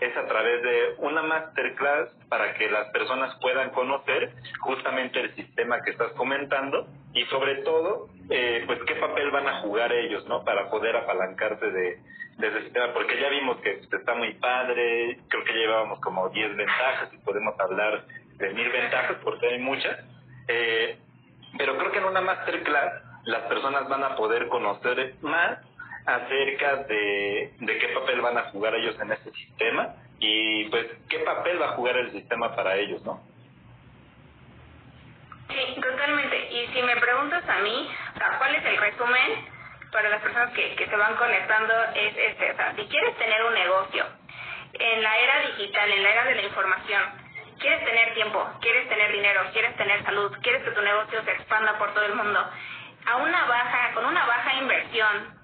es 0.00 0.16
a 0.16 0.26
través 0.26 0.62
de 0.62 0.94
una 1.00 1.22
masterclass 1.22 2.08
para 2.30 2.54
que 2.54 2.70
las 2.70 2.88
personas 2.88 3.38
puedan 3.42 3.68
conocer 3.72 4.32
justamente 4.60 5.20
el 5.20 5.34
sistema 5.34 5.82
que 5.82 5.90
estás 5.90 6.10
comentando 6.12 6.86
y 7.14 7.24
sobre 7.26 7.56
todo 7.62 8.08
eh, 8.30 8.64
pues 8.66 8.80
qué 8.86 8.96
papel 8.96 9.30
van 9.30 9.46
a 9.48 9.60
jugar 9.60 9.92
ellos 9.92 10.26
no 10.26 10.44
para 10.44 10.68
poder 10.70 10.96
apalancarse 10.96 11.66
de, 11.70 11.98
de 12.38 12.48
ese 12.48 12.62
sistema 12.62 12.92
porque 12.92 13.20
ya 13.20 13.28
vimos 13.28 13.58
que 13.58 13.80
está 13.90 14.14
muy 14.14 14.34
padre 14.34 15.18
creo 15.28 15.44
que 15.44 15.52
llevábamos 15.52 16.00
como 16.00 16.28
10 16.28 16.56
ventajas 16.56 17.12
y 17.12 17.18
podemos 17.18 17.58
hablar 17.60 18.04
de 18.36 18.52
mil 18.52 18.68
ventajas 18.70 19.16
porque 19.22 19.46
hay 19.46 19.58
muchas 19.60 19.98
eh, 20.48 20.98
pero 21.56 21.78
creo 21.78 21.92
que 21.92 21.98
en 21.98 22.04
una 22.04 22.20
masterclass 22.20 23.02
las 23.24 23.42
personas 23.42 23.88
van 23.88 24.04
a 24.04 24.16
poder 24.16 24.48
conocer 24.48 25.14
más 25.22 25.58
acerca 26.06 26.76
de, 26.84 27.52
de 27.60 27.78
qué 27.78 27.88
papel 27.88 28.20
van 28.20 28.36
a 28.36 28.50
jugar 28.50 28.74
ellos 28.74 28.98
en 29.00 29.12
este 29.12 29.30
sistema 29.32 29.94
y 30.18 30.64
pues 30.68 30.86
qué 31.08 31.20
papel 31.20 31.60
va 31.60 31.70
a 31.70 31.76
jugar 31.76 31.96
el 31.96 32.12
sistema 32.12 32.54
para 32.54 32.76
ellos, 32.76 33.02
¿no? 33.04 33.20
Sí, 35.48 35.80
totalmente. 35.80 36.52
Y 36.52 36.66
si 36.72 36.82
me 36.82 36.96
preguntas 36.96 37.48
a 37.48 37.58
mí, 37.58 37.90
o 38.14 38.18
sea, 38.18 38.38
¿cuál 38.38 38.54
es 38.54 38.64
el 38.64 38.76
resumen 38.76 39.48
para 39.92 40.08
las 40.08 40.22
personas 40.22 40.52
que, 40.52 40.74
que 40.74 40.86
se 40.86 40.96
van 40.96 41.14
conectando? 41.16 41.74
Es 41.94 42.16
este, 42.16 42.52
o 42.52 42.56
sea, 42.56 42.74
si 42.74 42.84
quieres 42.86 43.16
tener 43.18 43.44
un 43.44 43.54
negocio 43.54 44.06
en 44.72 45.02
la 45.02 45.16
era 45.18 45.40
digital, 45.40 45.90
en 45.90 46.02
la 46.02 46.10
era 46.10 46.24
de 46.24 46.34
la 46.34 46.42
información, 46.42 47.02
quieres 47.58 47.84
tener 47.84 48.14
tiempo, 48.14 48.50
quieres 48.60 48.88
tener 48.88 49.12
dinero, 49.12 49.42
quieres 49.52 49.76
tener 49.76 50.04
salud, 50.04 50.36
quieres 50.42 50.62
que 50.64 50.70
tu 50.72 50.82
negocio 50.82 51.22
se 51.24 51.30
expanda 51.32 51.78
por 51.78 51.92
todo 51.94 52.04
el 52.04 52.14
mundo, 52.14 52.40
a 53.06 53.16
una 53.16 53.44
baja, 53.44 53.92
con 53.94 54.06
una 54.06 54.26
baja 54.26 54.54
inversión 54.54 55.38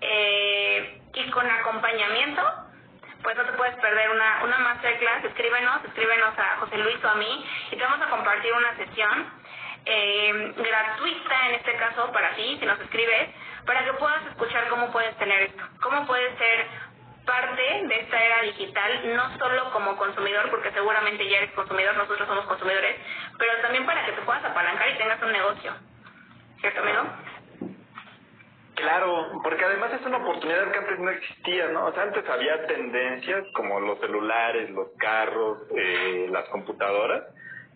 eh, 0.00 1.00
y 1.14 1.30
con 1.30 1.50
acompañamiento, 1.50 2.42
pues 3.28 3.36
no 3.36 3.44
te 3.44 3.52
puedes 3.58 3.74
perder 3.76 4.08
una, 4.08 4.42
una 4.42 4.58
masterclass, 4.60 5.22
escríbenos, 5.22 5.84
escríbenos 5.84 6.32
a 6.38 6.56
José 6.60 6.78
Luis 6.78 6.96
o 7.04 7.08
a 7.10 7.14
mí 7.16 7.46
y 7.70 7.76
te 7.76 7.84
vamos 7.84 8.00
a 8.00 8.08
compartir 8.08 8.50
una 8.54 8.74
sesión 8.74 9.30
eh, 9.84 10.54
gratuita 10.56 11.48
en 11.48 11.56
este 11.56 11.76
caso 11.76 12.10
para 12.10 12.34
ti, 12.36 12.56
si 12.58 12.64
nos 12.64 12.80
escribes, 12.80 13.28
para 13.66 13.84
que 13.84 13.92
puedas 13.92 14.24
escuchar 14.28 14.66
cómo 14.68 14.90
puedes 14.90 15.14
tener 15.18 15.42
esto, 15.42 15.62
cómo 15.82 16.06
puedes 16.06 16.38
ser 16.38 16.68
parte 17.26 17.62
de 17.86 18.00
esta 18.00 18.18
era 18.18 18.40
digital, 18.44 19.14
no 19.14 19.36
solo 19.36 19.72
como 19.72 19.98
consumidor, 19.98 20.48
porque 20.48 20.72
seguramente 20.72 21.28
ya 21.28 21.36
eres 21.36 21.52
consumidor, 21.52 21.98
nosotros 21.98 22.26
somos 22.26 22.46
consumidores, 22.46 22.96
pero 23.36 23.60
también 23.60 23.84
para 23.84 24.06
que 24.06 24.12
te 24.12 24.22
puedas 24.22 24.42
apalancar 24.42 24.88
y 24.88 24.96
tengas 24.96 25.20
un 25.20 25.32
negocio. 25.32 25.74
¿Cierto, 26.62 26.80
amigo? 26.80 27.02
Claro, 28.78 29.40
porque 29.42 29.64
además 29.64 29.92
es 29.92 30.06
una 30.06 30.18
oportunidad 30.18 30.70
que 30.70 30.78
antes 30.78 30.98
no 31.00 31.10
existía, 31.10 31.68
¿no? 31.68 31.86
O 31.86 31.92
sea, 31.92 32.04
antes 32.04 32.24
había 32.28 32.64
tendencias 32.68 33.44
como 33.52 33.80
los 33.80 33.98
celulares, 33.98 34.70
los 34.70 34.88
carros, 34.98 35.58
eh, 35.76 36.28
las 36.30 36.48
computadoras. 36.50 37.24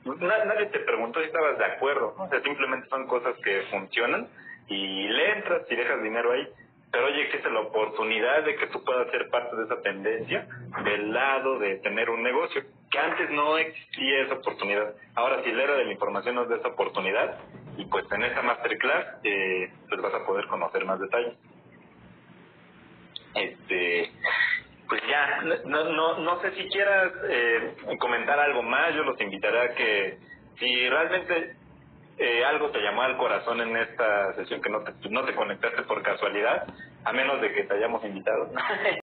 nadie 0.05 0.66
te 0.66 0.78
preguntó 0.78 1.18
si 1.18 1.26
estabas 1.26 1.59
de 1.59 1.64
acuerdo, 1.64 2.14
¿no? 2.16 2.24
O 2.24 2.28
sea, 2.28 2.40
simplemente 2.42 2.88
son 2.88 3.09
cosas 3.09 3.34
que 3.42 3.62
funcionan 3.72 4.28
y 4.68 5.09
le 5.09 5.32
entras 5.32 5.62
y 5.68 5.74
dejas 5.74 6.03
dinero 6.05 6.30
ahí 6.30 6.48
pero 6.93 7.07
oye, 7.07 7.22
existe 7.22 7.51
la 7.51 7.61
oportunidad 7.61 8.45
de 8.45 8.55
que 8.55 8.66
tú 8.66 8.84
puedas 8.84 9.11
ser 9.11 9.30
parte 9.30 9.57
de 9.57 9.64
esa 9.64 9.80
tendencia 9.80 10.47
del 10.84 11.11
lado 11.11 11.59
de 11.59 11.76
tener 11.76 12.11
un 12.11 12.22
negocio, 12.22 12.62
que 12.90 12.99
antes 12.99 13.30
no 13.30 13.57
existía 13.57 14.24
esa 14.24 14.34
oportunidad. 14.34 14.95
Ahora 15.14 15.43
sí, 15.43 15.51
la 15.53 15.62
era 15.62 15.76
de 15.76 15.86
la 15.86 15.93
información 15.93 16.34
nos 16.34 16.51
da 16.51 16.57
esa 16.57 16.68
oportunidad 16.68 17.38
y 17.78 17.86
pues 17.86 18.05
en 18.12 18.24
esta 18.24 18.43
masterclass 18.43 19.07
eh, 19.24 19.72
pues 19.88 20.03
vas 20.03 20.12
a 20.12 20.26
poder 20.26 20.47
conocer 20.49 20.84
más 20.84 21.01
detalles. 21.01 21.34
Este, 23.36 24.12
pues 24.86 25.01
ya, 25.09 25.40
no, 25.64 25.84
no, 25.84 26.18
no 26.18 26.40
sé 26.43 26.51
si 26.57 26.68
quieras 26.68 27.11
eh, 27.26 27.74
comentar 27.99 28.38
algo 28.38 28.62
más, 28.62 28.95
yo 28.95 29.03
los 29.03 29.18
invitaré 29.18 29.61
a 29.61 29.74
que 29.74 30.18
si 30.59 30.90
realmente 30.90 31.57
eh, 32.19 32.45
algo 32.45 32.71
te 32.71 32.81
llamó 32.81 33.03
al 33.03 33.17
corazón 33.17 33.61
en 33.61 33.77
esta 33.77 34.35
sesión 34.35 34.61
que 34.61 34.71
no 34.71 34.81
te, 34.81 34.93
no 35.09 35.25
te 35.25 35.35
conectaste 35.35 35.83
por 35.83 36.03
casualidad, 36.03 36.67
a 37.05 37.13
menos 37.13 37.41
de 37.41 37.53
que 37.53 37.65
te 37.65 37.75
hayamos 37.75 38.05
invitado. 38.05 38.51